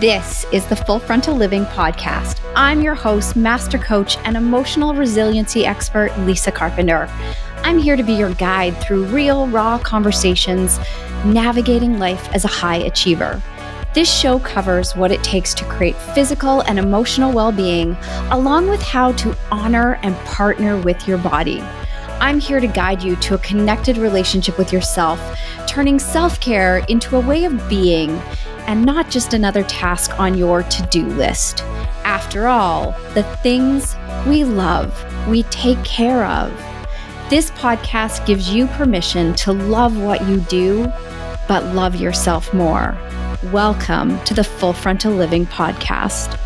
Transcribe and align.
This 0.00 0.44
is 0.52 0.66
the 0.66 0.74
Full 0.74 0.98
Frontal 0.98 1.36
Living 1.36 1.64
Podcast. 1.66 2.40
I'm 2.56 2.82
your 2.82 2.96
host, 2.96 3.36
master 3.36 3.78
coach, 3.78 4.16
and 4.24 4.36
emotional 4.36 4.92
resiliency 4.92 5.64
expert, 5.64 6.10
Lisa 6.18 6.50
Carpenter. 6.50 7.08
I'm 7.58 7.78
here 7.78 7.94
to 7.94 8.02
be 8.02 8.14
your 8.14 8.34
guide 8.34 8.76
through 8.78 9.04
real, 9.04 9.46
raw 9.46 9.78
conversations, 9.78 10.80
navigating 11.24 12.00
life 12.00 12.28
as 12.34 12.44
a 12.44 12.48
high 12.48 12.78
achiever. 12.78 13.40
This 13.94 14.12
show 14.12 14.40
covers 14.40 14.96
what 14.96 15.12
it 15.12 15.22
takes 15.22 15.54
to 15.54 15.64
create 15.66 15.94
physical 16.12 16.62
and 16.62 16.80
emotional 16.80 17.32
well 17.32 17.52
being, 17.52 17.96
along 18.32 18.68
with 18.68 18.82
how 18.82 19.12
to 19.12 19.36
honor 19.52 20.00
and 20.02 20.16
partner 20.26 20.76
with 20.76 21.06
your 21.06 21.18
body. 21.18 21.60
I'm 22.18 22.40
here 22.40 22.58
to 22.58 22.66
guide 22.66 23.00
you 23.00 23.14
to 23.14 23.34
a 23.34 23.38
connected 23.38 23.96
relationship 23.96 24.58
with 24.58 24.72
yourself, 24.72 25.20
turning 25.68 26.00
self 26.00 26.40
care 26.40 26.78
into 26.88 27.16
a 27.16 27.20
way 27.20 27.44
of 27.44 27.68
being 27.68 28.20
and 28.66 28.84
not 28.84 29.10
just 29.10 29.34
another 29.34 29.62
task 29.64 30.18
on 30.18 30.36
your 30.36 30.62
to 30.62 30.82
do 30.86 31.06
list. 31.06 31.62
After 32.04 32.46
all, 32.46 32.92
the 33.14 33.22
things 33.42 33.96
we 34.26 34.44
love, 34.44 34.92
we 35.28 35.42
take 35.44 35.82
care 35.84 36.24
of. 36.24 36.50
This 37.30 37.50
podcast 37.52 38.26
gives 38.26 38.52
you 38.52 38.66
permission 38.68 39.34
to 39.34 39.52
love 39.52 40.00
what 40.00 40.26
you 40.28 40.40
do, 40.40 40.84
but 41.48 41.64
love 41.74 41.96
yourself 41.96 42.52
more. 42.52 42.96
Welcome 43.52 44.22
to 44.24 44.34
the 44.34 44.44
Full 44.44 44.72
Frontal 44.72 45.12
Living 45.12 45.46
Podcast. 45.46 46.38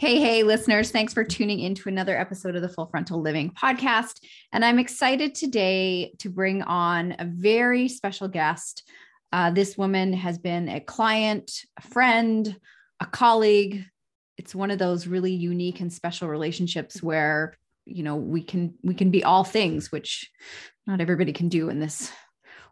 Hey, 0.00 0.18
hey, 0.18 0.44
listeners. 0.44 0.90
Thanks 0.90 1.12
for 1.12 1.24
tuning 1.24 1.60
in 1.60 1.74
to 1.74 1.90
another 1.90 2.18
episode 2.18 2.56
of 2.56 2.62
the 2.62 2.70
Full 2.70 2.86
Frontal 2.86 3.20
Living 3.20 3.50
podcast. 3.50 4.20
And 4.50 4.64
I'm 4.64 4.78
excited 4.78 5.34
today 5.34 6.14
to 6.20 6.30
bring 6.30 6.62
on 6.62 7.16
a 7.18 7.26
very 7.26 7.86
special 7.86 8.26
guest. 8.26 8.88
Uh, 9.30 9.50
this 9.50 9.76
woman 9.76 10.14
has 10.14 10.38
been 10.38 10.70
a 10.70 10.80
client, 10.80 11.52
a 11.76 11.82
friend, 11.82 12.56
a 12.98 13.04
colleague. 13.04 13.84
It's 14.38 14.54
one 14.54 14.70
of 14.70 14.78
those 14.78 15.06
really 15.06 15.34
unique 15.34 15.80
and 15.80 15.92
special 15.92 16.28
relationships 16.28 17.02
where 17.02 17.58
you 17.84 18.02
know 18.02 18.16
we 18.16 18.42
can 18.42 18.72
we 18.82 18.94
can 18.94 19.10
be 19.10 19.22
all 19.22 19.44
things 19.44 19.92
which 19.92 20.30
not 20.86 21.02
everybody 21.02 21.34
can 21.34 21.50
do 21.50 21.68
in 21.68 21.78
this 21.78 22.10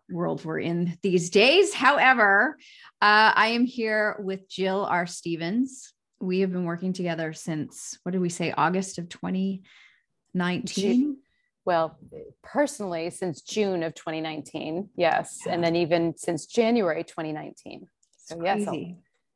world 0.08 0.46
we're 0.46 0.60
in 0.60 0.96
these 1.02 1.28
days 1.28 1.74
however 1.74 2.56
uh, 3.02 3.32
i 3.34 3.48
am 3.48 3.64
here 3.64 4.16
with 4.20 4.48
jill 4.48 4.84
r 4.84 5.06
stevens 5.06 5.92
we 6.20 6.40
have 6.40 6.52
been 6.52 6.64
working 6.64 6.92
together 6.92 7.32
since 7.32 7.98
what 8.02 8.12
did 8.12 8.20
we 8.20 8.28
say 8.28 8.52
august 8.52 8.98
of 8.98 9.08
2019 9.08 11.16
well 11.64 11.98
personally 12.42 13.10
since 13.10 13.40
june 13.40 13.82
of 13.82 13.94
2019 13.94 14.88
yes 14.96 15.40
yeah. 15.46 15.52
and 15.52 15.62
then 15.62 15.76
even 15.76 16.16
since 16.16 16.46
january 16.46 17.04
2019 17.04 17.86
so 18.16 18.42
yes 18.42 18.66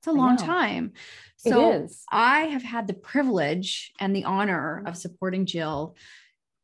it's 0.03 0.09
a 0.09 0.13
long 0.13 0.37
time. 0.37 0.95
So 1.37 1.87
i 2.11 2.41
have 2.47 2.65
had 2.65 2.89
the 2.89 2.95
privilege 2.95 3.93
and 4.01 4.17
the 4.17 4.25
honor 4.25 4.83
of 4.85 4.97
supporting 4.97 5.47
jill 5.47 5.95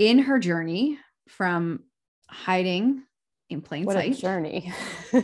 in 0.01 0.19
her 0.21 0.41
journey 0.41 0.99
from 1.29 1.85
hiding 2.29 3.05
in 3.51 3.63
plain 3.63 3.85
what 3.85 3.95
sight. 3.95 4.17
journey. 4.17 4.73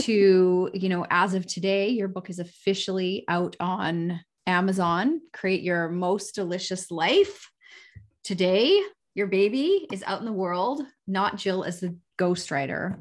To 0.00 0.70
you 0.72 0.88
know 0.88 1.06
as 1.10 1.34
of 1.34 1.46
today 1.46 1.90
your 1.90 2.08
book 2.08 2.28
is 2.28 2.40
officially 2.40 3.24
out 3.28 3.56
on 3.60 4.20
amazon. 4.46 5.20
Create 5.32 5.62
your 5.62 5.90
most 5.90 6.34
delicious 6.34 6.90
life. 6.90 7.48
Today 8.24 8.82
your 9.14 9.28
baby 9.28 9.86
is 9.92 10.02
out 10.04 10.18
in 10.18 10.24
the 10.24 10.32
world 10.32 10.82
not 11.06 11.36
jill 11.36 11.62
as 11.62 11.78
the 11.78 11.96
ghostwriter 12.18 12.98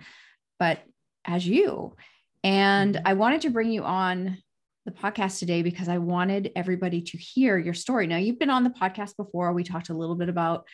but 0.60 0.84
as 1.26 1.48
you. 1.48 1.96
And 2.44 2.96
mm-hmm. 2.96 3.08
i 3.08 3.14
wanted 3.14 3.42
to 3.42 3.50
bring 3.50 3.72
you 3.72 3.84
on 3.84 4.38
the 4.86 4.92
podcast 4.92 5.40
today 5.40 5.62
because 5.62 5.88
i 5.88 5.98
wanted 5.98 6.52
everybody 6.56 7.02
to 7.04 7.18
hear 7.18 7.58
your 7.58 7.74
story. 7.74 8.06
Now 8.06 8.18
you've 8.18 8.38
been 8.38 8.52
on 8.52 8.66
the 8.66 8.70
podcast 8.70 9.16
before. 9.16 9.54
We 9.54 9.64
talked 9.64 9.90
a 9.90 9.98
little 9.98 10.16
bit 10.16 10.30
about 10.30 10.68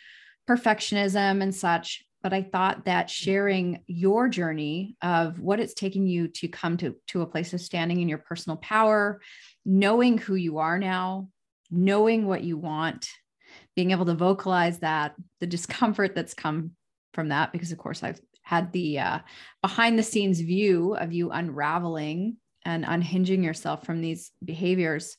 perfectionism 0.46 1.42
and 1.42 1.54
such 1.54 2.04
but 2.22 2.32
I 2.32 2.42
thought 2.42 2.84
that 2.84 3.10
sharing 3.10 3.82
your 3.86 4.28
journey 4.28 4.96
of 5.02 5.38
what 5.38 5.60
it's 5.60 5.74
taking 5.74 6.06
you 6.06 6.28
to 6.28 6.48
come 6.48 6.76
to, 6.78 6.96
to 7.08 7.22
a 7.22 7.26
place 7.26 7.52
of 7.52 7.60
standing 7.60 8.00
in 8.00 8.08
your 8.08 8.18
personal 8.18 8.56
power, 8.56 9.20
knowing 9.64 10.18
who 10.18 10.34
you 10.34 10.58
are 10.58 10.78
now, 10.78 11.28
knowing 11.70 12.26
what 12.26 12.42
you 12.42 12.56
want, 12.56 13.08
being 13.76 13.92
able 13.92 14.06
to 14.06 14.14
vocalize 14.14 14.80
that, 14.80 15.14
the 15.40 15.46
discomfort 15.46 16.14
that's 16.14 16.34
come 16.34 16.72
from 17.14 17.28
that, 17.28 17.52
because 17.52 17.72
of 17.72 17.78
course 17.78 18.02
I've 18.02 18.20
had 18.42 18.72
the 18.72 18.98
uh, 18.98 19.18
behind 19.62 19.98
the 19.98 20.02
scenes 20.02 20.40
view 20.40 20.94
of 20.94 21.12
you 21.12 21.30
unraveling 21.30 22.38
and 22.64 22.84
unhinging 22.84 23.44
yourself 23.44 23.84
from 23.84 24.00
these 24.00 24.32
behaviors. 24.44 25.16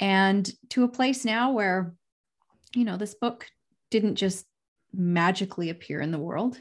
And 0.00 0.48
to 0.70 0.84
a 0.84 0.88
place 0.88 1.24
now 1.24 1.52
where 1.52 1.94
you 2.74 2.84
know 2.84 2.96
this 2.96 3.14
book 3.14 3.46
didn't 3.90 4.14
just 4.14 4.46
magically 4.94 5.70
appear 5.70 6.00
in 6.00 6.10
the 6.10 6.18
world. 6.18 6.58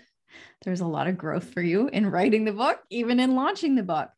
There's 0.64 0.82
a 0.82 0.88
lot 0.88 1.08
of 1.08 1.18
growth 1.18 1.54
for 1.54 1.62
you 1.62 1.88
in 1.88 2.10
writing 2.10 2.46
the 2.46 2.54
book, 2.54 2.80
even 2.90 3.20
in 3.20 3.36
launching 3.36 3.76
the 3.76 3.84
book. 3.84 4.10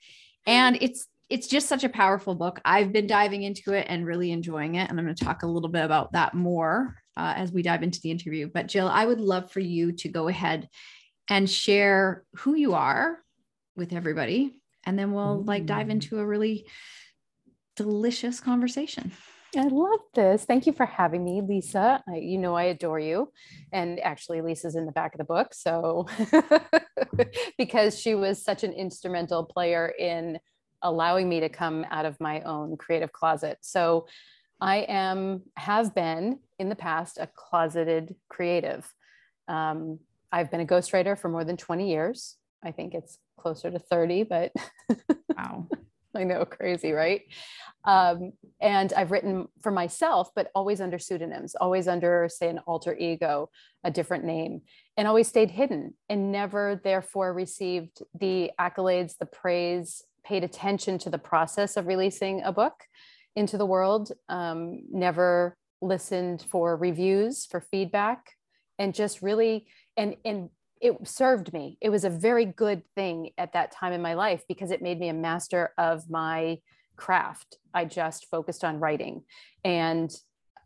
And 0.46 0.78
it's 0.81 1.07
it's 1.29 1.47
just 1.47 1.68
such 1.68 1.84
a 1.84 1.90
powerful 1.90 2.35
book. 2.35 2.62
I've 2.63 2.91
been 2.91 3.07
diving 3.07 3.44
into 3.44 3.73
it 3.73 3.88
and 3.90 4.06
really 4.06 4.31
enjoying 4.31 4.75
it. 4.75 4.90
And 4.90 5.00
I'm 5.00 5.06
going 5.06 5.16
to 5.16 5.25
talk 5.25 5.41
a 5.41 5.47
little 5.47 5.69
bit 5.69 5.84
about 5.84 6.12
that 6.12 6.35
more 6.35 6.96
uh, 7.18 7.34
as 7.35 7.52
we 7.52 7.63
dive 7.63 7.81
into 7.81 8.00
the 8.02 8.12
interview. 8.12 8.50
But 8.53 8.68
Jill, 8.68 8.88
I 8.88 9.06
would 9.06 9.19
love 9.19 9.52
for 9.52 9.59
you 9.59 9.94
to 9.94 10.09
go 10.09 10.28
ahead 10.28 10.69
and 11.29 11.50
share 11.50 12.23
who 12.35 12.53
you 12.56 12.73
are 12.75 13.18
with 13.75 13.94
everybody. 13.94 14.53
And 14.85 15.00
then 15.00 15.13
we'll 15.13 15.44
like 15.44 15.66
dive 15.66 15.90
into 15.90 16.19
a 16.19 16.25
really 16.25 16.68
delicious 17.75 18.40
conversation. 18.40 19.12
I 19.56 19.68
love 19.68 20.00
this. 20.14 20.46
Thank 20.46 20.66
you 20.66 20.74
for 20.74 20.86
having 20.86 21.24
me, 21.24 21.41
Lisa. 21.41 22.03
I, 22.08 22.16
you 22.18 22.38
know, 22.38 22.56
I 22.56 22.64
adore 22.64 23.00
you. 23.00 23.31
And 23.72 24.00
actually, 24.00 24.41
Lisa's 24.41 24.75
in 24.75 24.86
the 24.86 24.91
back 24.91 25.14
of 25.14 25.19
the 25.19 25.24
book. 25.24 25.53
So, 25.53 26.08
because 27.58 28.00
she 28.00 28.16
was 28.16 28.41
such 28.41 28.64
an 28.64 28.74
instrumental 28.74 29.44
player 29.44 29.94
in 30.00 30.40
allowing 30.81 31.30
me 31.30 31.40
to 31.41 31.50
come 31.50 31.86
out 31.91 32.06
of 32.06 32.19
my 32.19 32.41
own 32.41 32.78
creative 32.78 33.12
closet. 33.12 33.59
So, 33.62 34.08
I 34.59 34.78
am, 34.88 35.41
have 35.58 35.94
been 35.94 36.40
in 36.58 36.70
the 36.70 36.75
past 36.75 37.18
a 37.20 37.28
closeted 37.28 38.16
creative. 38.30 38.91
Um, 39.47 40.00
I've 40.31 40.50
been 40.50 40.62
a 40.62 40.66
ghostwriter 40.66 41.18
for 41.20 41.30
more 41.30 41.44
than 41.44 41.58
20 41.58 41.90
years. 41.90 42.38
I 42.64 42.72
think 42.72 42.94
it's 42.94 43.20
closer 43.38 43.70
to 43.70 43.78
30, 43.78 44.24
but 44.24 44.52
wow. 45.35 45.68
I 46.16 46.24
know, 46.24 46.46
crazy, 46.46 46.91
right? 46.91 47.22
Um, 47.85 48.34
and 48.63 48.94
I've 48.94 49.12
written 49.12 49.50
for 49.62 49.72
myself, 49.72 50.29
but 50.34 50.50
always 50.56 50.79
under 50.79 50.97
pseudonyms, 50.97 51.53
always 51.53 51.85
under, 51.85 52.29
say, 52.31 52.47
an 52.47 52.59
alter 52.59 52.96
ego, 52.97 53.50
a 53.84 53.91
different 53.91 54.24
name, 54.24 54.62
and 54.96 55.06
always 55.06 55.28
stayed 55.28 55.51
hidden 55.51 55.96
and 56.07 56.31
never, 56.31 56.79
therefore, 56.81 57.34
received 57.34 58.02
the 58.18 58.52
accolades, 58.57 59.18
the 59.18 59.25
praise, 59.25 60.02
paid 60.25 60.46
attention 60.46 60.97
to 61.00 61.09
the 61.09 61.18
process 61.18 61.75
of 61.75 61.88
releasing 61.88 62.41
a 62.44 62.53
book 62.53 62.85
into 63.35 63.57
the 63.57 63.66
world, 63.66 64.13
um, 64.29 64.84
never 64.90 65.57
listened 65.81 66.46
for 66.50 66.78
reviews, 66.78 67.46
for 67.46 67.59
feedback, 67.59 68.29
and 68.79 68.96
just 68.96 69.22
really, 69.22 69.68
and, 69.97 70.16
and 70.23 70.50
it 70.79 70.96
served 71.06 71.52
me. 71.52 71.78
It 71.81 71.90
was 71.90 72.06
a 72.06 72.09
very 72.09 72.46
good 72.46 72.84
thing 72.96 73.31
at 73.38 73.52
that 73.53 73.73
time 73.73 73.91
in 73.91 74.02
my 74.02 74.13
life 74.13 74.44
because 74.47 74.72
it 74.72 74.81
made 74.81 75.02
me 75.02 75.09
a 75.09 75.13
master 75.13 75.73
of 75.78 76.09
my 76.09 76.59
craft. 76.96 77.58
I 77.74 77.86
just 77.86 78.30
focused 78.30 78.64
on 78.64 78.80
writing. 78.80 79.24
And 79.64 80.14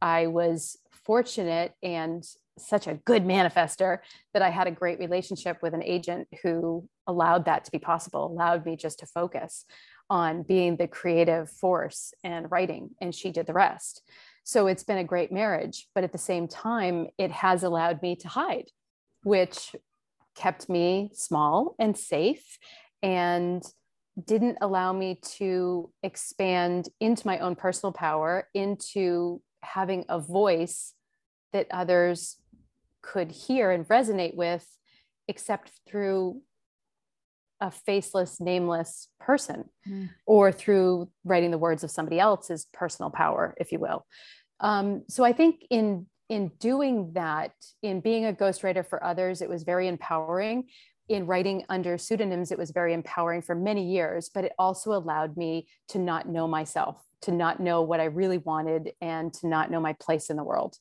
I 0.02 0.28
was 0.28 0.78
fortunate 0.92 1.74
and 1.82 2.24
such 2.58 2.88
a 2.88 2.96
good 3.06 3.24
manifester 3.24 4.00
that 4.34 4.42
I 4.42 4.50
had 4.50 4.68
a 4.68 4.72
great 4.72 5.00
relationship 5.00 5.58
with 5.62 5.74
an 5.74 5.84
agent 5.84 6.28
who 6.42 6.88
allowed 7.06 7.46
that 7.46 7.66
to 7.66 7.72
be 7.72 7.80
possible, 7.80 8.26
allowed 8.26 8.66
me 8.66 8.76
just 8.76 9.00
to 9.00 9.06
focus 9.06 9.66
on 10.10 10.44
being 10.44 10.78
the 10.78 10.88
creative 10.88 11.50
force 11.50 12.14
and 12.24 12.50
writing. 12.52 12.92
And 13.02 13.14
she 13.14 13.32
did 13.32 13.46
the 13.46 13.54
rest. 13.54 14.02
So 14.44 14.68
it's 14.68 14.84
been 14.84 14.98
a 14.98 15.04
great 15.04 15.32
marriage. 15.32 15.88
But 15.94 16.04
at 16.04 16.12
the 16.12 16.18
same 16.18 16.48
time, 16.48 17.08
it 17.18 17.32
has 17.32 17.64
allowed 17.64 18.02
me 18.02 18.16
to 18.18 18.28
hide, 18.28 18.70
which 19.24 19.76
kept 20.36 20.70
me 20.70 21.12
small 21.14 21.76
and 21.80 21.98
safe 21.98 22.58
and 23.02 23.64
didn't 24.26 24.58
allow 24.62 24.94
me 24.94 25.20
to 25.38 25.92
expand 26.04 26.90
into 27.00 27.28
my 27.28 27.40
own 27.40 27.56
personal 27.56 27.94
power, 27.94 28.48
into 28.54 29.42
having 29.62 30.06
a 30.10 30.20
voice 30.20 30.94
that 31.54 31.68
others 31.72 32.38
could 33.02 33.32
hear 33.32 33.72
and 33.72 33.88
resonate 33.88 34.36
with, 34.36 34.68
except 35.28 35.72
through 35.88 36.42
a 37.60 37.72
faceless, 37.72 38.40
nameless 38.40 39.08
person 39.20 39.66
mm. 39.88 40.10
or 40.26 40.52
through 40.52 41.10
writing 41.24 41.52
the 41.52 41.58
words 41.58 41.84
of 41.84 41.92
somebody 41.92 42.20
else's 42.20 42.68
personal 42.74 43.10
power, 43.10 43.56
if 43.58 43.72
you 43.72 43.80
will. 43.80 44.06
Um, 44.60 45.04
so 45.08 45.24
I 45.24 45.34
think 45.34 45.66
in 45.70 46.08
in 46.30 46.52
doing 46.60 47.14
that, 47.14 47.54
in 47.82 48.02
being 48.02 48.26
a 48.26 48.34
ghostwriter 48.34 48.86
for 48.86 49.02
others, 49.02 49.42
it 49.42 49.48
was 49.48 49.64
very 49.64 49.88
empowering. 49.88 50.66
In 51.10 51.26
writing 51.26 51.64
under 51.70 51.98
pseudonyms, 51.98 52.52
it 52.52 52.58
was 52.58 52.72
very 52.72 52.94
empowering 52.94 53.42
for 53.42 53.56
many 53.56 53.86
years, 53.92 54.30
but 54.34 54.44
it 54.44 54.54
also 54.60 54.92
allowed 54.92 55.38
me 55.38 55.68
to 55.90 56.00
not 56.00 56.28
know 56.28 56.48
myself, 56.48 57.02
to 57.22 57.32
not 57.32 57.60
know 57.60 57.82
what 57.82 58.00
I 58.00 58.06
really 58.06 58.40
wanted, 58.40 58.92
and 59.00 59.34
to 59.36 59.48
not 59.48 59.72
know 59.72 59.80
my 59.80 59.94
place 59.94 60.30
in 60.30 60.36
the 60.36 60.44
world, 60.44 60.76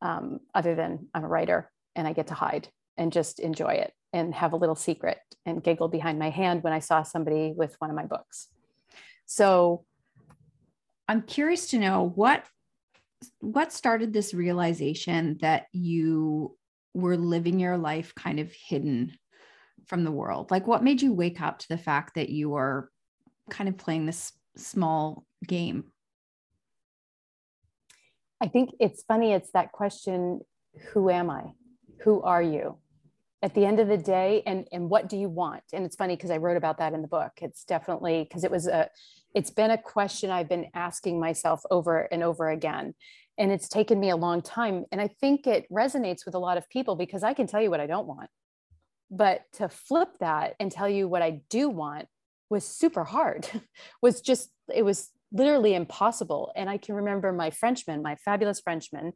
um, 0.00 0.40
other 0.54 0.74
than 0.74 1.08
I'm 1.12 1.24
a 1.24 1.28
writer 1.28 1.70
and 1.94 2.08
I 2.08 2.12
get 2.14 2.28
to 2.28 2.34
hide 2.34 2.68
and 2.96 3.12
just 3.12 3.40
enjoy 3.40 3.74
it 3.74 3.92
and 4.12 4.34
have 4.34 4.52
a 4.52 4.56
little 4.56 4.74
secret 4.74 5.18
and 5.44 5.62
giggle 5.62 5.88
behind 5.88 6.18
my 6.18 6.30
hand 6.30 6.62
when 6.62 6.72
I 6.72 6.78
saw 6.78 7.02
somebody 7.02 7.52
with 7.54 7.76
one 7.78 7.90
of 7.90 7.96
my 7.96 8.06
books. 8.06 8.48
So 9.26 9.84
I'm 11.06 11.22
curious 11.22 11.68
to 11.68 11.78
know 11.78 12.12
what 12.14 12.44
what 13.40 13.72
started 13.72 14.12
this 14.12 14.32
realization 14.32 15.38
that 15.40 15.66
you 15.72 16.56
were 16.94 17.16
living 17.16 17.58
your 17.58 17.76
life 17.76 18.14
kind 18.14 18.38
of 18.38 18.52
hidden 18.52 19.12
from 19.88 20.04
the 20.04 20.12
world? 20.12 20.50
Like 20.50 20.66
what 20.66 20.84
made 20.84 21.02
you 21.02 21.12
wake 21.12 21.40
up 21.40 21.58
to 21.60 21.68
the 21.68 21.78
fact 21.78 22.14
that 22.14 22.28
you 22.28 22.50
were 22.50 22.90
kind 23.50 23.68
of 23.68 23.76
playing 23.76 24.06
this 24.06 24.32
small 24.56 25.24
game? 25.46 25.84
I 28.40 28.48
think 28.48 28.70
it's 28.78 29.02
funny 29.02 29.32
it's 29.32 29.50
that 29.52 29.72
question 29.72 30.40
who 30.92 31.10
am 31.10 31.28
I? 31.28 31.52
Who 32.04 32.22
are 32.22 32.42
you? 32.42 32.78
at 33.42 33.54
the 33.54 33.64
end 33.64 33.78
of 33.78 33.88
the 33.88 33.96
day 33.96 34.42
and 34.46 34.66
and 34.72 34.90
what 34.90 35.08
do 35.08 35.16
you 35.16 35.28
want 35.28 35.62
and 35.72 35.84
it's 35.84 35.96
funny 35.96 36.16
because 36.16 36.30
i 36.30 36.36
wrote 36.36 36.56
about 36.56 36.78
that 36.78 36.92
in 36.92 37.02
the 37.02 37.08
book 37.08 37.32
it's 37.40 37.64
definitely 37.64 38.24
because 38.24 38.44
it 38.44 38.50
was 38.50 38.66
a 38.66 38.88
it's 39.34 39.50
been 39.50 39.70
a 39.70 39.78
question 39.78 40.30
i've 40.30 40.48
been 40.48 40.66
asking 40.74 41.20
myself 41.20 41.62
over 41.70 42.02
and 42.12 42.22
over 42.22 42.48
again 42.50 42.94
and 43.38 43.52
it's 43.52 43.68
taken 43.68 44.00
me 44.00 44.10
a 44.10 44.16
long 44.16 44.42
time 44.42 44.84
and 44.90 45.00
i 45.00 45.08
think 45.20 45.46
it 45.46 45.70
resonates 45.70 46.26
with 46.26 46.34
a 46.34 46.38
lot 46.38 46.56
of 46.56 46.68
people 46.68 46.96
because 46.96 47.22
i 47.22 47.32
can 47.32 47.46
tell 47.46 47.62
you 47.62 47.70
what 47.70 47.80
i 47.80 47.86
don't 47.86 48.06
want 48.06 48.30
but 49.10 49.42
to 49.52 49.68
flip 49.68 50.08
that 50.20 50.54
and 50.60 50.70
tell 50.70 50.88
you 50.88 51.08
what 51.08 51.22
i 51.22 51.40
do 51.50 51.68
want 51.68 52.06
was 52.50 52.64
super 52.64 53.04
hard 53.04 53.48
was 54.02 54.20
just 54.20 54.50
it 54.74 54.84
was 54.84 55.10
literally 55.32 55.74
impossible 55.74 56.52
and 56.56 56.70
i 56.70 56.76
can 56.76 56.94
remember 56.94 57.32
my 57.32 57.50
frenchman 57.50 58.02
my 58.02 58.16
fabulous 58.16 58.60
frenchman 58.60 59.12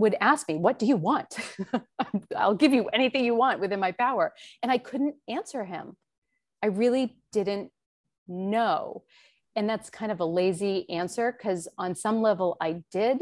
would 0.00 0.16
ask 0.20 0.48
me, 0.48 0.56
What 0.56 0.78
do 0.78 0.86
you 0.86 0.96
want? 0.96 1.36
I'll 2.36 2.54
give 2.54 2.72
you 2.72 2.88
anything 2.88 3.24
you 3.24 3.34
want 3.34 3.60
within 3.60 3.78
my 3.78 3.92
power. 3.92 4.32
And 4.62 4.72
I 4.72 4.78
couldn't 4.78 5.16
answer 5.28 5.64
him. 5.64 5.96
I 6.62 6.68
really 6.68 7.18
didn't 7.32 7.70
know. 8.26 9.04
And 9.54 9.68
that's 9.68 9.90
kind 9.90 10.10
of 10.10 10.20
a 10.20 10.24
lazy 10.24 10.88
answer 10.88 11.32
because 11.32 11.68
on 11.76 11.94
some 11.94 12.22
level 12.22 12.56
I 12.60 12.82
did, 12.90 13.18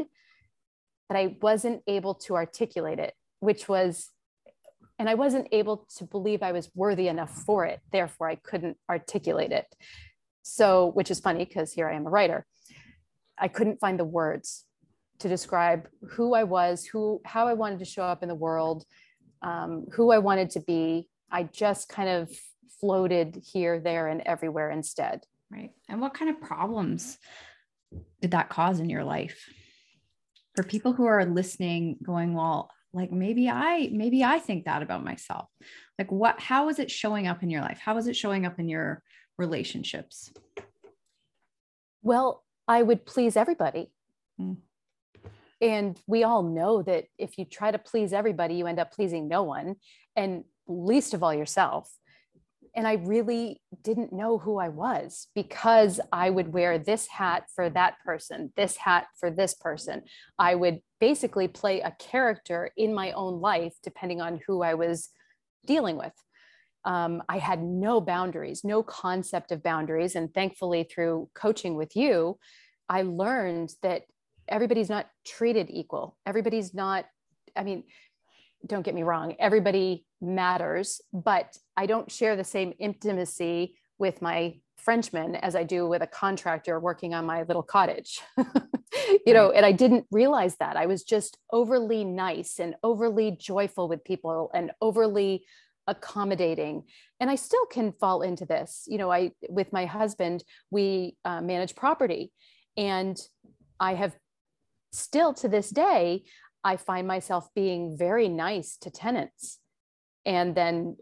but 1.09 1.17
I 1.17 1.35
wasn't 1.41 1.81
able 1.85 2.15
to 2.15 2.35
articulate 2.35 2.99
it, 2.99 3.13
which 3.41 3.67
was, 3.67 4.09
and 4.99 5.09
I 5.09 5.15
wasn't 5.15 5.47
able 5.53 5.87
to 5.97 6.03
believe 6.03 6.43
I 6.43 6.51
was 6.51 6.69
worthy 6.75 7.07
enough 7.07 7.31
for 7.31 7.65
it. 7.65 7.79
Therefore, 7.91 8.29
I 8.29 8.35
couldn't 8.35 8.77
articulate 8.89 9.53
it. 9.53 9.65
So, 10.43 10.87
which 10.87 11.09
is 11.09 11.21
funny 11.21 11.45
because 11.45 11.71
here 11.71 11.89
I 11.89 11.95
am 11.95 12.05
a 12.05 12.09
writer. 12.09 12.45
I 13.37 13.47
couldn't 13.47 13.79
find 13.79 13.97
the 13.97 14.05
words 14.05 14.65
to 15.19 15.29
describe 15.29 15.87
who 16.11 16.33
I 16.33 16.43
was, 16.43 16.85
who 16.85 17.21
how 17.25 17.47
I 17.47 17.53
wanted 17.53 17.79
to 17.79 17.85
show 17.85 18.03
up 18.03 18.23
in 18.23 18.29
the 18.29 18.35
world, 18.35 18.83
um, 19.41 19.85
who 19.93 20.11
I 20.11 20.17
wanted 20.17 20.49
to 20.51 20.59
be. 20.59 21.07
I 21.31 21.43
just 21.43 21.87
kind 21.87 22.09
of 22.09 22.29
floated 22.81 23.41
here, 23.53 23.79
there, 23.79 24.07
and 24.07 24.21
everywhere 24.25 24.69
instead. 24.69 25.23
Right. 25.49 25.71
And 25.87 26.01
what 26.01 26.13
kind 26.13 26.29
of 26.29 26.41
problems 26.41 27.17
did 28.21 28.31
that 28.31 28.49
cause 28.49 28.79
in 28.79 28.89
your 28.89 29.03
life? 29.03 29.45
For 30.55 30.63
people 30.63 30.91
who 30.91 31.05
are 31.05 31.25
listening, 31.25 31.97
going, 32.03 32.33
well, 32.33 32.69
like 32.93 33.11
maybe 33.11 33.49
I 33.49 33.89
maybe 33.91 34.23
I 34.23 34.39
think 34.39 34.65
that 34.65 34.81
about 34.81 35.03
myself. 35.03 35.47
Like 35.97 36.11
what 36.11 36.39
how 36.39 36.69
is 36.69 36.79
it 36.79 36.91
showing 36.91 37.27
up 37.27 37.43
in 37.43 37.49
your 37.49 37.61
life? 37.61 37.79
How 37.83 37.97
is 37.97 38.07
it 38.07 38.15
showing 38.15 38.45
up 38.45 38.59
in 38.59 38.69
your 38.69 39.03
relationships? 39.37 40.31
Well, 42.01 42.43
I 42.67 42.81
would 42.81 43.05
please 43.05 43.35
everybody. 43.35 43.91
Mm 44.39 44.57
and 45.61 45.99
we 46.07 46.23
all 46.23 46.43
know 46.43 46.81
that 46.83 47.05
if 47.17 47.37
you 47.37 47.45
try 47.45 47.71
to 47.71 47.79
please 47.79 48.13
everybody 48.13 48.55
you 48.55 48.67
end 48.67 48.79
up 48.79 48.93
pleasing 48.93 49.27
no 49.27 49.43
one 49.43 49.75
and 50.15 50.43
least 50.67 51.13
of 51.13 51.23
all 51.23 51.33
yourself 51.33 51.91
and 52.79 52.87
i 52.87 52.93
really 52.93 53.61
didn't 53.83 54.13
know 54.13 54.37
who 54.37 54.57
i 54.57 54.69
was 54.69 55.27
because 55.35 55.99
i 56.13 56.29
would 56.29 56.53
wear 56.53 56.79
this 56.79 57.07
hat 57.07 57.43
for 57.53 57.69
that 57.69 57.95
person 58.05 58.51
this 58.55 58.77
hat 58.77 59.07
for 59.19 59.29
this 59.29 59.53
person. 59.53 60.01
I 60.37 60.55
would 60.55 60.79
basically 60.99 61.47
play 61.47 61.81
a 61.81 61.95
character 61.99 62.71
in 62.77 62.93
my 62.93 63.11
own 63.11 63.41
life 63.41 63.73
depending 63.83 64.21
on 64.21 64.39
who 64.47 64.63
i 64.63 64.73
was 64.73 65.09
dealing 65.65 65.97
with. 65.97 66.13
Um, 66.85 67.21
i 67.27 67.37
had 67.37 67.61
no 67.61 67.99
boundaries 67.99 68.63
no 68.63 68.81
concept 68.81 69.51
of 69.51 69.61
boundaries. 69.61 70.15
And 70.15 70.33
thankfully 70.33 70.83
through 70.83 71.29
coaching 71.35 71.75
with 71.75 71.95
you 71.97 72.39
i 72.87 73.01
learned 73.01 73.73
that 73.83 74.03
everybody's 74.49 74.89
not 74.89 75.07
treated 75.25 75.67
equal. 75.69 76.17
Everybody's 76.25 76.73
not, 76.73 77.05
I 77.55 77.63
mean, 77.63 77.83
don't 78.65 78.83
get 78.83 78.95
me 78.95 79.03
wrong, 79.03 79.35
everybody 79.39 80.05
matters, 80.21 81.01
but 81.13 81.57
I 81.77 81.85
don't 81.85 82.11
share 82.11 82.35
the 82.35 82.43
same 82.43 82.73
intimacy 82.79 83.75
with 83.97 84.21
my 84.21 84.55
Frenchman 84.77 85.35
as 85.35 85.55
I 85.55 85.63
do 85.63 85.87
with 85.87 86.01
a 86.01 86.07
contractor 86.07 86.79
working 86.79 87.13
on 87.13 87.25
my 87.25 87.43
little 87.43 87.63
cottage. 87.63 88.21
you 89.25 89.33
know, 89.33 89.51
and 89.51 89.65
I 89.65 89.71
didn't 89.71 90.05
realize 90.11 90.55
that. 90.57 90.77
I 90.77 90.85
was 90.85 91.03
just 91.03 91.37
overly 91.51 92.03
nice 92.03 92.59
and 92.59 92.75
overly 92.83 93.31
joyful 93.31 93.89
with 93.89 94.03
people 94.03 94.51
and 94.53 94.71
overly 94.81 95.45
accommodating 95.87 96.83
and 97.19 97.31
i 97.31 97.35
still 97.35 97.65
can 97.65 97.91
fall 97.93 98.21
into 98.21 98.45
this 98.45 98.83
you 98.85 98.99
know 98.99 99.11
i 99.11 99.31
with 99.49 99.73
my 99.73 99.87
husband 99.87 100.43
we 100.69 101.17
uh, 101.25 101.41
manage 101.41 101.75
property 101.75 102.31
and 102.77 103.19
i 103.79 103.95
have 103.95 104.15
still 104.91 105.33
to 105.35 105.47
this 105.47 105.69
day, 105.69 106.23
I 106.63 106.77
find 106.77 107.07
myself 107.07 107.49
being 107.55 107.97
very 107.97 108.27
nice 108.27 108.77
to 108.77 108.89
tenants. 108.89 109.59
And 110.29 110.53
then, 110.53 110.95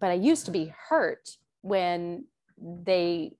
but 0.00 0.10
I 0.10 0.14
used 0.14 0.46
to 0.46 0.50
be 0.50 0.74
hurt 0.88 1.30
when 1.62 2.24
they 2.58 3.36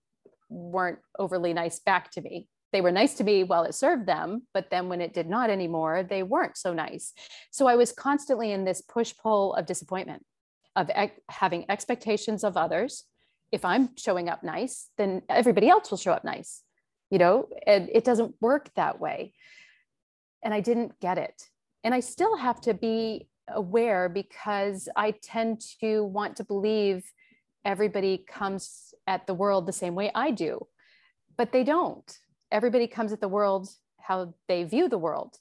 weren't 0.49 1.01
overly 1.19 1.53
nice 1.53 1.81
back 1.81 2.13
to 2.13 2.21
me. 2.21 2.47
They 2.73 2.81
were 2.81 2.93
nice 2.93 3.15
to 3.15 3.25
me 3.25 3.43
while 3.43 3.65
it 3.65 3.75
served 3.75 4.07
them, 4.07 4.47
but 4.55 4.71
then 4.71 4.89
when 4.89 5.01
it 5.01 5.13
did 5.13 5.29
not 5.29 5.51
anymore, 5.51 6.05
they 6.05 6.23
weren't 6.23 6.57
so 6.57 6.73
nice. 6.73 7.13
So 7.51 7.67
I 7.67 7.75
was 7.75 7.91
constantly 7.91 8.53
in 8.53 8.65
this 8.65 8.81
push 8.81 9.13
pull 9.21 9.55
of 9.55 9.67
disappointment, 9.67 10.25
of 10.77 10.89
ex- 10.95 11.21
having 11.29 11.69
expectations 11.69 12.45
of 12.45 12.57
others. 12.57 13.03
If 13.51 13.65
I'm 13.65 13.97
showing 13.97 14.29
up 14.29 14.45
nice, 14.45 14.91
then 14.97 15.23
everybody 15.29 15.69
else 15.69 15.91
will 15.91 15.99
show 15.99 16.13
up 16.13 16.25
nice, 16.25 16.63
you 17.11 17.19
know, 17.19 17.49
and 17.67 17.91
it 17.93 18.05
doesn't 18.05 18.37
work 18.41 18.71
that 18.77 19.01
way 19.01 19.33
and 20.43 20.55
I 20.55 20.61
didn't 20.61 20.99
get 21.01 21.19
it. 21.19 21.49
And 21.83 21.95
I 21.95 22.01
still 22.01 22.37
have 22.37 22.61
to 22.63 22.75
be 22.75 23.27
aware 23.55 24.09
because 24.09 24.89
I 24.97 25.13
tend 25.23 25.63
to 25.81 26.05
want 26.05 26.37
to 26.37 26.45
believe 26.45 27.05
everybody 27.65 28.25
comes 28.29 28.95
at 29.07 29.27
the 29.27 29.35
world 29.35 29.67
the 29.67 29.73
same 29.73 29.95
way 29.95 30.11
I 30.15 30.31
do, 30.31 30.67
but 31.37 31.53
they 31.53 31.65
don't. 31.65 32.19
Everybody 32.51 32.87
comes 32.87 33.13
at 33.13 33.21
the 33.21 33.29
world 33.29 33.69
how 33.99 34.35
they 34.49 34.65
view 34.65 34.89
the 34.89 34.99
world. 34.99 35.37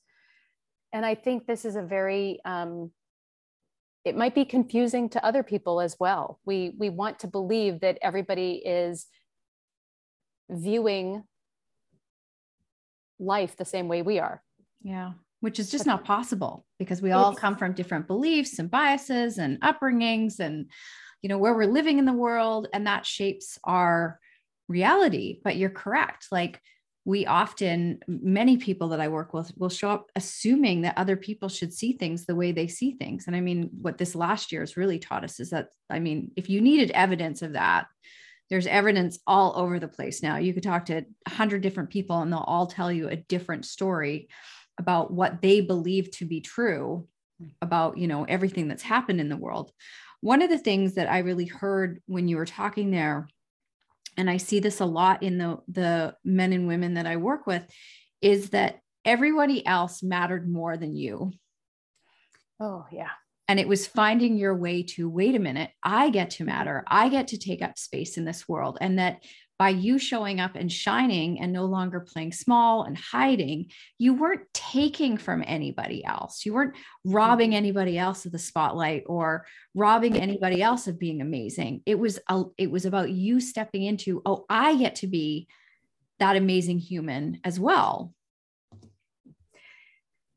And 0.92 1.06
I 1.06 1.16
think 1.16 1.46
this 1.46 1.66
is 1.66 1.76
a 1.76 1.82
very, 1.82 2.40
um, 2.46 2.92
it 4.06 4.16
might 4.16 4.36
be 4.36 4.46
confusing 4.46 5.10
to 5.10 5.26
other 5.26 5.44
people 5.44 5.82
as 5.82 5.98
well. 6.00 6.40
We, 6.46 6.74
we 6.78 6.90
want 6.90 7.20
to 7.20 7.28
believe 7.28 7.82
that 7.82 7.98
everybody 8.02 8.62
is 8.66 9.06
viewing 10.50 11.24
life 13.20 13.56
the 13.56 13.66
same 13.66 13.88
way 13.88 14.02
we 14.02 14.20
are 14.20 14.42
yeah. 14.82 15.12
Which 15.42 15.60
is 15.60 15.72
just 15.72 15.86
not 15.86 16.04
possible 16.04 16.66
because 16.80 17.02
we 17.02 17.12
all 17.12 17.34
come 17.34 17.56
from 17.56 17.74
different 17.74 18.08
beliefs 18.08 18.60
and 18.60 18.70
biases 18.70 19.38
and 19.38 19.60
upbringings 19.62 20.40
and, 20.40 20.70
you 21.22 21.30
know, 21.30 21.38
where 21.38 21.54
we're 21.54 21.66
living 21.66 21.98
in 21.98 22.06
the 22.06 22.12
world. 22.14 22.68
And 22.74 22.88
that 22.88 23.06
shapes 23.06 23.58
our 23.64 24.20
reality. 24.68 25.40
But 25.44 25.56
you're 25.56 25.70
correct. 25.70 26.28
Like, 26.32 26.62
we 27.06 27.26
often, 27.26 28.00
many 28.08 28.58
people 28.58 28.90
that 28.90 29.00
I 29.00 29.08
work 29.08 29.34
with 29.34 29.52
will 29.58 29.70
show 29.70 29.90
up 29.90 30.12
assuming 30.16 30.82
that 30.82 30.98
other 30.98 31.16
people 31.16 31.50
should 31.50 31.74
see 31.74 31.94
things 31.94 32.26
the 32.26 32.36
way 32.36 32.52
they 32.52 32.68
see 32.68 32.92
things. 32.92 33.26
And 33.26 33.36
I 33.36 33.40
mean, 33.40 33.70
what 33.82 33.98
this 33.98 34.16
last 34.16 34.52
year 34.52 34.62
has 34.62 34.78
really 34.78 35.00
taught 35.00 35.24
us 35.24 35.40
is 35.40 35.50
that, 35.52 35.70
I 35.90 36.00
mean, 36.00 36.32
if 36.36 36.50
you 36.50 36.62
needed 36.62 36.92
evidence 36.92 37.42
of 37.42 37.54
that, 37.54 37.88
there's 38.50 38.68
evidence 38.68 39.18
all 39.26 39.54
over 39.56 39.80
the 39.80 39.88
place 39.88 40.22
now. 40.22 40.38
You 40.38 40.54
could 40.54 40.64
talk 40.64 40.86
to 40.88 41.06
a 41.26 41.30
hundred 41.30 41.62
different 41.62 41.90
people 41.90 42.20
and 42.20 42.32
they'll 42.32 42.40
all 42.40 42.68
tell 42.68 42.92
you 42.92 43.08
a 43.08 43.16
different 43.16 43.66
story 43.66 44.28
about 44.80 45.12
what 45.12 45.42
they 45.42 45.62
believe 45.62 46.10
to 46.12 46.26
be 46.26 46.42
true 46.42 47.08
hmm. 47.40 47.48
about 47.62 47.98
you 47.98 48.08
know 48.08 48.24
everything 48.24 48.68
that's 48.68 48.84
happened 48.84 49.22
in 49.22 49.30
the 49.30 49.38
world 49.38 49.72
one 50.22 50.42
of 50.42 50.50
the 50.50 50.58
things 50.58 50.96
that 50.96 51.10
i 51.10 51.20
really 51.20 51.46
heard 51.46 52.02
when 52.08 52.28
you 52.28 52.38
were 52.38 52.46
talking 52.46 52.90
there 52.90 53.28
and 54.18 54.30
i 54.30 54.38
see 54.38 54.60
this 54.60 54.80
a 54.80 54.86
lot 54.86 55.22
in 55.22 55.38
the 55.38 55.58
the 55.68 56.16
men 56.24 56.54
and 56.54 56.68
women 56.68 56.96
that 56.96 57.06
i 57.06 57.18
work 57.18 57.46
with 57.46 57.66
is 58.22 58.50
that 58.50 58.80
everybody 59.06 59.66
else 59.66 60.04
mattered 60.04 60.50
more 60.50 60.78
than 60.78 60.96
you. 60.96 61.32
Oh, 62.60 62.86
yeah. 62.92 63.10
And 63.48 63.60
it 63.60 63.68
was 63.68 63.88
finding 63.88 64.38
your 64.38 64.56
way 64.56 64.84
to 64.84 65.10
wait 65.10 65.36
a 65.36 65.40
minute, 65.40 65.72
I 65.82 66.10
get 66.10 66.32
to 66.32 66.44
matter. 66.44 66.84
I 66.88 67.10
get 67.10 67.30
to 67.30 67.40
take 67.40 67.64
up 67.64 67.80
space 67.80 68.18
in 68.18 68.26
this 68.26 68.48
world. 68.48 68.78
And 68.80 69.00
that 69.00 69.24
by 69.60 69.70
you 69.70 70.00
showing 70.00 70.40
up 70.40 70.56
and 70.56 70.72
shining 70.72 71.42
and 71.42 71.52
no 71.52 71.66
longer 71.66 72.00
playing 72.00 72.32
small 72.32 72.84
and 72.84 72.98
hiding, 72.98 73.70
you 73.98 74.14
weren't 74.14 74.48
taking 74.54 75.18
from 75.18 75.44
anybody 75.46 76.04
else. 76.06 76.46
You 76.46 76.54
weren't 76.54 76.76
robbing 77.04 77.50
mm-hmm. 77.50 77.58
anybody 77.58 77.98
else 77.98 78.26
of 78.26 78.32
the 78.32 78.40
spotlight 78.40 79.04
or 79.06 79.46
robbing 79.76 80.18
anybody 80.18 80.64
else 80.64 80.88
of 80.88 80.98
being 80.98 81.20
amazing. 81.20 81.84
It 81.86 82.00
was 82.00 82.20
a, 82.30 82.44
it 82.58 82.72
was 82.72 82.86
about 82.86 83.12
you 83.12 83.42
stepping 83.42 83.84
into, 83.84 84.22
oh, 84.26 84.46
I 84.50 84.78
get 84.78 84.96
to 84.96 85.08
be 85.08 85.50
that 86.20 86.38
amazing 86.38 86.80
human 86.80 87.42
as 87.44 87.60
well. 87.60 88.14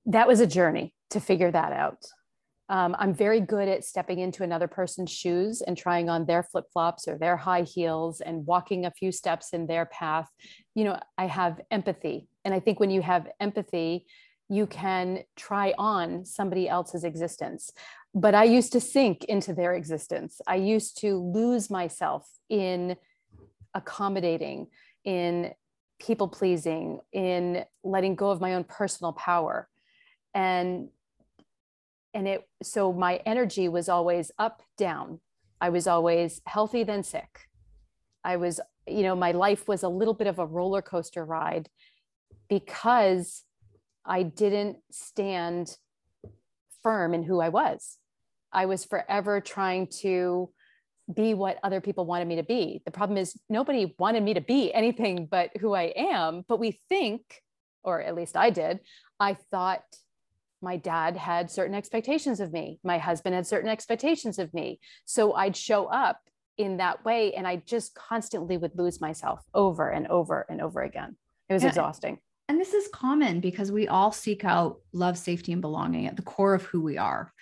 That 0.07 0.27
was 0.27 0.41
a 0.41 0.49
journey 0.49 0.95
to 1.11 1.21
figure 1.21 1.51
that 1.51 1.73
out. 1.73 2.05
Um, 2.73 2.97
I'm 2.99 3.13
very 3.13 3.41
good 3.41 3.69
at 3.69 3.85
stepping 3.85 4.21
into 4.21 4.43
another 4.43 4.67
person's 4.67 5.11
shoes 5.11 5.61
and 5.61 5.77
trying 5.77 6.09
on 6.09 6.25
their 6.25 6.43
flip 6.43 6.65
flops 6.73 7.07
or 7.07 7.19
their 7.19 7.37
high 7.37 7.65
heels 7.65 8.23
and 8.23 8.47
walking 8.47 8.87
a 8.87 8.91
few 8.91 9.13
steps 9.13 9.53
in 9.53 9.67
their 9.67 9.85
path. 9.85 10.31
You 10.75 10.85
know, 10.85 10.99
I 11.19 11.27
have 11.27 11.61
empathy. 11.71 12.29
And 12.47 12.55
I 12.55 12.61
think 12.61 12.81
when 12.81 12.89
you 12.89 13.03
have 13.03 13.29
empathy, 13.41 14.07
you 14.49 14.67
can 14.67 15.19
try 15.37 15.75
on 15.77 16.25
somebody 16.25 16.67
else's 16.67 17.05
existence. 17.05 17.73
But 18.15 18.35
I 18.35 18.45
used 18.45 18.73
to 18.73 18.81
sink 18.81 19.25
into 19.25 19.53
their 19.53 19.75
existence. 19.75 20.41
I 20.47 20.57
used 20.57 20.99
to 21.03 21.19
lose 21.19 21.69
myself 21.69 22.27
in 22.49 22.97
accommodating, 23.75 24.69
in 25.05 25.53
people 26.01 26.27
pleasing, 26.27 27.01
in 27.13 27.67
letting 27.85 28.15
go 28.15 28.31
of 28.31 28.41
my 28.41 28.55
own 28.55 28.65
personal 28.65 29.13
power. 29.13 29.69
And 30.33 30.89
and 32.15 32.29
it 32.29 32.43
so 32.63 32.93
my 32.93 33.17
energy 33.27 33.69
was 33.69 33.89
always 33.89 34.31
up 34.39 34.63
down. 34.77 35.21
I 35.61 35.71
was 35.71 35.87
always 35.87 36.41
healthy 36.47 36.85
then 36.85 37.03
sick. 37.03 37.49
I 38.25 38.37
was 38.37 38.61
you 38.87 39.03
know 39.03 39.17
my 39.17 39.33
life 39.33 39.69
was 39.69 39.83
a 39.83 39.89
little 39.89 40.15
bit 40.15 40.27
of 40.27 40.39
a 40.39 40.47
roller 40.47 40.83
coaster 40.83 41.25
ride 41.25 41.69
because 42.49 43.45
i 44.05 44.25
didn't 44.25 44.79
stand 44.91 45.77
firm 46.83 47.15
in 47.15 47.23
who 47.23 47.41
i 47.41 47.49
was. 47.49 47.99
I 48.53 48.67
was 48.67 48.85
forever 48.85 49.41
trying 49.41 49.87
to 50.03 50.51
be 51.13 51.33
what 51.33 51.59
other 51.63 51.81
people 51.81 52.05
wanted 52.05 52.29
me 52.29 52.37
to 52.37 52.43
be. 52.43 52.83
The 52.85 52.91
problem 52.91 53.17
is 53.17 53.39
nobody 53.49 53.95
wanted 53.99 54.23
me 54.23 54.35
to 54.35 54.41
be 54.41 54.73
anything 54.75 55.27
but 55.31 55.51
who 55.61 55.75
i 55.75 55.93
am 55.97 56.45
but 56.49 56.59
we 56.59 56.81
think 56.89 57.43
or 57.85 58.01
at 58.01 58.15
least 58.15 58.37
i 58.37 58.51
did 58.51 58.81
i 59.19 59.35
thought 59.35 59.85
my 60.63 60.77
dad 60.77 61.17
had 61.17 61.51
certain 61.51 61.75
expectations 61.75 62.41
of 62.41 62.53
me. 62.53 62.79
My 62.85 62.99
husband 62.99 63.35
had 63.35 63.47
certain 63.47 63.71
expectations 63.71 64.39
of 64.39 64.53
me. 64.55 64.81
So 65.05 65.35
i'd 65.35 65.57
show 65.57 65.87
up 65.87 66.19
in 66.59 66.77
that 66.77 67.05
way 67.05 67.33
and 67.35 67.47
i 67.47 67.57
just 67.57 67.95
constantly 67.95 68.57
would 68.59 68.77
lose 68.77 69.01
myself 69.01 69.41
over 69.55 69.89
and 69.89 70.07
over 70.09 70.47
and 70.49 70.61
over 70.61 70.83
again. 70.83 71.17
It 71.49 71.55
was 71.55 71.63
yeah. 71.63 71.71
exhausting. 71.71 72.19
and 72.49 72.61
this 72.61 72.75
is 72.75 72.89
common 72.93 73.41
because 73.41 73.73
we 73.73 73.89
all 73.89 74.13
seek 74.13 74.45
out 74.45 74.81
love 74.93 75.19
safety 75.19 75.53
and 75.53 75.61
belonging 75.61 76.07
at 76.07 76.17
the 76.17 76.23
core 76.23 76.55
of 76.55 76.65
who 76.65 76.81
we 76.81 76.99
are. 76.99 77.33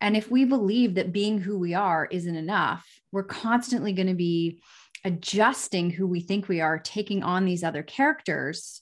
And 0.00 0.16
if 0.16 0.30
we 0.30 0.44
believe 0.44 0.94
that 0.94 1.12
being 1.12 1.38
who 1.38 1.58
we 1.58 1.74
are 1.74 2.06
isn't 2.10 2.36
enough 2.36 2.86
we're 3.12 3.24
constantly 3.24 3.92
going 3.92 4.08
to 4.08 4.14
be 4.14 4.60
adjusting 5.04 5.90
who 5.90 6.06
we 6.06 6.20
think 6.20 6.48
we 6.48 6.60
are 6.60 6.78
taking 6.78 7.22
on 7.22 7.44
these 7.44 7.64
other 7.64 7.82
characters 7.82 8.80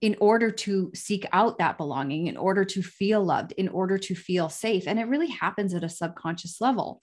in 0.00 0.16
order 0.20 0.50
to 0.50 0.90
seek 0.94 1.26
out 1.32 1.58
that 1.58 1.78
belonging, 1.78 2.26
in 2.26 2.36
order 2.36 2.64
to 2.64 2.82
feel 2.82 3.24
loved, 3.24 3.52
in 3.52 3.68
order 3.68 3.96
to 3.96 4.14
feel 4.14 4.48
safe. 4.48 4.86
And 4.86 4.98
it 4.98 5.08
really 5.08 5.30
happens 5.30 5.74
at 5.74 5.84
a 5.84 5.88
subconscious 5.88 6.60
level. 6.60 7.00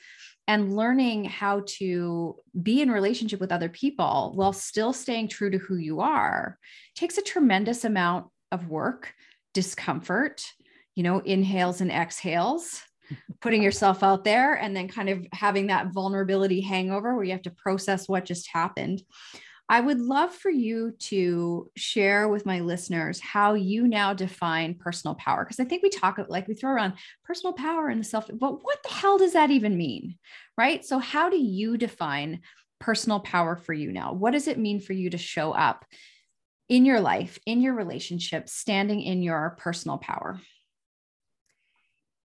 And 0.47 0.75
learning 0.75 1.25
how 1.25 1.63
to 1.77 2.35
be 2.62 2.81
in 2.81 2.91
relationship 2.91 3.39
with 3.39 3.51
other 3.51 3.69
people 3.69 4.33
while 4.35 4.53
still 4.53 4.91
staying 4.91 5.29
true 5.29 5.50
to 5.50 5.57
who 5.57 5.77
you 5.77 6.01
are 6.01 6.57
takes 6.95 7.17
a 7.17 7.21
tremendous 7.21 7.85
amount 7.85 8.27
of 8.51 8.67
work, 8.67 9.13
discomfort, 9.53 10.43
you 10.95 11.03
know, 11.03 11.19
inhales 11.19 11.81
and 11.81 11.91
exhales, 11.91 12.81
putting 13.41 13.63
yourself 13.63 14.03
out 14.03 14.25
there, 14.25 14.53
and 14.55 14.75
then 14.75 14.88
kind 14.88 15.09
of 15.09 15.25
having 15.31 15.67
that 15.67 15.93
vulnerability 15.93 16.62
hangover 16.62 17.15
where 17.15 17.23
you 17.23 17.31
have 17.31 17.41
to 17.43 17.51
process 17.51 18.07
what 18.07 18.25
just 18.25 18.50
happened. 18.51 19.01
I 19.70 19.79
would 19.79 20.00
love 20.00 20.34
for 20.34 20.51
you 20.51 20.91
to 21.00 21.72
share 21.75 22.27
with 22.27 22.46
my 22.46 22.60
listeners 22.60 23.20
how 23.20 23.53
you 23.53 23.88
now 23.88 24.13
define 24.13 24.75
personal 24.75 25.15
power. 25.15 25.46
Because 25.46 25.60
I 25.60 25.63
think 25.63 25.84
we 25.84 25.89
talk 25.89 26.20
like 26.27 26.48
we 26.48 26.53
throw 26.53 26.72
around 26.72 26.93
personal 27.24 27.53
power 27.53 27.88
and 27.88 28.00
the 28.00 28.05
self, 28.05 28.29
but 28.34 28.63
what 28.63 28.84
the 28.84 28.93
hell 28.93 29.17
does 29.17 29.34
that 29.34 29.51
even 29.51 29.77
mean? 29.77 30.17
Right. 30.58 30.86
So, 30.86 31.00
how 31.00 31.29
do 31.29 31.38
you 31.38 31.77
define 31.77 32.41
personal 32.79 33.22
power 33.22 33.55
for 33.55 33.74
you 33.74 33.91
now? 33.91 34.13
What 34.13 34.32
does 34.32 34.48
it 34.48 34.60
mean 34.60 34.82
for 34.82 34.93
you 34.93 35.10
to 35.12 35.17
show 35.17 35.53
up 35.53 35.86
in 36.67 36.86
your 36.86 37.00
life, 37.00 37.39
in 37.46 37.62
your 37.62 37.74
relationship, 37.74 38.50
standing 38.50 39.01
in 39.01 39.24
your 39.24 39.55
personal 39.60 39.98
power? 39.98 40.41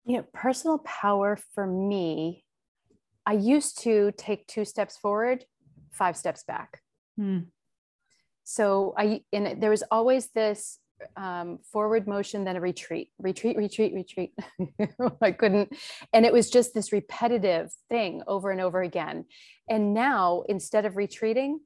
You 0.05 0.19
know, 0.19 0.25
personal 0.35 0.79
power 0.79 1.39
for 1.55 1.67
me, 1.67 2.45
I 3.25 3.33
used 3.33 3.81
to 3.83 4.13
take 4.19 4.47
two 4.47 4.67
steps 4.67 4.99
forward, 4.99 5.47
five 5.91 6.19
steps 6.19 6.45
back. 6.45 6.83
Hmm. 7.17 7.39
So 8.45 8.95
I 8.97 9.23
and 9.33 9.63
there 9.63 9.71
was 9.71 9.83
always 9.91 10.29
this 10.29 10.79
um, 11.17 11.59
forward 11.73 12.07
motion, 12.07 12.45
then 12.45 12.57
a 12.57 12.61
retreat, 12.61 13.11
retreat, 13.19 13.57
retreat, 13.57 13.95
retreat. 13.95 14.33
I 15.21 15.33
couldn't, 15.33 15.77
and 16.13 16.25
it 16.25 16.33
was 16.33 16.51
just 16.51 16.75
this 16.75 16.93
repetitive 16.93 17.73
thing 17.89 18.23
over 18.27 18.51
and 18.51 18.61
over 18.61 18.83
again. 18.83 19.25
And 19.69 19.95
now 19.95 20.45
instead 20.49 20.87
of 20.87 20.97
retreating, 20.97 21.61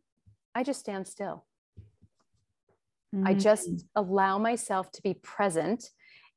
I 0.54 0.62
just 0.62 0.80
stand 0.80 1.06
still. 1.06 1.46
Mm-hmm. 3.14 3.26
I 3.26 3.34
just 3.34 3.70
allow 3.94 4.38
myself 4.38 4.90
to 4.92 5.02
be 5.02 5.14
present 5.14 5.90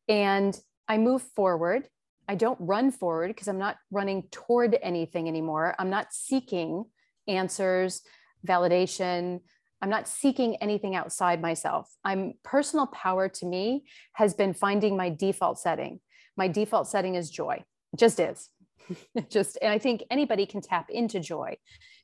and 0.08 0.58
I 0.88 0.98
move 0.98 1.22
forward. 1.22 1.88
I 2.28 2.36
don't 2.36 2.60
run 2.62 2.92
forward 2.92 3.30
because 3.30 3.48
I'm 3.48 3.58
not 3.58 3.78
running 3.92 4.24
toward 4.32 4.78
anything 4.82 5.28
anymore. 5.28 5.76
I'm 5.78 5.90
not 5.90 6.14
seeking 6.14 6.86
answers 7.28 8.02
validation. 8.46 9.42
I'm 9.82 9.90
not 9.90 10.08
seeking 10.08 10.56
anything 10.58 10.96
outside 10.96 11.42
myself. 11.42 11.90
I'm 12.04 12.34
personal 12.44 12.88
power 12.88 13.28
to 13.30 13.46
me 13.46 13.84
has 14.14 14.34
been 14.34 14.54
finding 14.54 14.96
my 14.96 15.10
default 15.10 15.60
setting. 15.60 16.00
My 16.38 16.48
default 16.48 16.88
setting 16.88 17.16
is 17.16 17.30
joy. 17.30 17.64
It 17.94 18.00
just 18.00 18.20
is. 18.20 18.50
just 19.30 19.58
and 19.62 19.72
I 19.72 19.80
think 19.80 20.04
anybody 20.10 20.46
can 20.46 20.62
tap 20.62 20.90
into 20.90 21.20
joy. 21.20 21.58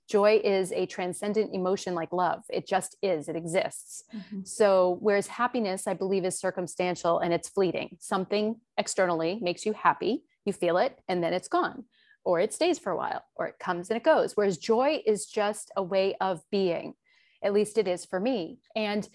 Joy 0.10 0.40
is 0.42 0.72
a 0.72 0.86
transcendent 0.86 1.54
emotion 1.54 1.94
like 1.94 2.14
love. 2.14 2.44
It 2.50 2.66
just 2.66 2.96
is. 3.02 3.28
It 3.28 3.36
exists. 3.36 4.06
Mm-hmm. 4.16 4.40
So 4.46 4.98
whereas 5.02 5.28
happiness 5.28 5.86
I 5.86 5.94
believe 5.94 6.24
is 6.24 6.40
circumstantial 6.40 7.20
and 7.20 7.34
it's 7.34 7.50
fleeting. 7.50 7.98
Something 8.00 8.56
externally 8.78 9.38
makes 9.42 9.66
you 9.66 9.74
happy, 9.74 10.24
you 10.46 10.54
feel 10.54 10.78
it 10.78 10.98
and 11.08 11.22
then 11.22 11.34
it's 11.34 11.50
gone 11.50 11.84
or 12.28 12.42
it 12.42 12.54
stays 12.54 12.78
for 12.78 12.92
a 12.92 12.98
while, 12.98 13.24
or 13.36 13.48
it 13.48 13.58
comes 13.58 13.90
and 13.90 13.96
it 13.96 14.04
goes. 14.04 14.36
Whereas 14.36 14.58
joy 14.58 15.02
is 15.06 15.28
just 15.28 15.72
a 15.78 15.82
way 15.82 16.14
of 16.20 16.42
being. 16.52 16.94
At 17.42 17.54
least 17.54 17.78
it 17.78 17.88
is 17.88 18.04
for 18.04 18.20
me. 18.20 18.60
And 18.76 19.08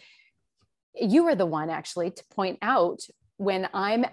you 0.95 1.25
were 1.25 1.35
the 1.35 1.45
one 1.45 1.69
actually 1.69 2.11
to 2.12 2.25
point 2.35 2.59
out 2.62 3.02
when 3.37 3.69
I'm 3.75 4.07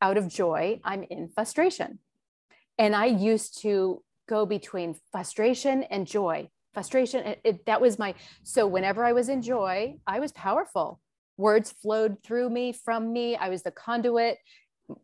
out 0.00 0.16
of 0.16 0.28
joy, 0.28 0.80
I'm 0.82 1.02
in 1.02 1.28
frustration. 1.28 1.98
And 2.78 2.96
I 2.96 3.04
used 3.04 3.60
to 3.60 4.02
go 4.26 4.46
between 4.46 4.96
frustration 5.12 5.82
and 5.82 6.06
joy. 6.06 6.48
Frustration, 6.72 7.26
it, 7.26 7.40
it, 7.44 7.66
that 7.66 7.82
was 7.82 7.98
my, 7.98 8.14
so 8.44 8.66
whenever 8.66 9.04
I 9.04 9.12
was 9.12 9.28
in 9.28 9.42
joy, 9.42 9.96
I 10.06 10.20
was 10.20 10.32
powerful. 10.32 11.00
Words 11.36 11.70
flowed 11.70 12.22
through 12.22 12.48
me, 12.48 12.72
from 12.72 13.12
me. 13.12 13.36
I 13.36 13.50
was 13.50 13.62
the 13.62 13.72
conduit. 13.72 14.38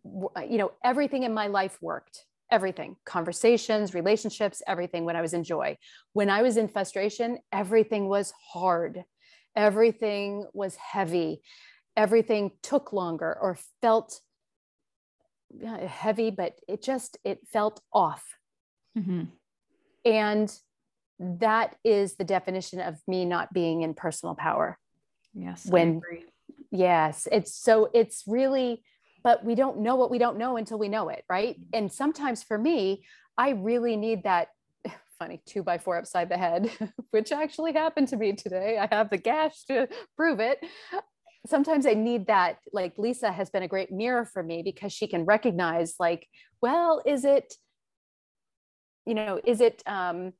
You 0.02 0.56
know, 0.56 0.72
everything 0.82 1.24
in 1.24 1.34
my 1.34 1.48
life 1.48 1.76
worked 1.82 2.24
everything 2.50 2.96
conversations, 3.04 3.94
relationships, 3.94 4.62
everything 4.66 5.04
when 5.04 5.16
I 5.16 5.22
was 5.22 5.34
in 5.34 5.44
joy. 5.44 5.76
When 6.12 6.30
I 6.30 6.42
was 6.42 6.56
in 6.56 6.68
frustration, 6.68 7.38
everything 7.52 8.08
was 8.08 8.32
hard, 8.52 9.04
everything 9.56 10.46
was 10.52 10.76
heavy, 10.76 11.42
everything 11.96 12.52
took 12.62 12.92
longer 12.92 13.36
or 13.40 13.58
felt 13.80 14.20
heavy, 15.86 16.30
but 16.30 16.58
it 16.68 16.82
just 16.82 17.18
it 17.24 17.40
felt 17.52 17.80
off. 17.92 18.36
Mm-hmm. 18.96 19.24
And 20.04 20.58
that 21.18 21.76
is 21.84 22.16
the 22.16 22.24
definition 22.24 22.80
of 22.80 22.96
me 23.06 23.24
not 23.24 23.52
being 23.52 23.82
in 23.82 23.94
personal 23.94 24.34
power. 24.34 24.78
Yes. 25.32 25.66
When 25.66 26.00
yes, 26.70 27.28
it's 27.30 27.54
so 27.54 27.88
it's 27.94 28.24
really 28.26 28.82
but 29.24 29.44
we 29.44 29.56
don't 29.56 29.78
know 29.78 29.96
what 29.96 30.10
we 30.10 30.18
don't 30.18 30.38
know 30.38 30.56
until 30.56 30.78
we 30.78 30.88
know 30.88 31.08
it 31.08 31.24
right 31.28 31.58
mm-hmm. 31.58 31.70
and 31.72 31.92
sometimes 31.92 32.42
for 32.42 32.56
me 32.56 33.04
i 33.36 33.50
really 33.50 33.96
need 33.96 34.22
that 34.22 34.48
funny 35.18 35.40
two 35.46 35.62
by 35.62 35.78
four 35.78 35.96
upside 35.96 36.28
the 36.28 36.38
head 36.38 36.70
which 37.10 37.32
actually 37.32 37.72
happened 37.72 38.06
to 38.06 38.16
me 38.16 38.32
today 38.32 38.78
i 38.78 38.88
have 38.94 39.10
the 39.10 39.18
gash 39.18 39.64
to 39.64 39.88
prove 40.16 40.38
it 40.38 40.58
sometimes 41.46 41.86
I 41.86 41.94
need 41.94 42.26
that. 42.26 42.58
Like 42.72 42.98
Lisa 42.98 43.30
has 43.30 43.50
been 43.50 43.62
a 43.62 43.68
great 43.68 43.92
mirror 43.92 44.24
for 44.24 44.42
me 44.42 44.62
because 44.62 44.92
she 44.92 45.06
can 45.06 45.24
recognize, 45.24 45.96
like, 45.98 46.28
well, 46.60 47.02
is 47.04 47.24
it, 47.24 47.54
you 49.06 49.14
know, 49.14 49.40
is 49.44 49.60
it, 49.60 49.82
um, 49.86 50.32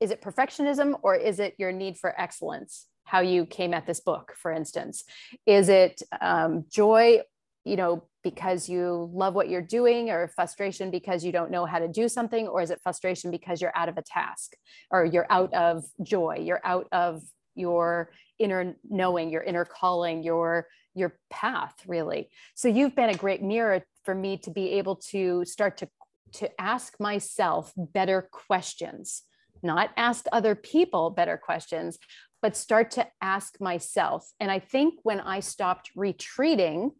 is 0.00 0.10
it 0.10 0.20
perfectionism 0.20 0.98
or 1.02 1.14
is 1.14 1.38
it 1.38 1.54
your 1.58 1.72
need 1.72 1.96
for 1.96 2.18
excellence? 2.20 2.86
How 3.04 3.20
you 3.20 3.46
came 3.46 3.74
at 3.74 3.86
this 3.86 4.00
book, 4.00 4.34
for 4.36 4.52
instance, 4.52 5.04
is 5.46 5.68
it 5.68 6.02
um, 6.20 6.64
joy, 6.70 7.20
you 7.64 7.76
know, 7.76 8.04
because 8.24 8.68
you 8.68 9.10
love 9.12 9.34
what 9.34 9.48
you're 9.48 9.62
doing, 9.62 10.10
or 10.10 10.28
frustration 10.28 10.90
because 10.90 11.24
you 11.24 11.32
don't 11.32 11.50
know 11.50 11.64
how 11.64 11.78
to 11.78 11.88
do 11.88 12.08
something, 12.08 12.46
or 12.48 12.62
is 12.62 12.70
it 12.70 12.80
frustration 12.82 13.30
because 13.30 13.60
you're 13.60 13.76
out 13.76 13.88
of 13.88 13.98
a 13.98 14.02
task, 14.02 14.54
or 14.90 15.04
you're 15.04 15.26
out 15.30 15.52
of 15.54 15.84
joy, 16.02 16.38
you're 16.40 16.60
out 16.64 16.86
of 16.92 17.22
your 17.54 18.10
inner 18.38 18.76
knowing, 18.88 19.30
your 19.30 19.42
inner 19.42 19.64
calling, 19.64 20.22
your 20.22 20.66
your 20.94 21.18
path 21.30 21.74
really. 21.86 22.28
So 22.54 22.68
you've 22.68 22.94
been 22.94 23.10
a 23.10 23.14
great 23.14 23.42
mirror 23.42 23.82
for 24.04 24.14
me 24.14 24.36
to 24.38 24.50
be 24.50 24.72
able 24.72 24.96
to 25.10 25.44
start 25.44 25.78
to 25.78 25.88
to 26.34 26.60
ask 26.60 26.98
myself 26.98 27.72
better 27.76 28.28
questions, 28.30 29.22
not 29.62 29.90
ask 29.96 30.24
other 30.32 30.54
people 30.54 31.10
better 31.10 31.36
questions, 31.36 31.98
but 32.40 32.56
start 32.56 32.90
to 32.92 33.06
ask 33.20 33.60
myself. 33.60 34.30
And 34.40 34.50
I 34.50 34.58
think 34.58 34.94
when 35.02 35.20
I 35.20 35.40
stopped 35.40 35.90
retreating, 35.94 36.92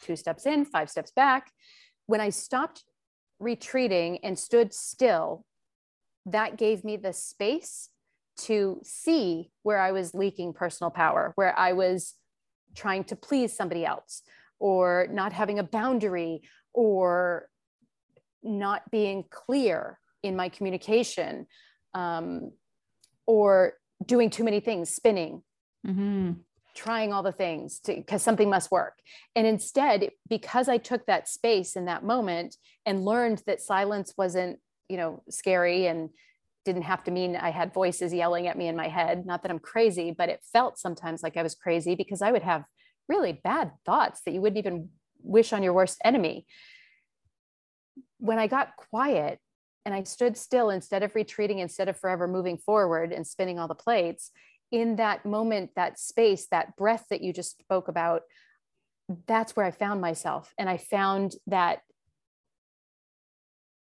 two 0.00 0.16
steps 0.16 0.46
in, 0.46 0.64
five 0.64 0.90
steps 0.90 1.10
back, 1.10 1.50
when 2.06 2.20
I 2.20 2.30
stopped 2.30 2.84
retreating 3.38 4.18
and 4.22 4.38
stood 4.38 4.74
still, 4.74 5.44
that 6.26 6.58
gave 6.58 6.84
me 6.84 6.96
the 6.96 7.12
space 7.12 7.88
to 8.36 8.80
see 8.82 9.50
where 9.62 9.78
I 9.78 9.92
was 9.92 10.14
leaking 10.14 10.52
personal 10.52 10.90
power, 10.90 11.32
where 11.34 11.58
I 11.58 11.72
was 11.72 12.14
trying 12.74 13.04
to 13.04 13.16
please 13.16 13.54
somebody 13.54 13.84
else, 13.84 14.22
or 14.58 15.06
not 15.10 15.32
having 15.32 15.58
a 15.58 15.62
boundary, 15.64 16.42
or 16.72 17.48
not 18.42 18.90
being 18.90 19.24
clear 19.30 19.98
in 20.22 20.36
my 20.36 20.48
communication, 20.48 21.46
um, 21.94 22.52
or 23.26 23.74
doing 24.04 24.30
too 24.30 24.44
many 24.44 24.60
things, 24.60 24.90
spinning, 24.90 25.42
mm-hmm. 25.86 26.32
Trying 26.74 27.12
all 27.12 27.22
the 27.22 27.32
things 27.32 27.80
because 27.84 28.22
something 28.22 28.50
must 28.50 28.70
work. 28.70 28.94
And 29.34 29.46
instead, 29.46 30.10
because 30.28 30.68
I 30.68 30.78
took 30.78 31.06
that 31.06 31.28
space 31.28 31.76
in 31.76 31.86
that 31.86 32.04
moment 32.04 32.56
and 32.86 33.04
learned 33.04 33.42
that 33.46 33.60
silence 33.60 34.14
wasn't, 34.16 34.58
you 34.88 34.96
know, 34.96 35.22
scary 35.28 35.86
and 35.86 36.10
didn't 36.64 36.82
have 36.82 37.04
to 37.04 37.10
mean 37.10 37.36
I 37.36 37.50
had 37.50 37.72
voices 37.72 38.12
yelling 38.12 38.46
at 38.46 38.58
me 38.58 38.68
in 38.68 38.76
my 38.76 38.88
head. 38.88 39.24
Not 39.24 39.42
that 39.42 39.50
I'm 39.50 39.58
crazy, 39.58 40.10
but 40.10 40.28
it 40.28 40.44
felt 40.52 40.78
sometimes 40.78 41.22
like 41.22 41.36
I 41.36 41.42
was 41.42 41.54
crazy 41.54 41.94
because 41.94 42.22
I 42.22 42.32
would 42.32 42.42
have 42.42 42.64
really 43.08 43.32
bad 43.32 43.72
thoughts 43.84 44.20
that 44.24 44.32
you 44.32 44.40
wouldn't 44.40 44.58
even 44.58 44.90
wish 45.22 45.52
on 45.52 45.62
your 45.62 45.72
worst 45.72 45.98
enemy. 46.04 46.46
When 48.18 48.38
I 48.38 48.46
got 48.46 48.76
quiet 48.76 49.38
and 49.84 49.94
I 49.94 50.02
stood 50.02 50.36
still 50.36 50.70
instead 50.70 51.02
of 51.02 51.14
retreating, 51.14 51.58
instead 51.58 51.88
of 51.88 51.96
forever 51.96 52.28
moving 52.28 52.58
forward 52.58 53.12
and 53.12 53.26
spinning 53.26 53.58
all 53.58 53.68
the 53.68 53.74
plates, 53.74 54.30
in 54.70 54.96
that 54.96 55.24
moment, 55.26 55.70
that 55.76 55.98
space, 55.98 56.46
that 56.50 56.76
breath 56.76 57.06
that 57.10 57.22
you 57.22 57.32
just 57.32 57.58
spoke 57.58 57.88
about, 57.88 58.22
that's 59.26 59.56
where 59.56 59.66
I 59.66 59.72
found 59.72 60.00
myself. 60.00 60.54
And 60.58 60.68
I 60.68 60.76
found 60.76 61.32
that 61.48 61.80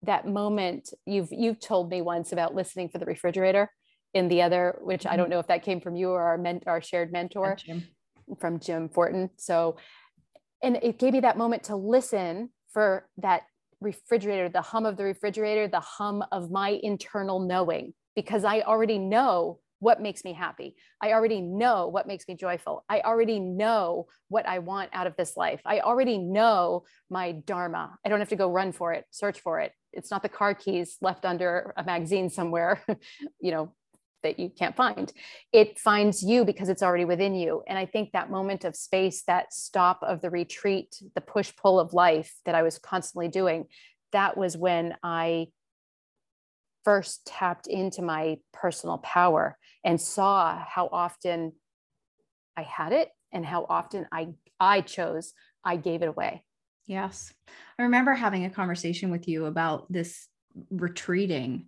that 0.05 0.27
moment 0.27 0.93
you've 1.05 1.29
you've 1.31 1.59
told 1.59 1.89
me 1.89 2.01
once 2.01 2.31
about 2.31 2.55
listening 2.55 2.89
for 2.89 2.97
the 2.97 3.05
refrigerator 3.05 3.71
in 4.13 4.27
the 4.27 4.41
other 4.41 4.77
which 4.81 5.03
mm-hmm. 5.03 5.13
i 5.13 5.17
don't 5.17 5.29
know 5.29 5.39
if 5.39 5.47
that 5.47 5.63
came 5.63 5.81
from 5.81 5.95
you 5.95 6.09
or 6.09 6.21
our 6.21 6.37
ment- 6.37 6.63
our 6.67 6.81
shared 6.81 7.11
mentor 7.11 7.55
Jim. 7.55 7.83
from 8.39 8.59
jim 8.59 8.87
fortin 8.89 9.29
so 9.35 9.77
and 10.63 10.77
it 10.81 10.99
gave 10.99 11.13
me 11.13 11.21
that 11.21 11.37
moment 11.37 11.63
to 11.63 11.75
listen 11.75 12.49
for 12.71 13.07
that 13.17 13.43
refrigerator 13.81 14.47
the 14.49 14.61
hum 14.61 14.85
of 14.85 14.95
the 14.97 15.03
refrigerator 15.03 15.67
the 15.67 15.79
hum 15.79 16.23
of 16.31 16.51
my 16.51 16.79
internal 16.83 17.39
knowing 17.39 17.93
because 18.15 18.43
i 18.43 18.61
already 18.61 18.99
know 18.99 19.59
what 19.85 20.01
makes 20.01 20.23
me 20.23 20.33
happy. 20.33 20.75
I 20.99 21.13
already 21.13 21.41
know 21.41 21.87
what 21.89 22.07
makes 22.07 22.27
me 22.27 22.33
joyful. 22.33 22.83
I 22.89 23.01
already 23.01 23.39
know 23.39 24.07
what 24.29 24.47
I 24.47 24.57
want 24.57 24.89
out 24.93 25.05
of 25.05 25.15
this 25.15 25.37
life. 25.37 25.61
I 25.63 25.81
already 25.81 26.17
know 26.17 26.85
my 27.11 27.33
dharma. 27.33 27.95
I 28.03 28.09
don't 28.09 28.17
have 28.17 28.29
to 28.29 28.35
go 28.35 28.49
run 28.49 28.71
for 28.71 28.93
it, 28.93 29.05
search 29.11 29.41
for 29.41 29.59
it. 29.59 29.73
It's 29.93 30.09
not 30.09 30.23
the 30.23 30.29
car 30.29 30.55
keys 30.55 30.97
left 31.01 31.23
under 31.23 31.71
a 31.77 31.83
magazine 31.83 32.31
somewhere, 32.31 32.83
you 33.39 33.51
know, 33.51 33.75
that 34.23 34.39
you 34.39 34.49
can't 34.49 34.75
find. 34.75 35.13
It 35.53 35.77
finds 35.77 36.23
you 36.23 36.45
because 36.45 36.67
it's 36.67 36.81
already 36.81 37.05
within 37.05 37.35
you. 37.35 37.61
And 37.67 37.77
I 37.77 37.85
think 37.85 38.11
that 38.13 38.31
moment 38.31 38.65
of 38.65 38.75
space, 38.75 39.21
that 39.27 39.53
stop 39.53 39.99
of 40.01 40.19
the 40.21 40.31
retreat, 40.31 40.99
the 41.13 41.21
push 41.21 41.53
pull 41.55 41.79
of 41.79 41.93
life 41.93 42.33
that 42.45 42.55
I 42.55 42.63
was 42.63 42.79
constantly 42.79 43.27
doing, 43.27 43.65
that 44.13 44.35
was 44.35 44.57
when 44.57 44.95
I 45.03 45.49
first 46.85 47.25
tapped 47.25 47.67
into 47.67 48.01
my 48.01 48.37
personal 48.53 48.99
power 48.99 49.57
and 49.85 50.01
saw 50.01 50.61
how 50.67 50.89
often 50.91 51.53
I 52.57 52.63
had 52.63 52.91
it 52.91 53.09
and 53.31 53.45
how 53.45 53.65
often 53.69 54.07
I 54.11 54.29
I 54.59 54.81
chose 54.81 55.33
I 55.63 55.77
gave 55.77 56.01
it 56.01 56.07
away. 56.07 56.43
Yes. 56.87 57.33
I 57.79 57.83
remember 57.83 58.13
having 58.13 58.45
a 58.45 58.49
conversation 58.49 59.11
with 59.11 59.27
you 59.27 59.45
about 59.45 59.91
this 59.91 60.27
retreating 60.69 61.67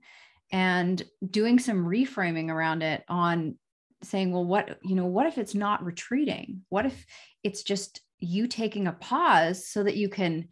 and 0.51 1.01
doing 1.29 1.59
some 1.59 1.85
reframing 1.85 2.49
around 2.49 2.83
it 2.83 3.03
on 3.09 3.57
saying, 4.03 4.31
well, 4.31 4.45
what, 4.45 4.77
you 4.83 4.95
know, 4.95 5.05
what 5.05 5.25
if 5.25 5.37
it's 5.37 5.55
not 5.55 5.83
retreating? 5.83 6.61
What 6.69 6.85
if 6.85 7.05
it's 7.43 7.63
just 7.63 8.01
you 8.19 8.47
taking 8.47 8.87
a 8.87 8.93
pause 8.93 9.67
so 9.67 9.83
that 9.83 9.97
you 9.97 10.09
can 10.09 10.47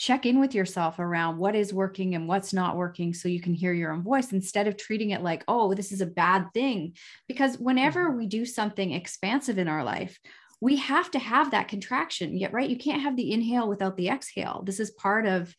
check 0.00 0.24
in 0.24 0.40
with 0.40 0.54
yourself 0.54 0.98
around 0.98 1.36
what 1.36 1.54
is 1.54 1.74
working 1.74 2.14
and 2.14 2.26
what's 2.26 2.54
not 2.54 2.74
working 2.74 3.12
so 3.12 3.28
you 3.28 3.38
can 3.38 3.52
hear 3.52 3.74
your 3.74 3.92
own 3.92 4.02
voice 4.02 4.32
instead 4.32 4.66
of 4.66 4.78
treating 4.78 5.10
it 5.10 5.20
like, 5.20 5.44
oh, 5.46 5.74
this 5.74 5.92
is 5.92 6.00
a 6.00 6.06
bad 6.06 6.46
thing. 6.54 6.96
Because 7.28 7.58
whenever 7.58 8.08
mm-hmm. 8.08 8.16
we 8.16 8.26
do 8.26 8.46
something 8.46 8.92
expansive 8.92 9.58
in 9.58 9.68
our 9.68 9.84
life, 9.84 10.18
we 10.62 10.76
have 10.76 11.10
to 11.10 11.18
have 11.18 11.50
that 11.50 11.68
contraction 11.68 12.36
yet 12.36 12.52
right 12.52 12.68
you 12.68 12.76
can't 12.76 13.00
have 13.00 13.16
the 13.16 13.32
inhale 13.32 13.66
without 13.66 13.96
the 13.96 14.10
exhale 14.10 14.62
this 14.66 14.78
is 14.78 14.90
part 14.90 15.26
of 15.26 15.54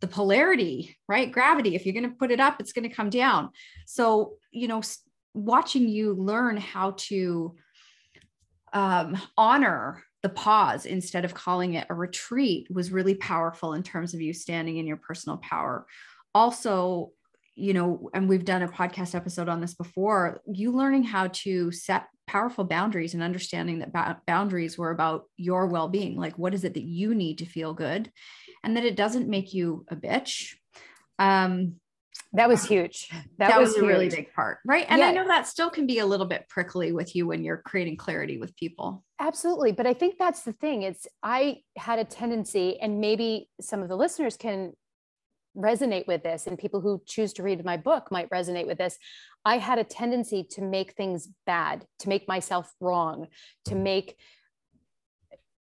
the 0.00 0.06
polarity 0.06 0.96
right 1.08 1.32
gravity 1.32 1.74
if 1.74 1.84
you're 1.84 1.92
going 1.92 2.08
to 2.08 2.16
put 2.16 2.30
it 2.30 2.38
up 2.38 2.60
it's 2.60 2.72
going 2.72 2.88
to 2.88 2.94
come 2.94 3.10
down 3.10 3.50
so 3.84 4.34
you 4.52 4.68
know 4.68 4.80
watching 5.34 5.88
you 5.88 6.14
learn 6.14 6.56
how 6.56 6.92
to 6.96 7.56
um, 8.72 9.20
honor 9.36 10.04
the 10.24 10.30
pause 10.30 10.86
instead 10.86 11.26
of 11.26 11.34
calling 11.34 11.74
it 11.74 11.86
a 11.90 11.94
retreat 11.94 12.66
was 12.70 12.90
really 12.90 13.14
powerful 13.14 13.74
in 13.74 13.82
terms 13.82 14.14
of 14.14 14.22
you 14.22 14.32
standing 14.32 14.78
in 14.78 14.86
your 14.86 14.96
personal 14.96 15.36
power. 15.36 15.86
Also, 16.34 17.12
you 17.54 17.74
know, 17.74 18.08
and 18.14 18.26
we've 18.26 18.46
done 18.46 18.62
a 18.62 18.68
podcast 18.68 19.14
episode 19.14 19.50
on 19.50 19.60
this 19.60 19.74
before, 19.74 20.40
you 20.50 20.72
learning 20.72 21.04
how 21.04 21.28
to 21.28 21.70
set 21.70 22.06
powerful 22.26 22.64
boundaries 22.64 23.12
and 23.12 23.22
understanding 23.22 23.80
that 23.80 23.92
ba- 23.92 24.18
boundaries 24.26 24.78
were 24.78 24.90
about 24.90 25.24
your 25.36 25.66
well 25.66 25.88
being. 25.88 26.16
Like, 26.16 26.38
what 26.38 26.54
is 26.54 26.64
it 26.64 26.72
that 26.72 26.84
you 26.84 27.14
need 27.14 27.36
to 27.38 27.46
feel 27.46 27.74
good? 27.74 28.10
And 28.64 28.78
that 28.78 28.84
it 28.84 28.96
doesn't 28.96 29.28
make 29.28 29.52
you 29.52 29.84
a 29.90 29.94
bitch. 29.94 30.54
Um, 31.18 31.74
that 32.34 32.48
was 32.48 32.64
huge. 32.64 33.08
That, 33.38 33.48
that 33.48 33.60
was, 33.60 33.70
was, 33.70 33.76
a 33.76 33.80
huge. 33.80 33.88
really 33.88 34.08
big 34.08 34.32
part, 34.32 34.58
right? 34.64 34.86
And 34.88 35.00
yeah. 35.00 35.06
I 35.06 35.12
know 35.12 35.26
that 35.26 35.46
still 35.46 35.70
can 35.70 35.86
be 35.86 35.98
a 35.98 36.06
little 36.06 36.26
bit 36.26 36.48
prickly 36.48 36.92
with 36.92 37.14
you 37.14 37.26
when 37.26 37.44
you're 37.44 37.58
creating 37.58 37.96
clarity 37.96 38.38
with 38.38 38.54
people. 38.56 39.04
Absolutely, 39.20 39.72
but 39.72 39.86
I 39.86 39.94
think 39.94 40.16
that's 40.18 40.42
the 40.42 40.52
thing. 40.52 40.82
It's 40.82 41.06
I 41.22 41.58
had 41.76 41.98
a 41.98 42.04
tendency, 42.04 42.78
and 42.80 43.00
maybe 43.00 43.48
some 43.60 43.82
of 43.82 43.88
the 43.88 43.96
listeners 43.96 44.36
can 44.36 44.72
resonate 45.56 46.06
with 46.06 46.22
this, 46.22 46.46
and 46.46 46.58
people 46.58 46.80
who 46.80 47.00
choose 47.06 47.32
to 47.34 47.42
read 47.42 47.64
my 47.64 47.76
book 47.76 48.10
might 48.10 48.30
resonate 48.30 48.66
with 48.66 48.78
this. 48.78 48.98
I 49.44 49.58
had 49.58 49.78
a 49.78 49.84
tendency 49.84 50.44
to 50.50 50.62
make 50.62 50.94
things 50.94 51.28
bad, 51.46 51.86
to 52.00 52.08
make 52.08 52.26
myself 52.26 52.72
wrong, 52.80 53.28
to 53.66 53.74
make 53.74 54.16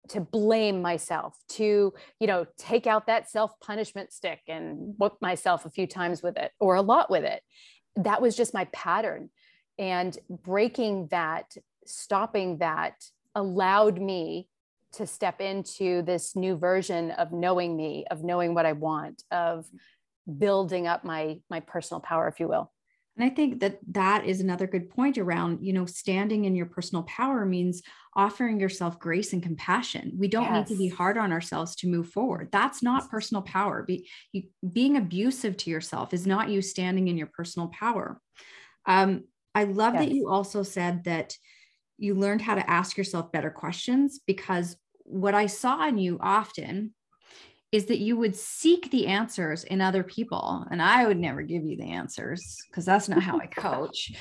to 0.09 0.21
blame 0.21 0.83
myself 0.83 1.37
to 1.49 1.93
you 2.21 2.27
know 2.27 2.47
take 2.59 2.87
out 2.87 3.07
that 3.07 3.31
self 3.31 3.59
punishment 3.61 4.13
stick 4.13 4.41
and 4.49 4.95
whoop 4.99 5.17
myself 5.21 5.65
a 5.65 5.71
few 5.71 5.87
times 5.87 6.23
with 6.23 6.37
it 6.37 6.53
or 6.61 6.75
a 6.75 6.83
lot 6.83 7.11
with 7.11 7.25
it. 7.25 7.43
That 7.97 8.21
was 8.21 8.37
just 8.37 8.55
my 8.55 8.67
pattern. 8.67 9.31
And 9.79 10.17
breaking 10.29 11.09
that 11.11 11.57
stopping 11.87 12.59
that 12.59 12.95
allowed 13.35 14.01
me 14.01 14.49
to 14.93 15.07
step 15.07 15.41
into 15.41 16.03
this 16.03 16.37
new 16.37 16.57
version 16.57 17.11
of 17.13 17.33
knowing 17.33 17.77
me 17.77 18.05
of 18.11 18.23
knowing 18.23 18.55
what 18.55 18.65
i 18.65 18.73
want 18.73 19.25
of 19.31 19.67
building 20.39 20.87
up 20.87 21.05
my 21.05 21.39
my 21.51 21.61
personal 21.61 22.01
power 22.01 22.29
if 22.29 22.39
you 22.39 22.47
will 22.47 22.71
and 23.17 23.25
I 23.25 23.33
think 23.33 23.61
that 23.61 23.79
that 23.93 24.27
is 24.27 24.41
another 24.41 24.67
good 24.67 24.91
point 24.91 25.19
around, 25.19 25.65
you 25.65 25.73
know, 25.73 25.87
standing 25.87 26.47
in 26.47 26.57
your 26.57 26.67
personal 26.67 27.05
power 27.05 27.47
means 27.47 27.81
offering 28.17 28.59
yourself 28.59 28.99
grace 28.99 29.33
and 29.33 29.43
compassion. 29.43 30.13
We 30.17 30.27
don't 30.27 30.45
yes. 30.45 30.69
need 30.69 30.75
to 30.75 30.79
be 30.79 30.89
hard 30.89 31.17
on 31.17 31.31
ourselves 31.31 31.77
to 31.77 31.89
move 31.89 32.09
forward. 32.09 32.49
That's 32.51 32.83
not 32.83 33.11
personal 33.11 33.43
power. 33.43 33.85
Be, 33.85 34.09
you, 34.33 34.45
being 34.73 34.97
abusive 34.97 35.57
to 35.59 35.71
yourself 35.71 36.13
is 36.13 36.27
not 36.27 36.49
you 36.49 36.61
standing 36.61 37.07
in 37.07 37.17
your 37.17 37.29
personal 37.29 37.69
power. 37.69 38.21
Um, 38.87 39.25
I 39.55 39.65
love 39.65 39.95
yes. 39.95 40.05
that 40.05 40.13
you 40.13 40.29
also 40.29 40.65
said 40.65 41.05
that 41.05 41.37
you 41.99 42.15
learned 42.15 42.43
how 42.43 42.57
to 42.57 42.69
ask 42.69 42.99
yourself 42.99 43.31
better 43.31 43.51
questions 43.51 44.21
because 44.27 44.77
what 45.05 45.35
I 45.35 45.47
saw 45.47 45.87
in 45.87 45.99
you 45.99 46.19
often 46.21 46.93
is 47.75 47.87
that 47.87 47.99
you 47.99 48.17
would 48.17 48.37
seek 48.37 48.89
the 48.93 49.09
answers 49.09 49.65
in 49.65 49.81
other 49.81 50.05
people. 50.05 50.65
And 50.71 50.81
I 50.81 51.09
would 51.09 51.19
never 51.19 51.43
give 51.43 51.65
you 51.65 51.77
the 51.77 51.91
answers 51.91 52.57
because 52.71 52.85
that's 52.85 53.09
not 53.09 53.21
how 53.21 53.41
I 53.41 53.47
coach. 53.49 54.13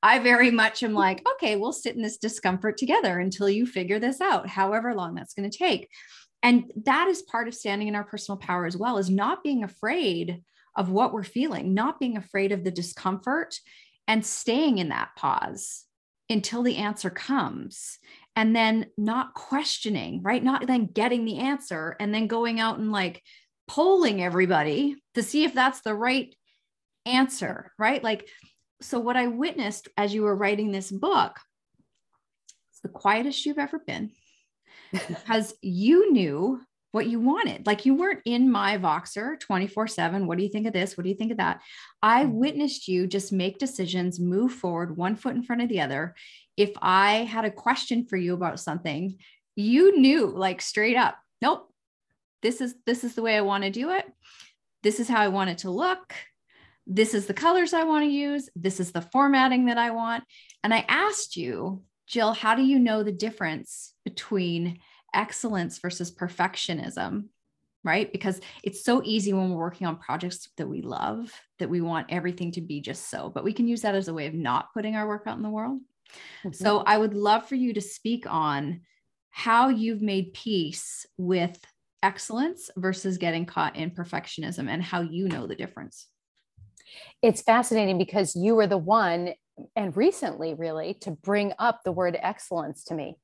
I 0.00 0.20
very 0.20 0.52
much 0.52 0.84
am 0.84 0.94
like, 0.94 1.20
okay, 1.34 1.56
we'll 1.56 1.72
sit 1.72 1.96
in 1.96 2.02
this 2.02 2.18
discomfort 2.18 2.76
together 2.76 3.18
until 3.18 3.48
you 3.48 3.66
figure 3.66 3.98
this 3.98 4.20
out, 4.20 4.48
however 4.48 4.94
long 4.94 5.16
that's 5.16 5.34
going 5.34 5.50
to 5.50 5.58
take. 5.58 5.88
And 6.44 6.70
that 6.84 7.08
is 7.08 7.22
part 7.22 7.48
of 7.48 7.54
standing 7.56 7.88
in 7.88 7.96
our 7.96 8.04
personal 8.04 8.38
power 8.38 8.64
as 8.64 8.76
well, 8.76 8.96
is 8.96 9.10
not 9.10 9.42
being 9.42 9.64
afraid 9.64 10.44
of 10.76 10.88
what 10.88 11.12
we're 11.12 11.24
feeling, 11.24 11.74
not 11.74 11.98
being 11.98 12.16
afraid 12.16 12.52
of 12.52 12.62
the 12.62 12.70
discomfort 12.70 13.56
and 14.06 14.24
staying 14.24 14.78
in 14.78 14.90
that 14.90 15.16
pause 15.16 15.84
until 16.30 16.62
the 16.62 16.76
answer 16.76 17.10
comes 17.10 17.98
and 18.36 18.54
then 18.54 18.86
not 18.96 19.34
questioning, 19.34 20.22
right? 20.22 20.42
Not 20.42 20.66
then 20.66 20.86
getting 20.86 21.24
the 21.24 21.40
answer 21.40 21.96
and 21.98 22.14
then 22.14 22.28
going 22.28 22.60
out 22.60 22.78
and 22.78 22.92
like 22.92 23.22
polling 23.66 24.22
everybody 24.22 24.96
to 25.14 25.22
see 25.22 25.44
if 25.44 25.52
that's 25.52 25.80
the 25.80 25.94
right 25.94 26.34
answer, 27.04 27.72
right? 27.78 28.02
Like, 28.02 28.28
so 28.80 28.98
what 28.98 29.16
I 29.16 29.26
witnessed 29.26 29.88
as 29.96 30.14
you 30.14 30.22
were 30.22 30.34
writing 30.34 30.70
this 30.70 30.90
book, 30.90 31.38
it's 32.70 32.80
the 32.80 32.88
quietest 32.88 33.44
you've 33.44 33.58
ever 33.58 33.78
been 33.78 34.12
because 34.92 35.52
you 35.60 36.12
knew 36.12 36.60
what 36.92 37.06
you 37.06 37.20
wanted. 37.20 37.66
Like 37.66 37.86
you 37.86 37.94
weren't 37.94 38.20
in 38.24 38.50
my 38.50 38.78
Voxer 38.78 39.38
24 39.38 39.86
7. 39.86 40.26
What 40.26 40.38
do 40.38 40.44
you 40.44 40.50
think 40.50 40.66
of 40.66 40.72
this? 40.72 40.96
What 40.96 41.04
do 41.04 41.10
you 41.10 41.16
think 41.16 41.30
of 41.30 41.38
that? 41.38 41.60
I 42.02 42.24
mm-hmm. 42.24 42.34
witnessed 42.34 42.88
you 42.88 43.06
just 43.06 43.32
make 43.32 43.58
decisions, 43.58 44.18
move 44.18 44.52
forward 44.52 44.96
one 44.96 45.16
foot 45.16 45.34
in 45.34 45.42
front 45.42 45.62
of 45.62 45.68
the 45.68 45.80
other. 45.80 46.14
If 46.56 46.70
I 46.82 47.24
had 47.24 47.44
a 47.44 47.50
question 47.50 48.06
for 48.06 48.16
you 48.16 48.34
about 48.34 48.60
something, 48.60 49.16
you 49.56 49.98
knew 49.98 50.26
like 50.26 50.60
straight 50.60 50.96
up, 50.96 51.16
nope, 51.40 51.72
this 52.42 52.60
is 52.60 52.74
this 52.86 53.04
is 53.04 53.14
the 53.14 53.22
way 53.22 53.36
I 53.36 53.42
want 53.42 53.64
to 53.64 53.70
do 53.70 53.90
it. 53.90 54.06
This 54.82 54.98
is 55.00 55.08
how 55.08 55.20
I 55.20 55.28
want 55.28 55.50
it 55.50 55.58
to 55.58 55.70
look. 55.70 56.14
This 56.86 57.14
is 57.14 57.26
the 57.26 57.34
colors 57.34 57.72
I 57.72 57.84
want 57.84 58.04
to 58.04 58.10
use. 58.10 58.48
This 58.56 58.80
is 58.80 58.92
the 58.92 59.02
formatting 59.02 59.66
that 59.66 59.78
I 59.78 59.90
want. 59.90 60.24
And 60.64 60.74
I 60.74 60.84
asked 60.88 61.36
you, 61.36 61.82
Jill, 62.06 62.32
how 62.32 62.54
do 62.54 62.62
you 62.62 62.78
know 62.78 63.02
the 63.02 63.12
difference 63.12 63.94
between 64.04 64.80
excellence 65.14 65.78
versus 65.78 66.14
perfectionism 66.14 67.24
right? 67.84 68.12
Because 68.12 68.40
it's 68.62 68.84
so 68.84 69.02
easy 69.04 69.32
when 69.32 69.50
we're 69.50 69.60
working 69.60 69.86
on 69.86 69.96
projects 69.96 70.48
that 70.56 70.68
we 70.68 70.82
love 70.82 71.32
that 71.58 71.70
we 71.70 71.80
want 71.80 72.06
everything 72.10 72.52
to 72.52 72.60
be 72.60 72.80
just 72.80 73.08
so, 73.10 73.30
but 73.30 73.44
we 73.44 73.52
can 73.52 73.66
use 73.66 73.82
that 73.82 73.94
as 73.94 74.08
a 74.08 74.14
way 74.14 74.26
of 74.26 74.34
not 74.34 74.72
putting 74.74 74.96
our 74.96 75.08
work 75.08 75.22
out 75.26 75.36
in 75.36 75.42
the 75.42 75.48
world. 75.48 75.80
Mm-hmm. 76.44 76.52
So 76.52 76.80
I 76.80 76.98
would 76.98 77.14
love 77.14 77.46
for 77.46 77.54
you 77.54 77.72
to 77.74 77.80
speak 77.80 78.26
on 78.28 78.82
how 79.30 79.68
you've 79.68 80.02
made 80.02 80.34
peace 80.34 81.06
with 81.16 81.58
excellence 82.02 82.70
versus 82.76 83.18
getting 83.18 83.46
caught 83.46 83.76
in 83.76 83.90
perfectionism 83.90 84.68
and 84.68 84.82
how 84.82 85.02
you 85.02 85.28
know 85.28 85.46
the 85.46 85.54
difference. 85.54 86.08
It's 87.22 87.42
fascinating 87.42 87.98
because 87.98 88.34
you 88.34 88.54
were 88.54 88.66
the 88.66 88.78
one 88.78 89.34
and 89.76 89.96
recently 89.96 90.54
really 90.54 90.94
to 91.02 91.12
bring 91.12 91.52
up 91.58 91.82
the 91.84 91.92
word 91.92 92.18
excellence 92.20 92.84
to 92.84 92.94
me 92.94 93.16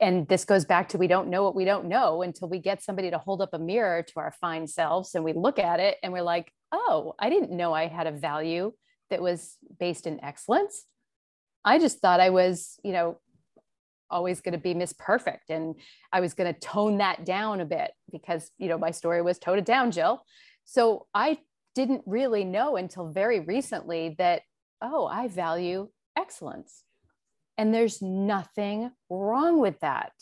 and 0.00 0.28
this 0.28 0.44
goes 0.44 0.64
back 0.64 0.88
to 0.90 0.98
we 0.98 1.06
don't 1.06 1.28
know 1.28 1.42
what 1.42 1.54
we 1.54 1.64
don't 1.64 1.86
know 1.86 2.22
until 2.22 2.48
we 2.48 2.58
get 2.58 2.82
somebody 2.82 3.10
to 3.10 3.18
hold 3.18 3.40
up 3.40 3.50
a 3.54 3.58
mirror 3.58 4.02
to 4.02 4.12
our 4.16 4.32
fine 4.40 4.66
selves 4.66 5.14
and 5.14 5.24
we 5.24 5.32
look 5.32 5.58
at 5.58 5.80
it 5.80 5.96
and 6.02 6.12
we're 6.12 6.22
like, 6.22 6.52
oh, 6.72 7.14
I 7.18 7.30
didn't 7.30 7.50
know 7.50 7.72
I 7.72 7.86
had 7.86 8.06
a 8.06 8.12
value 8.12 8.72
that 9.10 9.22
was 9.22 9.56
based 9.78 10.06
in 10.06 10.22
excellence. 10.22 10.84
I 11.64 11.78
just 11.78 12.00
thought 12.00 12.20
I 12.20 12.30
was, 12.30 12.78
you 12.82 12.92
know, 12.92 13.18
always 14.10 14.40
going 14.40 14.52
to 14.52 14.58
be 14.58 14.74
Miss 14.74 14.92
Perfect. 14.98 15.50
And 15.50 15.74
I 16.12 16.20
was 16.20 16.34
going 16.34 16.52
to 16.52 16.60
tone 16.60 16.98
that 16.98 17.24
down 17.24 17.60
a 17.60 17.64
bit 17.64 17.92
because, 18.10 18.50
you 18.58 18.68
know, 18.68 18.78
my 18.78 18.90
story 18.90 19.22
was 19.22 19.38
tone 19.38 19.58
it 19.58 19.64
down, 19.64 19.90
Jill. 19.90 20.22
So 20.64 21.06
I 21.14 21.38
didn't 21.74 22.02
really 22.06 22.44
know 22.44 22.76
until 22.76 23.08
very 23.08 23.40
recently 23.40 24.14
that, 24.18 24.42
oh, 24.82 25.06
I 25.06 25.28
value 25.28 25.88
excellence. 26.16 26.84
And 27.58 27.74
there's 27.74 28.00
nothing 28.02 28.90
wrong 29.10 29.60
with 29.60 29.80
that. 29.80 30.12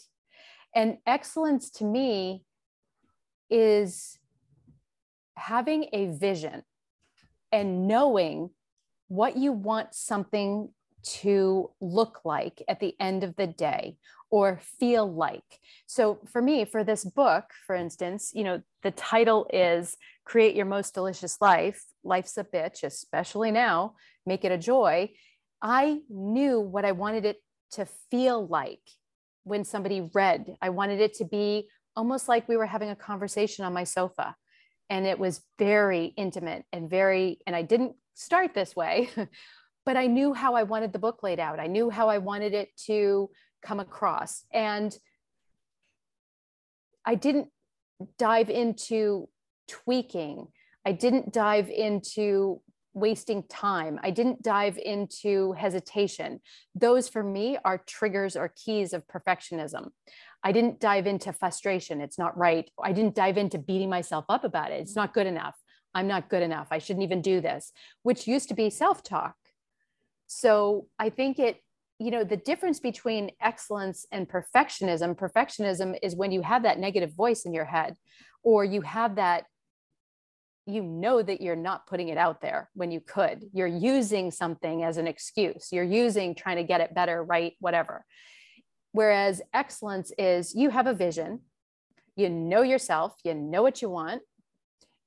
And 0.74 0.98
excellence 1.06 1.70
to 1.72 1.84
me 1.84 2.44
is 3.48 4.18
having 5.36 5.86
a 5.92 6.06
vision 6.06 6.62
and 7.50 7.88
knowing 7.88 8.50
what 9.08 9.36
you 9.36 9.52
want 9.52 9.94
something 9.94 10.68
to 11.02 11.70
look 11.80 12.20
like 12.24 12.62
at 12.68 12.78
the 12.78 12.94
end 13.00 13.24
of 13.24 13.34
the 13.36 13.46
day 13.46 13.96
or 14.30 14.60
feel 14.78 15.12
like. 15.12 15.58
So 15.86 16.20
for 16.30 16.40
me, 16.40 16.64
for 16.64 16.84
this 16.84 17.04
book, 17.04 17.44
for 17.66 17.74
instance, 17.74 18.32
you 18.34 18.44
know, 18.44 18.62
the 18.82 18.92
title 18.92 19.46
is 19.52 19.96
Create 20.24 20.54
Your 20.54 20.66
Most 20.66 20.94
Delicious 20.94 21.40
Life. 21.40 21.82
Life's 22.04 22.36
a 22.36 22.44
bitch, 22.44 22.84
especially 22.84 23.50
now, 23.50 23.94
make 24.24 24.44
it 24.44 24.52
a 24.52 24.58
joy. 24.58 25.10
I 25.62 26.00
knew 26.08 26.60
what 26.60 26.84
I 26.84 26.92
wanted 26.92 27.24
it 27.24 27.36
to 27.72 27.86
feel 28.10 28.46
like 28.46 28.80
when 29.44 29.64
somebody 29.64 30.10
read. 30.14 30.56
I 30.60 30.70
wanted 30.70 31.00
it 31.00 31.14
to 31.14 31.24
be 31.24 31.68
almost 31.96 32.28
like 32.28 32.48
we 32.48 32.56
were 32.56 32.66
having 32.66 32.90
a 32.90 32.96
conversation 32.96 33.64
on 33.64 33.72
my 33.72 33.84
sofa. 33.84 34.36
And 34.88 35.06
it 35.06 35.18
was 35.18 35.42
very 35.58 36.06
intimate 36.16 36.64
and 36.72 36.90
very, 36.90 37.38
and 37.46 37.54
I 37.54 37.62
didn't 37.62 37.94
start 38.14 38.54
this 38.54 38.74
way, 38.74 39.10
but 39.86 39.96
I 39.96 40.06
knew 40.06 40.32
how 40.32 40.54
I 40.54 40.64
wanted 40.64 40.92
the 40.92 40.98
book 40.98 41.22
laid 41.22 41.38
out. 41.38 41.60
I 41.60 41.66
knew 41.66 41.90
how 41.90 42.08
I 42.08 42.18
wanted 42.18 42.54
it 42.54 42.68
to 42.86 43.30
come 43.62 43.80
across. 43.80 44.44
And 44.52 44.96
I 47.04 47.14
didn't 47.14 47.48
dive 48.18 48.50
into 48.50 49.28
tweaking. 49.68 50.48
I 50.84 50.92
didn't 50.92 51.32
dive 51.32 51.68
into 51.68 52.62
wasting 52.92 53.44
time. 53.44 54.00
I 54.02 54.10
didn't 54.10 54.42
dive 54.42 54.78
into 54.78 55.52
hesitation. 55.52 56.40
Those 56.74 57.08
for 57.08 57.22
me 57.22 57.58
are 57.64 57.78
triggers 57.86 58.36
or 58.36 58.52
keys 58.56 58.92
of 58.92 59.06
perfectionism. 59.06 59.90
I 60.42 60.52
didn't 60.52 60.80
dive 60.80 61.06
into 61.06 61.32
frustration. 61.32 62.00
It's 62.00 62.18
not 62.18 62.36
right. 62.36 62.68
I 62.82 62.92
didn't 62.92 63.14
dive 63.14 63.36
into 63.36 63.58
beating 63.58 63.90
myself 63.90 64.24
up 64.28 64.44
about 64.44 64.72
it. 64.72 64.80
It's 64.80 64.96
not 64.96 65.14
good 65.14 65.26
enough. 65.26 65.56
I'm 65.94 66.06
not 66.06 66.28
good 66.28 66.42
enough. 66.42 66.68
I 66.70 66.78
shouldn't 66.78 67.04
even 67.04 67.22
do 67.22 67.40
this, 67.40 67.72
which 68.02 68.26
used 68.26 68.48
to 68.48 68.54
be 68.54 68.70
self 68.70 69.02
talk. 69.02 69.34
So 70.26 70.86
I 70.98 71.10
think 71.10 71.38
it, 71.38 71.60
you 71.98 72.10
know, 72.10 72.24
the 72.24 72.36
difference 72.36 72.80
between 72.80 73.32
excellence 73.40 74.06
and 74.12 74.28
perfectionism, 74.28 75.16
perfectionism 75.16 75.98
is 76.02 76.14
when 76.14 76.32
you 76.32 76.42
have 76.42 76.62
that 76.62 76.78
negative 76.78 77.12
voice 77.12 77.42
in 77.42 77.52
your 77.52 77.64
head 77.64 77.96
or 78.42 78.64
you 78.64 78.80
have 78.80 79.16
that 79.16 79.44
you 80.66 80.82
know 80.82 81.22
that 81.22 81.40
you're 81.40 81.56
not 81.56 81.86
putting 81.86 82.08
it 82.08 82.18
out 82.18 82.40
there 82.40 82.70
when 82.74 82.90
you 82.90 83.00
could. 83.00 83.44
You're 83.52 83.66
using 83.66 84.30
something 84.30 84.84
as 84.84 84.96
an 84.96 85.06
excuse. 85.06 85.68
You're 85.72 85.84
using 85.84 86.34
trying 86.34 86.56
to 86.56 86.64
get 86.64 86.80
it 86.80 86.94
better, 86.94 87.22
right, 87.22 87.54
whatever. 87.60 88.04
Whereas 88.92 89.40
excellence 89.54 90.12
is 90.18 90.54
you 90.54 90.70
have 90.70 90.86
a 90.86 90.94
vision, 90.94 91.40
you 92.16 92.28
know 92.28 92.62
yourself, 92.62 93.14
you 93.24 93.34
know 93.34 93.62
what 93.62 93.80
you 93.82 93.88
want, 93.88 94.22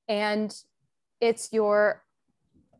and 0.08 0.54
it's 1.20 1.52
your 1.52 2.02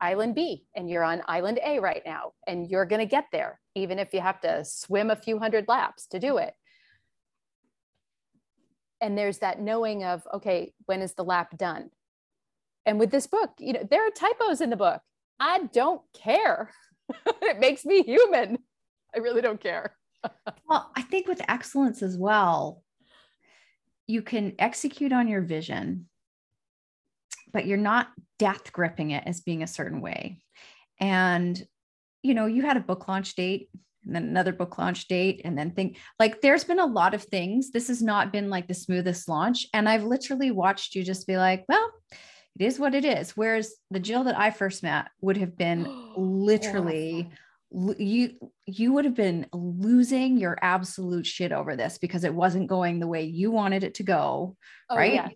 island 0.01 0.35
B 0.35 0.67
and 0.75 0.91
you're 0.91 1.05
on 1.05 1.23
island 1.27 1.59
A 1.65 1.79
right 1.79 2.03
now 2.05 2.33
and 2.47 2.69
you're 2.71 2.85
going 2.85 3.01
to 3.01 3.07
get 3.07 3.27
there 3.33 3.61
even 3.75 3.99
if 3.99 4.13
you 4.13 4.21
have 4.21 4.41
to 4.41 4.65
swim 4.65 5.11
a 5.11 5.17
few 5.17 5.39
hundred 5.39 5.67
laps 5.67 6.07
to 6.09 6.19
do 6.19 6.37
it. 6.39 6.53
And 9.01 9.17
there's 9.17 9.39
that 9.39 9.61
knowing 9.61 10.05
of 10.05 10.27
okay, 10.33 10.73
when 10.87 11.03
is 11.03 11.15
the 11.15 11.25
lap 11.25 11.57
done? 11.57 11.91
And 12.87 12.99
with 12.99 13.11
this 13.11 13.27
book, 13.27 13.51
you 13.59 13.73
know, 13.73 13.87
there 13.89 14.07
are 14.07 14.11
typos 14.11 14.61
in 14.61 14.71
the 14.71 14.77
book. 14.77 15.01
I 15.41 15.61
don't 15.73 16.03
care. 16.13 16.71
it 17.43 17.59
makes 17.59 17.85
me 17.85 18.03
human. 18.03 18.59
I 19.15 19.19
really 19.19 19.41
don't 19.41 19.61
care. 19.61 19.97
well, 20.69 20.91
I 20.97 21.03
think 21.03 21.29
with 21.29 21.41
excellence 21.49 22.03
as 22.03 22.17
well, 22.17 22.83
you 24.07 24.23
can 24.23 24.55
execute 24.59 25.13
on 25.13 25.29
your 25.29 25.43
vision, 25.43 26.07
but 27.53 27.67
you're 27.67 27.79
not 27.79 28.09
death 28.39 28.73
gripping 28.73 29.13
it 29.13 29.25
as 29.27 29.41
being 29.41 29.63
a 29.63 29.69
certain 29.69 30.01
way. 30.01 30.43
And, 31.01 31.61
you 32.23 32.35
know, 32.35 32.47
you 32.47 32.63
had 32.63 32.77
a 32.77 32.81
book 32.81 33.09
launch 33.09 33.35
date 33.35 33.71
and 34.05 34.15
then 34.15 34.25
another 34.25 34.53
book 34.53 34.77
launch 34.77 35.09
date 35.09 35.41
and 35.45 35.57
then 35.57 35.71
think 35.71 35.99
like 36.19 36.41
there's 36.41 36.65
been 36.65 36.81
a 36.81 36.87
lot 36.87 37.15
of 37.15 37.23
things. 37.23 37.71
This 37.71 37.89
has 37.89 38.03
not 38.03 38.33
been 38.33 38.51
like 38.51 38.69
the 38.69 38.75
smoothest 38.75 39.29
launch. 39.29 39.67
And 39.73 39.89
I've 39.89 40.05
literally 40.05 40.51
watched 40.51 40.95
you 40.95 41.03
just 41.03 41.27
be 41.27 41.37
like, 41.37 41.65
well, 41.69 41.91
it 42.59 42.65
is 42.65 42.79
what 42.79 42.95
it 42.95 43.05
is. 43.05 43.37
Whereas 43.37 43.75
the 43.91 44.01
Jill 44.01 44.25
that 44.25 44.39
I 44.39 44.51
first 44.51 44.83
met 44.83 45.09
would 45.21 45.37
have 45.37 45.57
been 45.57 45.87
oh, 45.89 46.15
literally 46.17 47.31
you 47.99 48.31
you 48.67 48.93
would 48.93 49.05
have 49.05 49.17
been 49.17 49.47
losing 49.53 50.39
your 50.39 50.57
absolute 50.63 51.27
shit 51.27 51.51
over 51.51 51.75
this 51.75 51.99
because 51.99 52.25
it 52.25 52.33
wasn't 52.33 52.69
going 52.69 53.01
the 53.01 53.07
way 53.07 53.25
you 53.25 53.51
wanted 53.51 53.83
it 53.83 53.95
to 53.95 54.03
go, 54.03 54.57
oh, 54.91 54.97
right? 54.97 55.15
Yeah. 55.15 55.29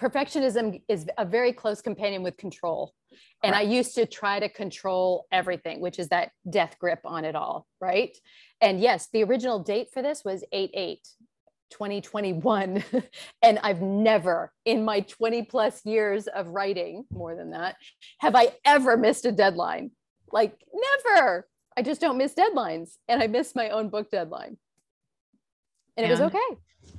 perfectionism 0.00 0.82
is 0.88 1.06
a 1.18 1.24
very 1.24 1.52
close 1.52 1.82
companion 1.82 2.22
with 2.22 2.36
control. 2.36 2.94
And 3.42 3.54
I 3.54 3.60
used 3.60 3.94
to 3.96 4.06
try 4.06 4.40
to 4.40 4.48
control 4.48 5.26
everything, 5.30 5.80
which 5.80 5.98
is 5.98 6.08
that 6.08 6.30
death 6.48 6.76
grip 6.80 7.00
on 7.04 7.24
it 7.24 7.36
all, 7.36 7.66
right? 7.80 8.16
And 8.60 8.80
yes, 8.80 9.08
the 9.12 9.22
original 9.22 9.58
date 9.58 9.88
for 9.92 10.02
this 10.02 10.24
was 10.24 10.42
8 10.50 10.70
8, 10.72 10.98
2021. 11.70 12.84
and 13.42 13.58
I've 13.62 13.80
never, 13.80 14.52
in 14.64 14.84
my 14.84 15.00
20 15.00 15.42
plus 15.44 15.84
years 15.84 16.26
of 16.26 16.48
writing, 16.48 17.04
more 17.10 17.34
than 17.34 17.50
that, 17.50 17.76
have 18.20 18.34
I 18.34 18.52
ever 18.64 18.96
missed 18.96 19.26
a 19.26 19.32
deadline. 19.32 19.90
Like, 20.32 20.56
never. 20.72 21.46
I 21.76 21.82
just 21.82 22.00
don't 22.00 22.18
miss 22.18 22.34
deadlines. 22.34 22.92
And 23.08 23.22
I 23.22 23.26
missed 23.26 23.56
my 23.56 23.70
own 23.70 23.88
book 23.88 24.10
deadline. 24.10 24.56
And, 25.96 26.04
and 26.04 26.06
it 26.06 26.10
was 26.10 26.20
okay. 26.20 26.58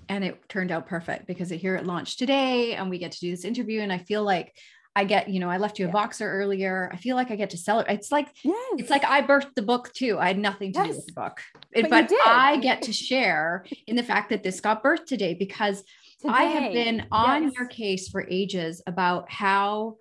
And 0.09 0.23
it 0.23 0.47
turned 0.49 0.71
out 0.71 0.87
perfect 0.87 1.27
because 1.27 1.49
here 1.49 1.75
it 1.75 1.85
launched 1.85 2.19
today 2.19 2.73
and 2.73 2.89
we 2.89 2.97
get 2.97 3.11
to 3.13 3.19
do 3.19 3.31
this 3.31 3.45
interview. 3.45 3.81
And 3.81 3.91
I 3.91 3.97
feel 3.97 4.23
like 4.23 4.55
I 4.95 5.03
get, 5.03 5.29
you 5.29 5.39
know, 5.39 5.49
I 5.49 5.57
left 5.57 5.77
you 5.77 5.85
a 5.85 5.89
yeah. 5.89 5.93
Voxer 5.93 6.21
earlier. 6.21 6.89
I 6.93 6.97
feel 6.97 7.15
like 7.15 7.29
I 7.29 7.35
get 7.35 7.49
to 7.49 7.57
sell 7.57 7.79
it. 7.79 7.87
It's 7.89 8.11
like, 8.11 8.29
yes. 8.43 8.73
it's 8.77 8.89
like 8.89 9.03
I 9.03 9.21
birthed 9.21 9.55
the 9.55 9.61
book 9.61 9.91
too. 9.93 10.17
I 10.17 10.27
had 10.27 10.39
nothing 10.39 10.71
to 10.73 10.79
yes. 10.79 10.89
do 10.89 10.95
with 10.95 11.05
the 11.07 11.13
book, 11.13 11.41
but, 11.73 11.89
but 11.89 12.11
I 12.25 12.57
get 12.61 12.83
to 12.83 12.93
share 12.93 13.65
in 13.87 13.97
the 13.97 14.03
fact 14.03 14.29
that 14.29 14.43
this 14.43 14.61
got 14.61 14.83
birthed 14.83 15.05
today 15.05 15.33
because 15.33 15.83
today. 16.21 16.33
I 16.33 16.43
have 16.43 16.71
been 16.71 17.07
on 17.11 17.43
yes. 17.43 17.53
your 17.57 17.67
case 17.67 18.07
for 18.07 18.25
ages 18.29 18.81
about 18.87 19.29
how 19.29 19.97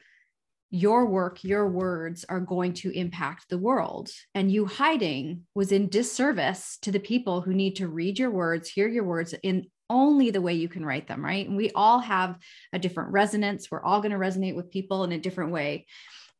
your 0.70 1.06
work, 1.06 1.44
your 1.44 1.68
words 1.68 2.24
are 2.28 2.40
going 2.40 2.72
to 2.72 2.90
impact 2.90 3.48
the 3.48 3.58
world. 3.58 4.10
And 4.34 4.50
you 4.50 4.66
hiding 4.66 5.42
was 5.54 5.70
in 5.70 5.88
disservice 5.88 6.78
to 6.82 6.90
the 6.90 6.98
people 6.98 7.40
who 7.40 7.54
need 7.54 7.76
to 7.76 7.86
read 7.86 8.18
your 8.18 8.32
words, 8.32 8.68
hear 8.68 8.88
your 8.88 9.04
words 9.04 9.34
in 9.44 9.66
only 9.94 10.30
the 10.30 10.42
way 10.42 10.54
you 10.54 10.68
can 10.68 10.84
write 10.84 11.06
them, 11.06 11.24
right? 11.24 11.46
And 11.46 11.56
we 11.56 11.70
all 11.70 12.00
have 12.00 12.36
a 12.72 12.78
different 12.78 13.12
resonance. 13.12 13.70
We're 13.70 13.82
all 13.82 14.00
going 14.00 14.12
to 14.12 14.18
resonate 14.18 14.56
with 14.56 14.72
people 14.72 15.04
in 15.04 15.12
a 15.12 15.18
different 15.18 15.52
way. 15.52 15.86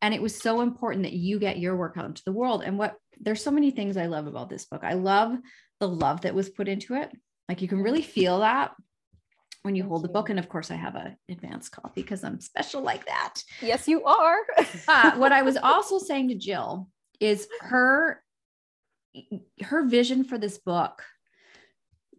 And 0.03 0.13
it 0.13 0.21
was 0.21 0.37
so 0.37 0.61
important 0.61 1.05
that 1.05 1.13
you 1.13 1.39
get 1.39 1.59
your 1.59 1.77
work 1.77 1.95
out 1.97 2.07
into 2.07 2.25
the 2.27 2.33
world. 2.33 2.63
And 2.65 2.77
what 2.77 2.97
there's 3.21 3.43
so 3.43 3.53
many 3.53 3.71
things 3.71 3.97
I 3.97 4.07
love 4.07 4.27
about 4.27 4.51
this 4.51 4.65
book. 4.65 4.83
I 4.83 4.95
love 4.95 5.39
the 5.79 5.89
love 5.89 6.23
that 6.23 6.35
was 6.35 6.51
put 6.51 6.69
into 6.69 6.95
it. 6.95 7.11
Like 7.49 7.63
you 7.63 7.69
can 7.69 7.81
really 7.81 8.03
feel 8.03 8.41
that 8.41 8.73
when 9.63 9.77
you 9.77 9.85
hold 9.85 10.03
the 10.03 10.09
book. 10.09 10.31
And 10.31 10.39
of 10.39 10.49
course, 10.49 10.71
I 10.71 10.75
have 10.75 10.97
an 10.97 11.17
advanced 11.31 11.73
copy 11.73 12.03
because 12.03 12.25
I'm 12.25 12.41
special 12.41 12.83
like 12.83 13.07
that. 13.07 13.37
Yes, 13.63 13.87
you 13.87 14.05
are. 14.05 14.37
uh, 14.89 15.13
what 15.13 15.33
I 15.33 15.43
was 15.43 15.57
also 15.57 15.99
saying 15.99 16.29
to 16.29 16.35
Jill 16.35 16.89
is 17.21 17.47
her 17.61 18.21
her 19.63 19.87
vision 19.87 20.25
for 20.25 20.39
this 20.39 20.59
book 20.59 21.03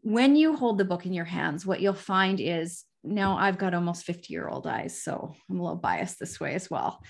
when 0.05 0.35
you 0.35 0.55
hold 0.55 0.77
the 0.77 0.85
book 0.85 1.07
in 1.07 1.13
your 1.13 1.25
hands, 1.25 1.65
what 1.65 1.81
you'll 1.81 1.95
find 1.95 2.39
is 2.39 2.83
now 3.03 3.37
I've 3.37 3.57
got 3.57 3.73
almost 3.73 4.05
50 4.05 4.31
year 4.31 4.47
old 4.47 4.67
eyes, 4.67 5.01
so 5.01 5.33
I'm 5.49 5.59
a 5.59 5.63
little 5.63 5.77
biased 5.77 6.19
this 6.19 6.39
way 6.39 6.53
as 6.53 6.69
well. 6.69 7.01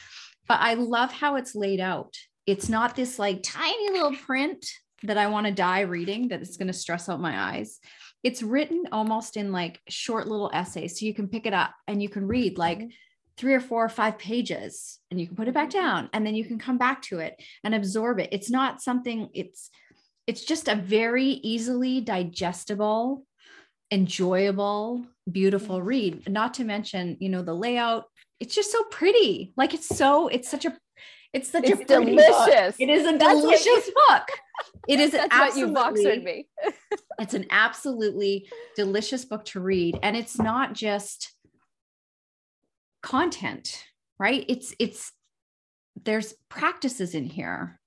But 0.48 0.62
I 0.62 0.76
love 0.76 1.12
how 1.12 1.36
it's 1.36 1.56
laid 1.56 1.82
out. 1.82 2.16
It's 2.48 2.70
not 2.70 2.96
this 2.96 3.20
like 3.20 3.44
tiny 3.44 3.92
little 3.92 4.16
print 4.16 4.66
that 5.04 5.18
I 5.18 5.28
want 5.28 5.46
to 5.46 5.52
die 5.52 5.82
reading 5.82 6.30
that 6.30 6.42
is 6.42 6.56
going 6.56 6.68
to 6.68 6.74
stress 6.74 7.10
out 7.10 7.20
my 7.20 7.38
eyes. 7.38 7.80
It's 8.24 8.42
written 8.42 8.86
almost 8.94 9.36
in 9.36 9.52
like 9.52 9.82
short 9.90 10.30
little 10.30 10.50
essays. 10.54 10.98
So 10.98 11.06
you 11.06 11.14
can 11.14 11.28
pick 11.28 11.46
it 11.46 11.54
up 11.54 11.72
and 11.90 12.02
you 12.02 12.08
can 12.08 12.26
read 12.26 12.58
like 12.58 12.80
mm-hmm. 12.80 12.88
three 13.36 13.56
or 13.56 13.60
four 13.60 13.84
or 13.84 13.90
five 13.90 14.18
pages 14.18 15.00
and 15.12 15.20
you 15.20 15.28
can 15.28 15.36
put 15.36 15.50
it 15.50 15.54
back 15.54 15.70
down 15.70 16.10
and 16.14 16.26
then 16.26 16.34
you 16.34 16.46
can 16.46 16.60
come 16.60 16.78
back 16.78 17.02
to 17.04 17.20
it 17.20 17.36
and 17.66 17.76
absorb 17.76 18.20
it. 18.20 18.30
It's 18.32 18.50
not 18.50 18.82
something, 18.82 19.28
it's, 19.34 19.70
it's 20.28 20.44
just 20.44 20.68
a 20.68 20.76
very 20.76 21.26
easily 21.26 22.02
digestible 22.02 23.26
enjoyable 23.92 25.06
beautiful 25.32 25.78
mm-hmm. 25.78 25.88
read. 25.88 26.30
Not 26.30 26.56
to 26.56 26.64
mention 26.64 27.18
you 27.20 27.30
know 27.30 27.42
the 27.42 27.54
layout. 27.54 28.06
It's 28.40 28.56
just 28.56 28.72
so 28.72 28.84
pretty. 28.86 29.54
Like 29.56 29.74
it's 29.74 29.88
so 29.88 30.28
it's 30.28 30.50
such 30.50 30.66
a 30.66 30.78
it's 31.34 31.52
such 31.52 31.66
it's 31.66 31.82
a 31.82 31.86
delicious. 31.86 32.76
Book. 32.78 32.80
it 32.80 32.90
is 32.90 33.08
a 33.08 33.18
That's 33.18 33.42
delicious 33.42 33.88
you, 33.88 33.94
book. 34.08 34.28
It 34.88 35.00
is 35.00 35.12
That's 35.30 35.36
what 35.36 35.56
you 35.58 36.24
me. 36.24 36.48
It's 37.18 37.34
an 37.34 37.46
absolutely 37.50 38.50
delicious 38.76 39.24
book 39.24 39.46
to 39.46 39.62
read. 39.62 39.98
And 40.04 40.18
it's 40.18 40.38
not 40.38 40.74
just 40.74 41.32
content 43.02 43.86
right? 44.20 44.46
It's 44.48 44.74
it's 44.80 45.12
there's 46.04 46.34
practices 46.50 47.16
in 47.16 47.26
here 47.26 47.80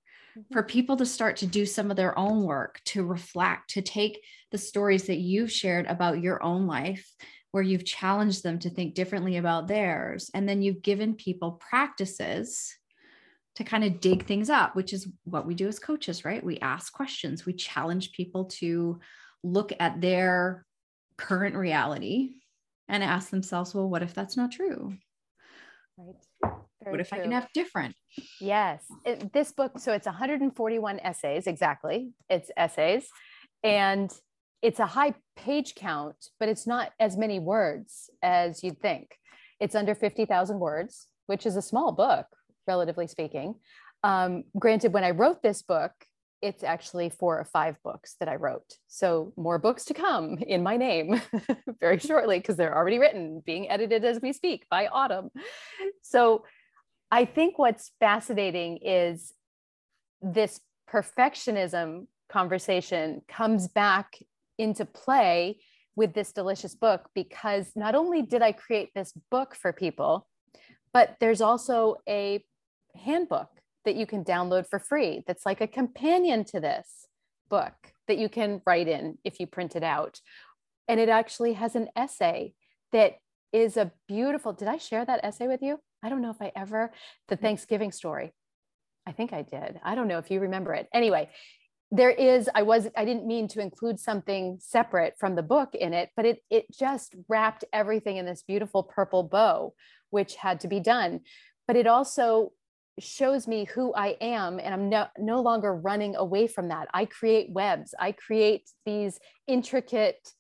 for 0.53 0.63
people 0.63 0.97
to 0.97 1.07
start 1.07 1.37
to 1.39 1.47
do 1.47 1.67
some 1.67 1.91
of 1.91 1.97
their 1.97 2.19
own 2.19 2.45
work, 2.45 2.81
to 2.87 3.05
reflect, 3.05 3.71
to 3.71 3.83
take 3.83 4.23
the 4.51 4.59
stories 4.59 5.05
that 5.05 5.19
you've 5.19 5.53
shared 5.53 5.87
about 5.87 6.23
your 6.23 6.43
own 6.43 6.67
life, 6.67 7.09
where 7.51 7.63
you've 7.63 7.85
challenged 7.85 8.43
them 8.43 8.59
to 8.59 8.71
think 8.71 8.95
differently 8.95 9.37
about 9.37 9.69
theirs. 9.69 10.31
And 10.35 10.49
then 10.49 10.63
you've 10.63 10.83
given 10.83 11.15
people 11.15 11.53
practices 11.53 12.75
to 13.57 13.65
kind 13.65 13.85
of 13.85 14.01
dig 14.01 14.27
things 14.27 14.51
up, 14.51 14.77
which 14.77 14.93
is 14.93 15.09
what 15.25 15.47
we 15.47 15.55
do 15.55 15.67
as 15.67 15.79
coaches, 15.79 16.25
right? 16.25 16.45
We 16.45 16.59
ask 16.61 16.93
questions, 16.93 17.45
we 17.45 17.55
challenge 17.55 18.13
people 18.13 18.45
to 18.45 19.01
look 19.43 19.73
at 19.81 20.01
their 20.01 20.65
current 21.17 21.57
reality 21.57 22.35
and 22.87 23.03
ask 23.03 23.31
themselves, 23.31 23.75
well, 23.75 23.89
what 23.89 24.03
if 24.03 24.15
that's 24.15 24.37
not 24.37 24.53
true? 24.53 24.97
Right. 25.97 26.15
Very 26.83 26.93
what 26.93 27.01
if 27.01 27.09
true. 27.09 27.19
I 27.19 27.23
can 27.23 27.33
have 27.33 27.49
different? 27.53 27.95
Yes. 28.41 28.85
It, 29.05 29.33
this 29.33 29.53
book, 29.53 29.79
so 29.79 29.93
it's 29.93 30.07
141 30.07 31.01
essays, 31.01 31.47
exactly. 31.47 32.13
It's 32.29 32.51
essays. 32.57 33.09
And 33.65 34.13
it's 34.63 34.81
a 34.81 34.87
high 34.87 35.15
page 35.37 35.75
count, 35.75 36.17
but 36.39 36.49
it's 36.49 36.67
not 36.67 36.93
as 36.99 37.17
many 37.17 37.39
words 37.39 38.11
as 38.23 38.63
you'd 38.63 38.81
think. 38.81 39.17
It's 39.61 39.75
under 39.75 39.95
50,000 39.95 40.59
words, 40.59 41.07
which 41.27 41.47
is 41.47 41.57
a 41.57 41.63
small 41.63 41.93
book, 41.93 42.27
relatively 42.67 43.07
speaking. 43.07 43.55
Um, 44.05 44.45
granted, 44.59 44.93
when 44.93 45.05
I 45.05 45.11
wrote 45.11 45.43
this 45.43 45.63
book, 45.63 45.93
it's 46.41 46.63
actually 46.63 47.11
four 47.11 47.39
or 47.39 47.45
five 47.45 47.77
books 47.83 48.15
that 48.21 48.29
I 48.29 48.37
wrote. 48.37 48.75
So 48.87 49.33
more 49.37 49.59
books 49.59 49.85
to 49.87 49.95
come 49.95 50.39
in 50.39 50.63
my 50.63 50.77
name 50.77 51.21
very 51.81 51.99
shortly 51.99 52.39
because 52.39 52.57
they're 52.57 52.77
already 52.77 52.99
written, 52.99 53.43
being 53.45 53.69
edited 53.69 54.05
as 54.05 54.21
we 54.23 54.33
speak 54.33 54.65
by 54.71 54.87
Autumn. 54.87 55.31
So 56.03 56.45
I 57.11 57.25
think 57.25 57.59
what's 57.59 57.93
fascinating 58.01 58.79
is 58.83 59.33
this 60.21 60.61
perfectionism 60.91 62.07
conversation 62.29 63.23
comes 63.29 63.69
back 63.69 64.19
into 64.59 64.85
play 64.85 65.61
with 65.97 66.15
this 66.15 66.33
delicious 66.33 66.75
book 66.75 67.09
because 67.15 67.73
not 67.75 67.95
only 67.95 68.23
did 68.23 68.43
I 68.43 68.53
create 68.53 68.91
this 68.95 69.13
book 69.31 69.55
for 69.55 69.73
people, 69.73 70.29
but 70.93 71.17
there's 71.21 71.41
also 71.41 71.97
a 72.09 72.45
handbook 72.95 73.49
that 73.85 73.97
you 73.97 74.07
can 74.07 74.25
download 74.25 74.67
for 74.69 74.79
free 74.79 75.23
that's 75.27 75.47
like 75.47 75.61
a 75.61 75.67
companion 75.67 76.45
to 76.45 76.61
this 76.61 77.07
book 77.49 77.75
that 78.07 78.19
you 78.19 78.29
can 78.29 78.61
write 78.67 78.89
in 78.89 79.19
if 79.25 79.41
you 79.41 79.47
print 79.47 79.77
it 79.77 79.83
out. 79.83 80.21
And 80.89 81.01
it 81.01 81.09
actually 81.09 81.55
has 81.55 81.75
an 81.75 81.89
essay 81.97 82.53
that 82.93 83.15
is 83.53 83.77
a 83.77 83.93
beautiful. 84.07 84.53
Did 84.53 84.69
I 84.69 84.79
share 84.79 85.05
that 85.05 85.21
essay 85.23 85.47
with 85.47 85.63
you? 85.63 85.81
I 86.03 86.09
don't 86.09 86.23
know 86.23 86.31
if 86.31 86.41
I 86.41 86.53
ever, 86.55 86.93
the 87.29 87.37
mm. 87.37 87.41
Thanksgiving 87.41 87.93
story. 87.93 88.33
I 89.07 89.13
think 89.13 89.33
I 89.33 89.43
did. 89.43 89.81
I 89.83 89.95
don't 89.95 90.09
know 90.09 90.19
if 90.19 90.31
you 90.31 90.41
remember 90.41 90.75
it. 90.75 90.89
Anyway, 90.93 91.31
there 91.91 92.11
is, 92.11 92.51
I 92.55 92.63
was, 92.63 92.89
I 92.97 93.05
didn't 93.07 93.27
mean 93.27 93.49
to 93.49 93.61
include 93.61 93.99
something 93.99 94.59
separate 94.61 95.15
from 95.19 95.35
the 95.35 95.43
book 95.43 95.75
in 95.75 95.95
it, 95.95 96.11
but 96.15 96.27
it 96.27 96.43
it 96.51 96.67
just 96.71 97.15
wrapped 97.29 97.65
everything 97.73 98.19
in 98.19 98.27
this 98.27 98.43
beautiful 98.43 98.83
purple 98.83 99.23
bow, 99.23 99.73
which 100.11 100.35
had 100.37 100.61
to 100.61 100.69
be 100.69 100.81
done. 100.81 101.21
But 101.67 101.77
it 101.77 101.87
also 101.87 102.53
shows 102.99 103.47
me 103.47 103.65
who 103.65 103.95
I 103.95 104.17
am 104.21 104.59
and 104.59 104.75
I'm 104.75 104.89
no, 104.89 105.07
no 105.19 105.41
longer 105.41 105.75
running 105.75 106.17
away 106.17 106.47
from 106.47 106.69
that. 106.69 106.89
I 106.93 107.05
create 107.07 107.51
webs, 107.51 107.95
I 107.99 108.13
create 108.13 108.69
these 108.85 109.19
intricate 109.47 110.33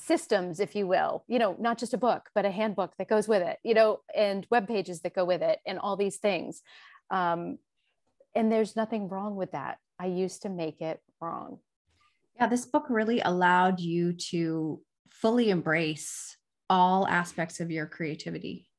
systems, 0.00 0.60
if 0.60 0.74
you 0.74 0.86
will, 0.86 1.24
you 1.28 1.38
know, 1.38 1.56
not 1.58 1.78
just 1.78 1.94
a 1.94 1.98
book, 1.98 2.30
but 2.34 2.44
a 2.44 2.50
handbook 2.50 2.92
that 2.98 3.08
goes 3.08 3.28
with 3.28 3.42
it, 3.42 3.58
you 3.62 3.74
know, 3.74 4.00
and 4.14 4.46
web 4.50 4.66
pages 4.66 5.00
that 5.02 5.14
go 5.14 5.24
with 5.24 5.42
it 5.42 5.58
and 5.66 5.78
all 5.78 5.96
these 5.96 6.16
things. 6.16 6.62
Um, 7.10 7.58
and 8.34 8.50
there's 8.50 8.76
nothing 8.76 9.08
wrong 9.08 9.36
with 9.36 9.52
that. 9.52 9.78
I 9.98 10.06
used 10.06 10.42
to 10.42 10.48
make 10.48 10.80
it 10.80 11.00
wrong. 11.20 11.58
Yeah, 12.36 12.46
this 12.46 12.64
book 12.64 12.86
really 12.88 13.20
allowed 13.20 13.80
you 13.80 14.14
to 14.30 14.80
fully 15.10 15.50
embrace 15.50 16.36
all 16.70 17.06
aspects 17.06 17.60
of 17.60 17.70
your 17.70 17.86
creativity 17.86 18.69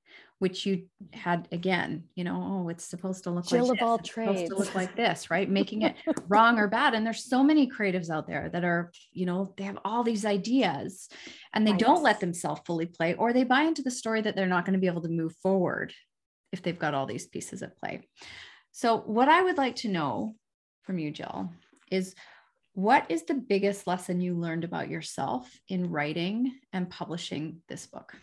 which 0.41 0.65
you 0.65 0.87
had 1.13 1.47
again, 1.51 2.05
you 2.15 2.23
know, 2.23 2.63
oh, 2.63 2.69
it's 2.69 2.83
supposed 2.83 3.25
to 3.25 3.29
look 3.29 3.45
Jill 3.45 3.67
like 3.67 3.79
of 3.79 3.87
all 3.87 3.99
trades. 3.99 4.49
to 4.49 4.55
look 4.55 4.73
like 4.73 4.95
this, 4.95 5.29
right? 5.29 5.47
Making 5.47 5.83
it 5.83 5.95
wrong 6.27 6.57
or 6.57 6.67
bad. 6.67 6.95
And 6.95 7.05
there's 7.05 7.23
so 7.23 7.43
many 7.43 7.69
creatives 7.69 8.09
out 8.09 8.25
there 8.25 8.49
that 8.51 8.63
are, 8.63 8.91
you 9.11 9.27
know, 9.27 9.53
they 9.55 9.65
have 9.65 9.77
all 9.85 10.01
these 10.01 10.25
ideas 10.25 11.09
and 11.53 11.65
they 11.65 11.73
don't 11.73 12.01
let 12.01 12.19
themselves 12.19 12.61
fully 12.65 12.87
play, 12.87 13.13
or 13.13 13.33
they 13.33 13.43
buy 13.43 13.61
into 13.61 13.83
the 13.83 13.91
story 13.91 14.19
that 14.21 14.35
they're 14.35 14.47
not 14.47 14.65
going 14.65 14.73
to 14.73 14.79
be 14.79 14.87
able 14.87 15.03
to 15.03 15.09
move 15.09 15.35
forward 15.43 15.93
if 16.51 16.63
they've 16.63 16.79
got 16.79 16.95
all 16.95 17.05
these 17.05 17.27
pieces 17.27 17.61
at 17.61 17.77
play. 17.77 18.01
So, 18.71 18.97
what 18.97 19.29
I 19.29 19.43
would 19.43 19.57
like 19.57 19.75
to 19.77 19.89
know 19.89 20.33
from 20.81 20.97
you, 20.97 21.11
Jill, 21.11 21.51
is 21.91 22.15
what 22.73 23.05
is 23.09 23.25
the 23.25 23.35
biggest 23.35 23.85
lesson 23.85 24.21
you 24.21 24.33
learned 24.33 24.63
about 24.63 24.89
yourself 24.89 25.47
in 25.67 25.91
writing 25.91 26.51
and 26.73 26.89
publishing 26.89 27.61
this 27.69 27.85
book? 27.85 28.15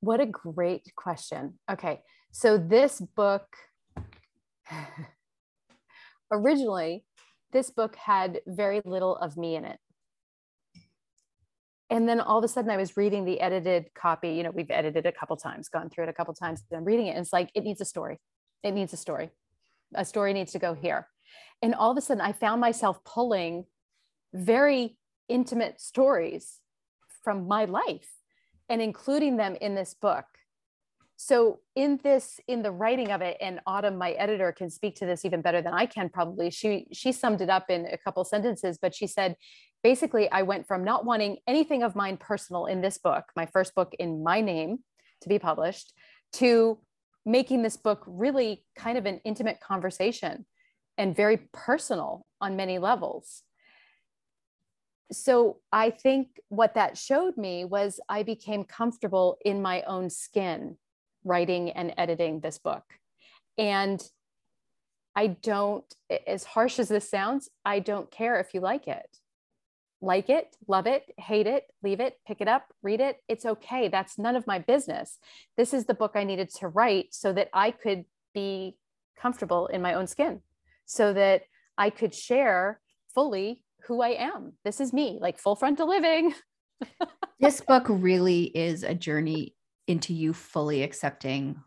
What 0.00 0.20
a 0.20 0.26
great 0.26 0.92
question. 0.96 1.58
Okay. 1.70 2.00
So 2.32 2.58
this 2.58 3.00
book 3.00 3.46
originally 6.30 7.04
this 7.52 7.70
book 7.70 7.96
had 7.96 8.40
very 8.46 8.82
little 8.84 9.16
of 9.16 9.36
me 9.36 9.56
in 9.56 9.64
it. 9.64 9.78
And 11.88 12.08
then 12.08 12.20
all 12.20 12.38
of 12.38 12.44
a 12.44 12.48
sudden 12.48 12.70
I 12.70 12.76
was 12.76 12.96
reading 12.96 13.24
the 13.24 13.40
edited 13.40 13.94
copy, 13.94 14.30
you 14.30 14.42
know, 14.42 14.50
we've 14.50 14.70
edited 14.70 15.06
a 15.06 15.12
couple 15.12 15.36
times, 15.36 15.68
gone 15.68 15.88
through 15.88 16.04
it 16.04 16.10
a 16.10 16.12
couple 16.12 16.34
times, 16.34 16.62
and 16.70 16.78
I'm 16.78 16.84
reading 16.84 17.06
it 17.06 17.10
and 17.10 17.20
it's 17.20 17.32
like 17.32 17.50
it 17.54 17.62
needs 17.62 17.80
a 17.80 17.84
story. 17.84 18.18
It 18.62 18.72
needs 18.72 18.92
a 18.92 18.96
story. 18.96 19.30
A 19.94 20.04
story 20.04 20.32
needs 20.32 20.52
to 20.52 20.58
go 20.58 20.74
here. 20.74 21.06
And 21.62 21.74
all 21.74 21.92
of 21.92 21.96
a 21.96 22.00
sudden 22.00 22.20
I 22.20 22.32
found 22.32 22.60
myself 22.60 23.02
pulling 23.04 23.64
very 24.34 24.98
intimate 25.28 25.80
stories 25.80 26.58
from 27.22 27.46
my 27.46 27.64
life 27.64 28.08
and 28.68 28.82
including 28.82 29.36
them 29.36 29.56
in 29.60 29.74
this 29.74 29.94
book. 29.94 30.24
So 31.16 31.60
in 31.74 31.98
this 32.02 32.40
in 32.46 32.62
the 32.62 32.70
writing 32.70 33.10
of 33.10 33.22
it 33.22 33.38
and 33.40 33.60
autumn 33.66 33.96
my 33.96 34.12
editor 34.12 34.52
can 34.52 34.68
speak 34.68 34.96
to 34.96 35.06
this 35.06 35.24
even 35.24 35.40
better 35.40 35.62
than 35.62 35.72
i 35.72 35.86
can 35.86 36.10
probably. 36.10 36.50
She 36.50 36.86
she 36.92 37.12
summed 37.12 37.40
it 37.40 37.48
up 37.48 37.70
in 37.70 37.86
a 37.86 37.96
couple 37.96 38.22
sentences 38.24 38.78
but 38.80 38.94
she 38.94 39.06
said 39.06 39.36
basically 39.82 40.30
i 40.30 40.42
went 40.42 40.66
from 40.66 40.84
not 40.84 41.04
wanting 41.04 41.38
anything 41.46 41.82
of 41.82 41.96
mine 41.96 42.16
personal 42.16 42.66
in 42.66 42.80
this 42.80 42.98
book 42.98 43.24
my 43.34 43.46
first 43.46 43.74
book 43.74 43.94
in 43.98 44.22
my 44.22 44.40
name 44.40 44.78
to 45.22 45.28
be 45.28 45.38
published 45.38 45.92
to 46.34 46.78
making 47.24 47.62
this 47.62 47.76
book 47.76 48.02
really 48.06 48.64
kind 48.76 48.98
of 48.98 49.06
an 49.06 49.20
intimate 49.24 49.60
conversation 49.60 50.44
and 50.98 51.16
very 51.16 51.48
personal 51.52 52.26
on 52.40 52.56
many 52.56 52.78
levels 52.78 53.42
so 55.12 55.58
I 55.72 55.90
think 55.90 56.28
what 56.48 56.74
that 56.74 56.98
showed 56.98 57.36
me 57.36 57.64
was 57.64 58.00
I 58.08 58.22
became 58.22 58.64
comfortable 58.64 59.38
in 59.44 59.62
my 59.62 59.82
own 59.82 60.10
skin 60.10 60.76
writing 61.24 61.70
and 61.70 61.94
editing 61.96 62.40
this 62.40 62.58
book. 62.58 62.84
And 63.58 64.02
I 65.14 65.28
don't, 65.28 65.84
as 66.26 66.44
harsh 66.44 66.78
as 66.78 66.88
this 66.88 67.08
sounds, 67.08 67.48
I 67.64 67.78
don't 67.80 68.10
care 68.10 68.38
if 68.38 68.52
you 68.52 68.60
like 68.60 68.86
it. 68.86 69.18
Like 70.02 70.28
it, 70.28 70.54
love 70.68 70.86
it, 70.86 71.04
hate 71.16 71.46
it, 71.46 71.64
leave 71.82 72.00
it, 72.00 72.18
pick 72.26 72.40
it 72.40 72.48
up, 72.48 72.66
read 72.82 73.00
it. 73.00 73.16
It's 73.28 73.46
okay. 73.46 73.88
That's 73.88 74.18
none 74.18 74.36
of 74.36 74.46
my 74.46 74.58
business. 74.58 75.18
This 75.56 75.72
is 75.72 75.86
the 75.86 75.94
book 75.94 76.12
I 76.14 76.24
needed 76.24 76.50
to 76.56 76.68
write 76.68 77.14
so 77.14 77.32
that 77.32 77.48
I 77.54 77.70
could 77.70 78.04
be 78.34 78.76
comfortable 79.18 79.68
in 79.68 79.80
my 79.80 79.94
own 79.94 80.06
skin, 80.06 80.42
so 80.84 81.14
that 81.14 81.42
I 81.78 81.88
could 81.90 82.14
share 82.14 82.80
fully 83.14 83.64
who 83.86 84.02
I 84.02 84.10
am. 84.10 84.54
This 84.64 84.80
is 84.80 84.92
me, 84.92 85.18
like 85.20 85.38
full 85.38 85.56
frontal 85.56 85.88
living. 85.88 86.34
this 87.40 87.60
book 87.60 87.86
really 87.88 88.44
is 88.44 88.82
a 88.82 88.94
journey 88.94 89.54
into 89.86 90.12
you 90.12 90.32
fully 90.32 90.82
accepting 90.82 91.62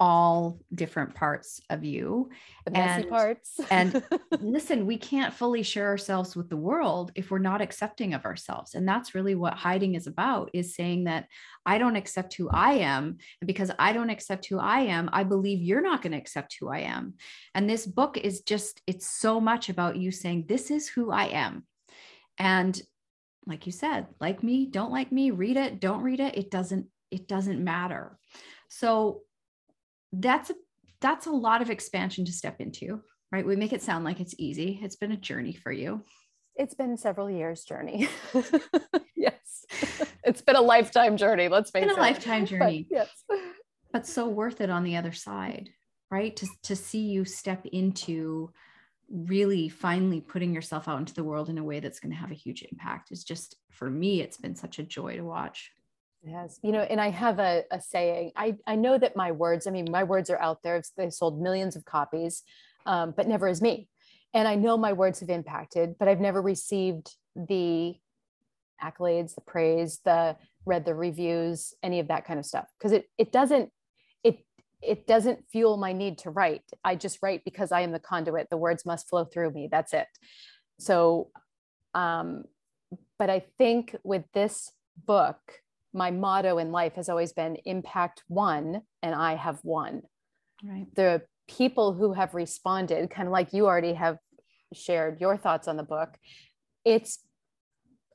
all 0.00 0.58
different 0.74 1.14
parts 1.14 1.60
of 1.70 1.84
you 1.84 2.28
the 2.64 2.70
messy 2.72 3.02
and, 3.02 3.08
parts. 3.08 3.60
and 3.70 4.02
listen 4.40 4.86
we 4.86 4.96
can't 4.96 5.32
fully 5.32 5.62
share 5.62 5.86
ourselves 5.86 6.34
with 6.34 6.48
the 6.50 6.56
world 6.56 7.12
if 7.14 7.30
we're 7.30 7.38
not 7.38 7.60
accepting 7.60 8.12
of 8.12 8.24
ourselves 8.24 8.74
and 8.74 8.88
that's 8.88 9.14
really 9.14 9.34
what 9.34 9.54
hiding 9.54 9.94
is 9.94 10.06
about 10.06 10.50
is 10.52 10.74
saying 10.74 11.04
that 11.04 11.26
i 11.64 11.78
don't 11.78 11.96
accept 11.96 12.34
who 12.34 12.48
i 12.50 12.72
am 12.72 13.16
and 13.40 13.46
because 13.46 13.70
i 13.78 13.92
don't 13.92 14.10
accept 14.10 14.46
who 14.46 14.58
i 14.58 14.80
am 14.80 15.08
i 15.12 15.22
believe 15.22 15.62
you're 15.62 15.80
not 15.80 16.02
going 16.02 16.12
to 16.12 16.18
accept 16.18 16.56
who 16.58 16.68
i 16.68 16.80
am 16.80 17.14
and 17.54 17.70
this 17.70 17.86
book 17.86 18.16
is 18.16 18.40
just 18.40 18.82
it's 18.86 19.06
so 19.06 19.40
much 19.40 19.68
about 19.68 19.96
you 19.96 20.10
saying 20.10 20.44
this 20.48 20.70
is 20.70 20.88
who 20.88 21.12
i 21.12 21.26
am 21.26 21.64
and 22.38 22.82
like 23.46 23.64
you 23.64 23.72
said 23.72 24.06
like 24.20 24.42
me 24.42 24.66
don't 24.66 24.90
like 24.90 25.12
me 25.12 25.30
read 25.30 25.56
it 25.56 25.78
don't 25.78 26.02
read 26.02 26.18
it 26.18 26.36
it 26.36 26.50
doesn't 26.50 26.86
it 27.14 27.28
doesn't 27.28 27.62
matter. 27.62 28.18
So 28.68 29.22
that's 30.20 30.50
a 30.50 30.54
that's 31.00 31.26
a 31.26 31.30
lot 31.30 31.62
of 31.62 31.70
expansion 31.70 32.24
to 32.24 32.32
step 32.32 32.60
into 32.60 33.02
right? 33.34 33.44
We 33.44 33.56
make 33.56 33.72
it 33.72 33.82
sound 33.82 34.04
like 34.04 34.20
it's 34.20 34.36
easy. 34.38 34.78
It's 34.80 34.94
been 34.94 35.10
a 35.10 35.16
journey 35.16 35.54
for 35.54 35.72
you. 35.72 36.02
It's 36.54 36.74
been 36.74 36.96
several 36.96 37.28
years 37.28 37.64
journey. 37.64 38.08
Yes. 39.16 39.64
It's 40.22 40.42
been 40.42 40.56
a 40.56 40.60
lifetime 40.60 41.16
journey 41.16 41.48
let's 41.48 41.70
face 41.70 41.84
it's 41.84 41.94
been 41.94 41.98
a 41.98 42.06
lifetime 42.06 42.44
journey. 42.44 42.86
but, 42.90 42.94
yes. 42.94 43.24
But 43.90 44.06
so 44.06 44.28
worth 44.28 44.60
it 44.60 44.68
on 44.68 44.84
the 44.84 44.96
other 44.96 45.12
side 45.12 45.70
right? 46.10 46.36
To, 46.36 46.46
to 46.64 46.76
see 46.76 47.00
you 47.00 47.24
step 47.24 47.64
into 47.66 48.50
really 49.10 49.68
finally 49.68 50.20
putting 50.20 50.52
yourself 50.54 50.86
out 50.86 50.98
into 50.98 51.14
the 51.14 51.24
world 51.24 51.48
in 51.48 51.58
a 51.58 51.64
way 51.64 51.80
that's 51.80 52.00
going 52.00 52.12
to 52.12 52.18
have 52.18 52.30
a 52.30 52.34
huge 52.34 52.62
impact 52.70 53.10
is 53.10 53.24
just 53.24 53.56
for 53.70 53.90
me 53.90 54.20
it's 54.20 54.36
been 54.36 54.54
such 54.54 54.78
a 54.78 54.82
joy 54.84 55.16
to 55.16 55.24
watch 55.24 55.72
Yes, 56.26 56.58
you 56.62 56.72
know, 56.72 56.80
and 56.80 57.00
I 57.00 57.10
have 57.10 57.38
a, 57.38 57.64
a 57.70 57.80
saying. 57.80 58.32
I, 58.34 58.56
I 58.66 58.76
know 58.76 58.96
that 58.96 59.14
my 59.14 59.32
words, 59.32 59.66
I 59.66 59.70
mean, 59.70 59.86
my 59.90 60.04
words 60.04 60.30
are 60.30 60.40
out 60.40 60.62
there. 60.62 60.82
They 60.96 61.10
sold 61.10 61.40
millions 61.40 61.76
of 61.76 61.84
copies, 61.84 62.42
um, 62.86 63.12
but 63.14 63.28
never 63.28 63.46
as 63.46 63.60
me. 63.60 63.88
And 64.32 64.48
I 64.48 64.54
know 64.54 64.76
my 64.78 64.94
words 64.94 65.20
have 65.20 65.28
impacted, 65.28 65.96
but 65.98 66.08
I've 66.08 66.20
never 66.20 66.40
received 66.40 67.14
the 67.36 67.94
accolades, 68.82 69.34
the 69.34 69.42
praise, 69.42 70.00
the 70.04 70.36
read 70.64 70.86
the 70.86 70.94
reviews, 70.94 71.74
any 71.82 72.00
of 72.00 72.08
that 72.08 72.24
kind 72.24 72.38
of 72.38 72.46
stuff. 72.46 72.68
Because 72.78 72.92
it 72.92 73.08
it 73.18 73.30
doesn't 73.30 73.70
it 74.22 74.38
it 74.82 75.06
doesn't 75.06 75.44
fuel 75.52 75.76
my 75.76 75.92
need 75.92 76.18
to 76.18 76.30
write. 76.30 76.62
I 76.82 76.96
just 76.96 77.18
write 77.22 77.44
because 77.44 77.70
I 77.70 77.82
am 77.82 77.92
the 77.92 78.00
conduit. 78.00 78.48
The 78.50 78.56
words 78.56 78.86
must 78.86 79.10
flow 79.10 79.26
through 79.26 79.50
me. 79.50 79.68
That's 79.70 79.92
it. 79.92 80.08
So, 80.78 81.30
um, 81.92 82.44
but 83.18 83.28
I 83.28 83.44
think 83.58 83.94
with 84.02 84.24
this 84.32 84.72
book 85.06 85.38
my 85.94 86.10
motto 86.10 86.58
in 86.58 86.72
life 86.72 86.94
has 86.96 87.08
always 87.08 87.32
been 87.32 87.56
impact 87.64 88.24
one 88.28 88.82
and 89.02 89.14
I 89.14 89.36
have 89.36 89.60
won. 89.62 90.02
Right. 90.62 90.86
The 90.94 91.22
people 91.48 91.94
who 91.94 92.12
have 92.12 92.34
responded, 92.34 93.08
kind 93.10 93.28
of 93.28 93.32
like 93.32 93.52
you 93.52 93.66
already 93.66 93.94
have 93.94 94.18
shared 94.72 95.20
your 95.20 95.36
thoughts 95.36 95.68
on 95.68 95.76
the 95.76 95.82
book, 95.84 96.10
it's 96.84 97.20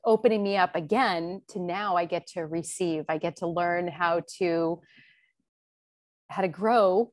opening 0.04 0.42
me 0.42 0.56
up 0.56 0.76
again 0.76 1.42
to 1.48 1.58
now 1.58 1.96
I 1.96 2.04
get 2.04 2.26
to 2.28 2.42
receive. 2.42 3.04
I 3.08 3.18
get 3.18 3.36
to 3.36 3.46
learn 3.46 3.88
how 3.88 4.22
to 4.38 4.80
how 6.28 6.42
to 6.42 6.48
grow 6.48 7.12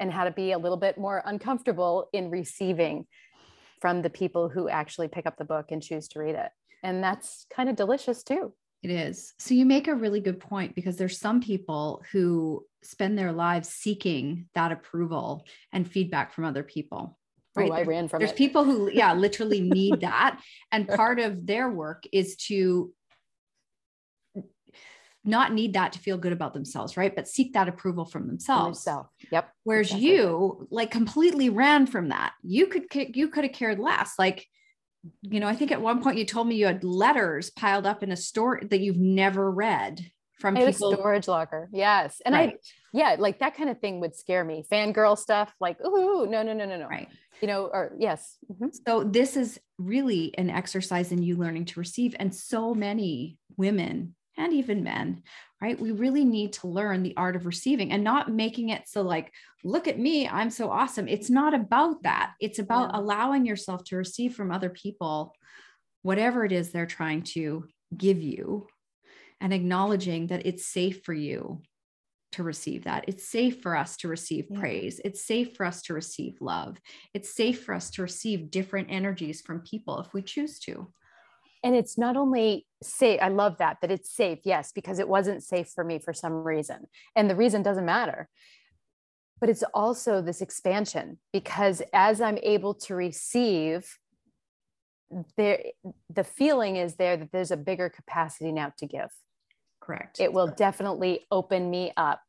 and 0.00 0.12
how 0.12 0.24
to 0.24 0.30
be 0.30 0.52
a 0.52 0.58
little 0.58 0.76
bit 0.76 0.98
more 0.98 1.22
uncomfortable 1.24 2.08
in 2.12 2.30
receiving 2.30 3.06
from 3.80 4.02
the 4.02 4.10
people 4.10 4.48
who 4.48 4.68
actually 4.68 5.08
pick 5.08 5.26
up 5.26 5.36
the 5.36 5.44
book 5.44 5.66
and 5.70 5.82
choose 5.82 6.08
to 6.08 6.18
read 6.18 6.34
it. 6.34 6.50
And 6.82 7.02
that's 7.02 7.46
kind 7.54 7.68
of 7.68 7.76
delicious 7.76 8.22
too. 8.22 8.54
It 8.82 8.90
is. 8.90 9.34
So 9.38 9.54
you 9.54 9.66
make 9.66 9.88
a 9.88 9.94
really 9.94 10.20
good 10.20 10.38
point 10.38 10.74
because 10.74 10.96
there's 10.96 11.18
some 11.18 11.40
people 11.40 12.04
who 12.12 12.64
spend 12.82 13.18
their 13.18 13.32
lives 13.32 13.68
seeking 13.68 14.46
that 14.54 14.70
approval 14.70 15.46
and 15.72 15.90
feedback 15.90 16.32
from 16.32 16.44
other 16.44 16.62
people. 16.62 17.18
Oh, 17.56 17.62
right. 17.62 17.70
Ooh, 17.70 17.74
I 17.74 17.82
ran 17.82 18.08
from 18.08 18.20
There's 18.20 18.30
it. 18.30 18.36
people 18.36 18.64
who, 18.64 18.90
yeah, 18.94 19.14
literally 19.14 19.60
need 19.60 20.00
that. 20.00 20.40
And 20.70 20.86
part 20.96 21.18
of 21.18 21.44
their 21.44 21.68
work 21.68 22.04
is 22.12 22.36
to 22.46 22.92
not 25.24 25.52
need 25.52 25.74
that 25.74 25.92
to 25.92 25.98
feel 25.98 26.16
good 26.16 26.32
about 26.32 26.54
themselves, 26.54 26.96
right? 26.96 27.14
But 27.14 27.28
seek 27.28 27.52
that 27.54 27.68
approval 27.68 28.04
from 28.04 28.28
themselves. 28.28 28.84
Themselves. 28.84 29.08
Yep. 29.32 29.50
Whereas 29.64 29.86
exactly. 29.88 30.08
you 30.08 30.68
like 30.70 30.90
completely 30.90 31.50
ran 31.50 31.86
from 31.86 32.08
that. 32.08 32.32
You 32.42 32.68
could 32.68 32.86
you 32.94 33.28
could 33.28 33.44
have 33.44 33.52
cared 33.52 33.78
less. 33.78 34.14
Like 34.18 34.46
you 35.22 35.40
know, 35.40 35.48
I 35.48 35.54
think 35.54 35.72
at 35.72 35.80
one 35.80 36.02
point 36.02 36.18
you 36.18 36.24
told 36.24 36.48
me 36.48 36.56
you 36.56 36.66
had 36.66 36.84
letters 36.84 37.50
piled 37.50 37.86
up 37.86 38.02
in 38.02 38.12
a 38.12 38.16
store 38.16 38.60
that 38.70 38.80
you've 38.80 38.98
never 38.98 39.50
read 39.50 40.10
from 40.38 40.56
I 40.56 40.66
people. 40.66 40.92
storage 40.94 41.28
locker. 41.28 41.68
Yes. 41.72 42.22
And 42.24 42.34
right. 42.34 42.50
I, 42.50 42.58
yeah, 42.92 43.16
like 43.18 43.40
that 43.40 43.56
kind 43.56 43.70
of 43.70 43.80
thing 43.80 44.00
would 44.00 44.16
scare 44.16 44.44
me. 44.44 44.64
Fangirl 44.70 45.18
stuff, 45.18 45.52
like, 45.60 45.80
ooh, 45.84 46.26
no, 46.26 46.42
no, 46.42 46.52
no, 46.52 46.64
no, 46.64 46.76
no. 46.76 46.86
Right. 46.86 47.08
You 47.40 47.48
know, 47.48 47.66
or 47.72 47.92
yes. 47.98 48.36
Mm-hmm. 48.50 48.68
So 48.86 49.04
this 49.04 49.36
is 49.36 49.60
really 49.78 50.36
an 50.38 50.50
exercise 50.50 51.12
in 51.12 51.22
you 51.22 51.36
learning 51.36 51.66
to 51.66 51.80
receive. 51.80 52.14
And 52.18 52.34
so 52.34 52.74
many 52.74 53.38
women 53.56 54.14
and 54.36 54.52
even 54.52 54.84
men, 54.84 55.22
right? 55.60 55.78
We 55.78 55.90
really 55.90 56.24
need 56.24 56.52
to 56.54 56.68
learn 56.68 57.02
the 57.02 57.16
art 57.16 57.36
of 57.36 57.46
receiving 57.46 57.92
and 57.92 58.04
not 58.04 58.30
making 58.30 58.68
it 58.68 58.88
so 58.88 59.02
like, 59.02 59.32
look 59.64 59.88
at 59.88 59.98
me, 59.98 60.28
I'm 60.28 60.50
so 60.50 60.70
awesome. 60.70 61.08
It's 61.08 61.30
not 61.30 61.52
about 61.52 62.02
that. 62.04 62.34
It's 62.40 62.58
about 62.58 62.90
yeah. 62.92 63.00
allowing 63.00 63.44
yourself 63.44 63.84
to 63.84 63.96
receive 63.96 64.34
from 64.34 64.52
other 64.52 64.70
people 64.70 65.34
whatever 66.02 66.44
it 66.44 66.52
is 66.52 66.70
they're 66.70 66.86
trying 66.86 67.22
to 67.22 67.66
give 67.96 68.22
you 68.22 68.66
and 69.40 69.52
acknowledging 69.52 70.28
that 70.28 70.46
it's 70.46 70.66
safe 70.66 71.04
for 71.04 71.12
you 71.12 71.60
to 72.32 72.42
receive 72.42 72.84
that. 72.84 73.04
It's 73.08 73.28
safe 73.28 73.62
for 73.62 73.76
us 73.76 73.96
to 73.98 74.08
receive 74.08 74.46
yeah. 74.50 74.60
praise. 74.60 75.00
It's 75.04 75.26
safe 75.26 75.56
for 75.56 75.64
us 75.64 75.82
to 75.82 75.94
receive 75.94 76.36
love. 76.40 76.78
It's 77.14 77.34
safe 77.34 77.64
for 77.64 77.74
us 77.74 77.90
to 77.92 78.02
receive 78.02 78.50
different 78.50 78.88
energies 78.90 79.40
from 79.40 79.60
people 79.62 79.98
if 80.00 80.12
we 80.12 80.22
choose 80.22 80.58
to 80.60 80.92
and 81.62 81.74
it's 81.74 81.98
not 81.98 82.16
only 82.16 82.66
safe 82.82 83.18
i 83.22 83.28
love 83.28 83.58
that 83.58 83.78
that 83.80 83.90
it's 83.90 84.10
safe 84.10 84.40
yes 84.44 84.72
because 84.72 84.98
it 84.98 85.08
wasn't 85.08 85.42
safe 85.42 85.68
for 85.68 85.84
me 85.84 85.98
for 85.98 86.12
some 86.12 86.44
reason 86.44 86.86
and 87.16 87.28
the 87.28 87.36
reason 87.36 87.62
doesn't 87.62 87.86
matter 87.86 88.28
but 89.40 89.48
it's 89.48 89.64
also 89.74 90.20
this 90.20 90.40
expansion 90.40 91.18
because 91.32 91.82
as 91.92 92.20
i'm 92.20 92.38
able 92.42 92.74
to 92.74 92.94
receive 92.94 93.98
there 95.36 95.62
the 96.10 96.24
feeling 96.24 96.76
is 96.76 96.96
there 96.96 97.16
that 97.16 97.32
there's 97.32 97.50
a 97.50 97.56
bigger 97.56 97.88
capacity 97.88 98.52
now 98.52 98.72
to 98.76 98.86
give 98.86 99.10
Correct. 99.88 100.20
It 100.20 100.34
will 100.34 100.48
definitely 100.48 101.26
open 101.30 101.70
me 101.70 101.92
up 101.96 102.20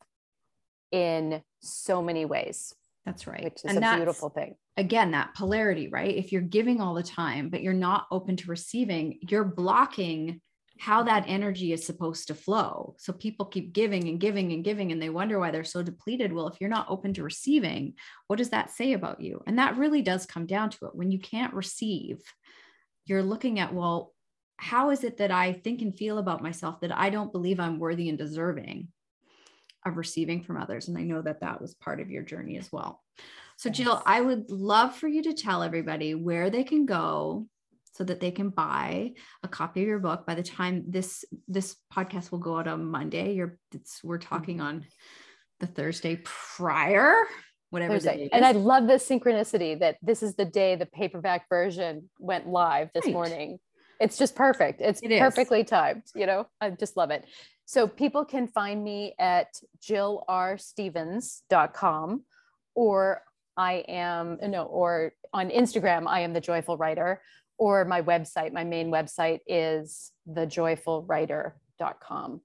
in 0.94 1.44
so 1.60 2.02
many 2.02 2.24
ways. 2.24 2.74
That's 3.10 3.26
right. 3.26 3.44
Which 3.44 3.66
is 3.66 3.76
and 3.76 3.84
a 3.84 3.96
beautiful 3.96 4.30
thing. 4.30 4.54
Again, 4.78 5.12
that 5.12 5.34
polarity, 5.34 5.88
right? 5.88 6.16
If 6.16 6.32
you're 6.32 6.44
giving 6.44 6.80
all 6.80 6.94
the 6.94 7.02
time, 7.02 7.50
but 7.50 7.64
you're 7.64 7.74
not 7.74 8.06
open 8.12 8.36
to 8.38 8.52
receiving, 8.52 9.18
you're 9.28 9.44
blocking 9.44 10.42
how 10.80 11.02
that 11.04 11.26
energy 11.28 11.74
is 11.74 11.84
supposed 11.84 12.28
to 12.28 12.36
flow. 12.36 12.96
So 13.00 13.12
people 13.12 13.48
keep 13.48 13.74
giving 13.74 14.08
and 14.08 14.20
giving 14.20 14.54
and 14.54 14.64
giving, 14.64 14.92
and 14.92 15.02
they 15.02 15.10
wonder 15.10 15.40
why 15.40 15.50
they're 15.50 15.64
so 15.64 15.82
depleted. 15.82 16.32
Well, 16.32 16.48
if 16.50 16.58
you're 16.62 16.70
not 16.70 16.86
open 16.88 17.16
to 17.16 17.24
receiving, 17.24 17.96
what 18.28 18.38
does 18.38 18.52
that 18.52 18.70
say 18.70 18.94
about 18.94 19.22
you? 19.22 19.42
And 19.48 19.58
that 19.58 19.76
really 19.76 20.04
does 20.04 20.28
come 20.28 20.46
down 20.46 20.70
to 20.70 20.86
it. 20.86 20.96
When 20.96 21.10
you 21.10 21.18
can't 21.18 21.54
receive, 21.56 22.22
you're 23.08 23.24
looking 23.24 23.60
at, 23.60 23.74
well, 23.74 24.14
how 24.58 24.92
is 24.92 25.04
it 25.04 25.18
that 25.18 25.32
I 25.32 25.54
think 25.54 25.82
and 25.82 25.98
feel 25.98 26.20
about 26.20 26.44
myself 26.44 26.80
that 26.82 26.96
I 26.96 27.10
don't 27.10 27.32
believe 27.32 27.60
I'm 27.60 27.80
worthy 27.80 28.08
and 28.08 28.20
deserving 28.20 28.90
of 29.86 29.98
receiving 29.98 30.44
from 30.44 30.58
others? 30.58 30.88
And 30.88 30.98
I 30.98 31.04
know 31.04 31.22
that 31.22 31.42
that 31.42 31.62
was 31.62 31.74
part 31.76 32.00
of 32.00 32.10
your 32.10 32.24
journey 32.24 32.58
as 32.58 32.72
well. 32.72 33.02
So, 33.58 33.70
Jill, 33.70 34.02
I 34.06 34.22
would 34.22 34.50
love 34.50 34.96
for 34.96 35.08
you 35.08 35.22
to 35.24 35.34
tell 35.34 35.64
everybody 35.64 36.16
where 36.16 36.50
they 36.50 36.64
can 36.64 36.86
go 36.86 37.48
so 38.00 38.06
that 38.06 38.22
they 38.22 38.32
can 38.32 38.50
buy 38.50 39.12
a 39.44 39.48
copy 39.50 39.82
of 39.82 39.88
your 39.88 40.00
book 40.00 40.26
by 40.26 40.34
the 40.34 40.42
time 40.44 40.86
this 40.88 41.26
this 41.50 41.76
podcast 41.94 42.32
will 42.32 42.40
go 42.40 42.58
out 42.58 42.68
on 42.68 42.86
monday 42.86 43.34
you're 43.34 43.58
we're 44.04 44.18
talking 44.18 44.58
mm-hmm. 44.58 44.68
on 44.68 44.86
the 45.60 45.68
thursday 45.68 46.18
prior 46.24 47.16
whatever 47.72 47.94
Thursday. 47.96 48.30
and 48.32 48.46
i 48.46 48.52
love 48.52 48.88
this 48.88 49.08
synchronicity 49.08 49.78
that 49.80 49.98
this 50.02 50.24
is 50.24 50.36
the 50.36 50.46
day 50.46 50.76
the 50.76 50.86
paperback 50.86 51.50
version 51.50 52.10
went 52.20 52.48
live 52.48 52.90
this 52.94 53.06
right. 53.06 53.14
morning 53.14 53.60
it's 54.00 54.18
just 54.18 54.34
perfect 54.34 54.80
it's 54.80 55.02
it 55.02 55.20
perfectly 55.20 55.66
timed 55.66 56.04
you 56.16 56.26
know 56.26 56.48
i 56.62 56.70
just 56.70 56.96
love 56.96 57.12
it 57.12 57.26
so 57.70 57.88
people 57.88 58.26
can 58.26 58.48
find 58.48 58.84
me 58.84 59.14
at 59.20 59.62
jillrstevens.com 59.80 62.24
or 62.74 63.22
I 63.56 63.74
am 63.88 64.40
no, 64.42 64.64
or 64.64 65.14
on 65.32 65.52
Instagram, 65.52 66.08
I 66.08 66.22
am 66.22 66.34
the 66.34 66.42
joyful 66.42 66.78
writer, 66.78 67.22
or 67.60 67.86
my 67.86 68.02
website, 68.02 68.54
my 68.54 68.64
main 68.64 68.90
website 68.90 69.42
is 69.46 70.12
thejoyfulwriter.com. 70.28 72.42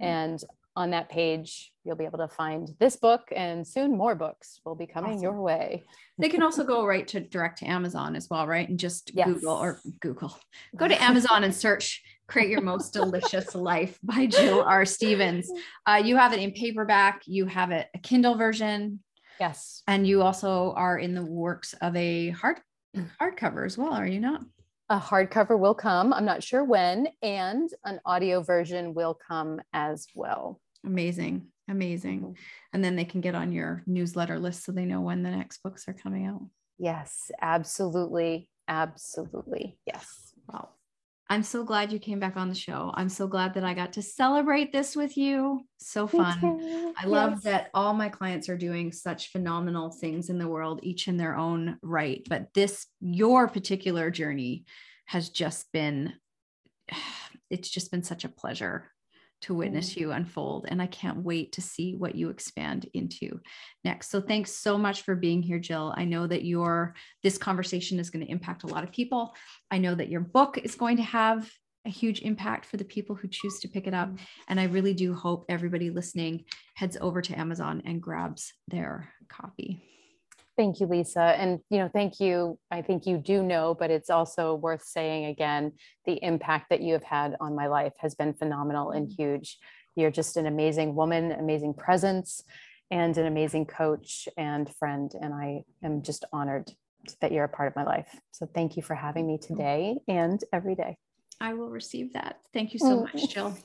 And 0.00 0.42
on 0.74 0.90
that 0.90 1.08
page, 1.08 1.70
you'll 1.84 1.94
be 1.94 2.06
able 2.06 2.18
to 2.18 2.26
find 2.26 2.68
this 2.80 2.96
book 2.96 3.28
and 3.36 3.64
soon 3.64 3.96
more 3.96 4.16
books 4.16 4.60
will 4.64 4.74
be 4.74 4.88
coming 4.88 5.12
awesome. 5.12 5.22
your 5.22 5.40
way. 5.40 5.84
They 6.18 6.28
can 6.28 6.42
also 6.42 6.64
go 6.64 6.84
right 6.84 7.06
to 7.08 7.20
direct 7.20 7.58
to 7.58 7.66
Amazon 7.66 8.16
as 8.16 8.28
well, 8.28 8.44
right? 8.44 8.68
And 8.68 8.76
just 8.76 9.12
yes. 9.14 9.28
Google 9.28 9.54
or 9.54 9.78
Google, 10.00 10.36
go 10.74 10.88
to 10.88 11.00
Amazon 11.08 11.44
and 11.44 11.54
search 11.54 12.02
Create 12.28 12.50
Your 12.50 12.60
Most 12.60 12.92
Delicious 12.92 13.54
Life 13.54 13.98
by 14.02 14.26
Jill 14.26 14.62
R. 14.62 14.84
Stevens. 14.84 15.50
Uh, 15.86 16.00
you 16.04 16.16
have 16.16 16.34
it 16.34 16.40
in 16.40 16.52
paperback, 16.52 17.22
you 17.26 17.46
have 17.46 17.70
it 17.70 17.88
a 17.94 17.98
Kindle 17.98 18.36
version. 18.36 19.02
Yes. 19.40 19.82
And 19.86 20.06
you 20.06 20.22
also 20.22 20.74
are 20.76 20.98
in 20.98 21.14
the 21.14 21.24
works 21.24 21.74
of 21.80 21.96
a 21.96 22.30
hard 22.30 22.60
hardcover 23.20 23.64
as 23.64 23.78
well, 23.78 23.92
are 23.92 24.06
you 24.06 24.20
not? 24.20 24.42
A 24.90 24.98
hardcover 24.98 25.58
will 25.58 25.74
come. 25.74 26.12
I'm 26.12 26.24
not 26.24 26.42
sure 26.42 26.64
when, 26.64 27.08
and 27.22 27.68
an 27.84 28.00
audio 28.04 28.42
version 28.42 28.94
will 28.94 29.14
come 29.14 29.60
as 29.72 30.06
well. 30.14 30.60
Amazing. 30.84 31.48
Amazing. 31.68 32.20
Mm-hmm. 32.20 32.32
And 32.72 32.84
then 32.84 32.96
they 32.96 33.04
can 33.04 33.20
get 33.20 33.34
on 33.34 33.52
your 33.52 33.82
newsletter 33.86 34.38
list 34.38 34.64
so 34.64 34.72
they 34.72 34.86
know 34.86 35.00
when 35.00 35.22
the 35.22 35.30
next 35.30 35.62
books 35.62 35.86
are 35.88 35.94
coming 35.94 36.26
out. 36.26 36.42
Yes, 36.78 37.30
absolutely. 37.40 38.48
Absolutely. 38.66 39.78
Yes. 39.86 40.32
Wow. 40.50 40.70
I'm 41.30 41.42
so 41.42 41.62
glad 41.62 41.92
you 41.92 41.98
came 41.98 42.18
back 42.18 42.36
on 42.36 42.48
the 42.48 42.54
show. 42.54 42.90
I'm 42.94 43.10
so 43.10 43.26
glad 43.26 43.54
that 43.54 43.64
I 43.64 43.74
got 43.74 43.92
to 43.94 44.02
celebrate 44.02 44.72
this 44.72 44.96
with 44.96 45.16
you. 45.16 45.66
So 45.78 46.06
fun. 46.06 46.94
I 46.96 47.06
love 47.06 47.32
yes. 47.34 47.42
that 47.42 47.70
all 47.74 47.92
my 47.92 48.08
clients 48.08 48.48
are 48.48 48.56
doing 48.56 48.92
such 48.92 49.30
phenomenal 49.30 49.90
things 49.90 50.30
in 50.30 50.38
the 50.38 50.48
world, 50.48 50.80
each 50.82 51.06
in 51.06 51.18
their 51.18 51.36
own 51.36 51.78
right. 51.82 52.22
But 52.28 52.54
this, 52.54 52.86
your 53.00 53.46
particular 53.46 54.10
journey 54.10 54.64
has 55.04 55.28
just 55.28 55.70
been, 55.70 56.14
it's 57.50 57.68
just 57.68 57.90
been 57.90 58.02
such 58.02 58.24
a 58.24 58.30
pleasure 58.30 58.84
to 59.42 59.54
witness 59.54 59.94
mm. 59.94 59.96
you 59.98 60.12
unfold. 60.12 60.66
And 60.68 60.80
I 60.82 60.86
can't 60.86 61.22
wait 61.22 61.52
to 61.52 61.60
see 61.60 61.94
what 61.94 62.14
you 62.14 62.30
expand 62.30 62.88
into 62.94 63.40
next. 63.84 64.10
So 64.10 64.20
thanks 64.20 64.52
so 64.52 64.76
much 64.76 65.02
for 65.02 65.14
being 65.14 65.42
here, 65.42 65.58
Jill. 65.58 65.94
I 65.96 66.04
know 66.04 66.26
that 66.26 66.44
your 66.44 66.94
this 67.22 67.38
conversation 67.38 67.98
is 67.98 68.10
going 68.10 68.24
to 68.24 68.30
impact 68.30 68.64
a 68.64 68.68
lot 68.68 68.84
of 68.84 68.92
people. 68.92 69.34
I 69.70 69.78
know 69.78 69.94
that 69.94 70.08
your 70.08 70.20
book 70.20 70.58
is 70.58 70.74
going 70.74 70.96
to 70.96 71.02
have 71.02 71.50
a 71.86 71.90
huge 71.90 72.20
impact 72.22 72.66
for 72.66 72.76
the 72.76 72.84
people 72.84 73.16
who 73.16 73.28
choose 73.28 73.60
to 73.60 73.68
pick 73.68 73.86
it 73.86 73.94
up. 73.94 74.10
Mm. 74.10 74.18
And 74.48 74.60
I 74.60 74.64
really 74.64 74.94
do 74.94 75.14
hope 75.14 75.46
everybody 75.48 75.90
listening 75.90 76.44
heads 76.74 76.96
over 77.00 77.22
to 77.22 77.38
Amazon 77.38 77.82
and 77.84 78.02
grabs 78.02 78.52
their 78.68 79.12
copy. 79.28 79.82
Thank 80.58 80.80
you, 80.80 80.86
Lisa. 80.88 81.20
And, 81.20 81.60
you 81.70 81.78
know, 81.78 81.88
thank 81.88 82.18
you. 82.18 82.58
I 82.68 82.82
think 82.82 83.06
you 83.06 83.16
do 83.16 83.44
know, 83.44 83.76
but 83.78 83.92
it's 83.92 84.10
also 84.10 84.56
worth 84.56 84.82
saying 84.82 85.26
again 85.26 85.72
the 86.04 86.18
impact 86.20 86.70
that 86.70 86.82
you 86.82 86.94
have 86.94 87.04
had 87.04 87.36
on 87.40 87.54
my 87.54 87.68
life 87.68 87.92
has 87.98 88.16
been 88.16 88.34
phenomenal 88.34 88.90
and 88.90 89.06
mm-hmm. 89.06 89.22
huge. 89.22 89.56
You're 89.94 90.10
just 90.10 90.36
an 90.36 90.46
amazing 90.46 90.96
woman, 90.96 91.30
amazing 91.30 91.74
presence, 91.74 92.42
and 92.90 93.16
an 93.16 93.26
amazing 93.26 93.66
coach 93.66 94.28
and 94.36 94.68
friend. 94.80 95.12
And 95.20 95.32
I 95.32 95.62
am 95.84 96.02
just 96.02 96.24
honored 96.32 96.72
that 97.20 97.30
you're 97.30 97.44
a 97.44 97.48
part 97.48 97.68
of 97.68 97.76
my 97.76 97.84
life. 97.84 98.08
So 98.32 98.48
thank 98.52 98.76
you 98.76 98.82
for 98.82 98.96
having 98.96 99.28
me 99.28 99.38
today 99.38 99.98
and 100.08 100.42
every 100.52 100.74
day. 100.74 100.98
I 101.40 101.54
will 101.54 101.70
receive 101.70 102.14
that. 102.14 102.40
Thank 102.52 102.72
you 102.72 102.80
so 102.80 103.02
much, 103.02 103.14
mm. 103.14 103.28
Jill. 103.28 103.58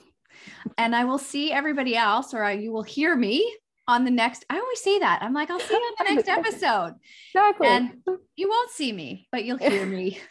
And 0.77 0.95
I 0.95 1.05
will 1.05 1.17
see 1.17 1.51
everybody 1.51 1.95
else, 1.95 2.35
or 2.35 2.51
you 2.51 2.71
will 2.71 2.83
hear 2.83 3.15
me 3.15 3.51
on 3.88 4.05
the 4.05 4.11
next 4.11 4.45
i 4.49 4.57
always 4.57 4.81
say 4.81 4.99
that. 4.99 5.19
I'm 5.21 5.34
like 5.34 5.49
i'll 5.49 5.59
see 5.59 5.73
you 5.73 5.79
on 5.79 6.05
the 6.07 6.15
next 6.15 6.29
episode. 6.29 6.95
Exactly. 7.34 7.67
And 7.67 7.91
you 8.36 8.49
won't 8.49 8.71
see 8.71 8.91
me 8.91 9.27
but 9.31 9.45
you'll 9.45 9.57
hear 9.57 9.86
me. 9.86 10.19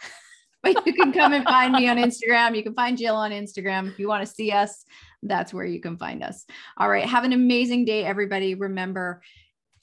But 0.64 0.86
you 0.86 0.92
can 0.92 1.12
come 1.12 1.32
and 1.32 1.42
find 1.42 1.72
me 1.72 1.88
on 1.88 1.96
instagram. 1.96 2.56
You 2.56 2.62
can 2.62 2.74
find 2.74 2.96
jill 2.96 3.16
on 3.16 3.32
instagram. 3.32 3.90
If 3.90 3.98
you 3.98 4.06
want 4.06 4.24
to 4.24 4.32
see 4.32 4.52
us 4.52 4.84
that's 5.24 5.52
where 5.52 5.64
you 5.64 5.80
can 5.80 5.96
find 5.96 6.22
us. 6.22 6.44
All 6.76 6.88
right 6.88 7.04
have 7.04 7.24
an 7.24 7.32
amazing 7.32 7.84
day 7.84 8.04
everybody. 8.04 8.54
Remember 8.54 9.22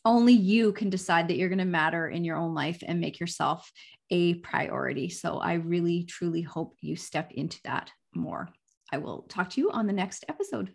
only 0.05 0.31
you 0.31 0.71
can 0.71 0.89
decide 0.89 1.27
that 1.27 1.35
you're 1.35 1.49
going 1.49 1.59
to 1.59 1.65
matter 1.65 2.07
in 2.07 2.23
your 2.23 2.37
own 2.37 2.53
life 2.53 2.81
and 2.85 3.01
make 3.01 3.19
yourself 3.19 3.69
a 4.09 4.35
priority. 4.35 5.09
So 5.09 5.37
i 5.37 5.53
really 5.53 6.03
truly 6.03 6.41
hope 6.41 6.75
you 6.81 6.95
step 6.95 7.31
into 7.31 7.59
that 7.65 7.91
more. 8.15 8.49
I 8.91 8.97
will 8.97 9.23
talk 9.23 9.49
to 9.51 9.61
you 9.61 9.71
on 9.71 9.85
the 9.85 9.93
next 9.93 10.25
episode 10.29 10.71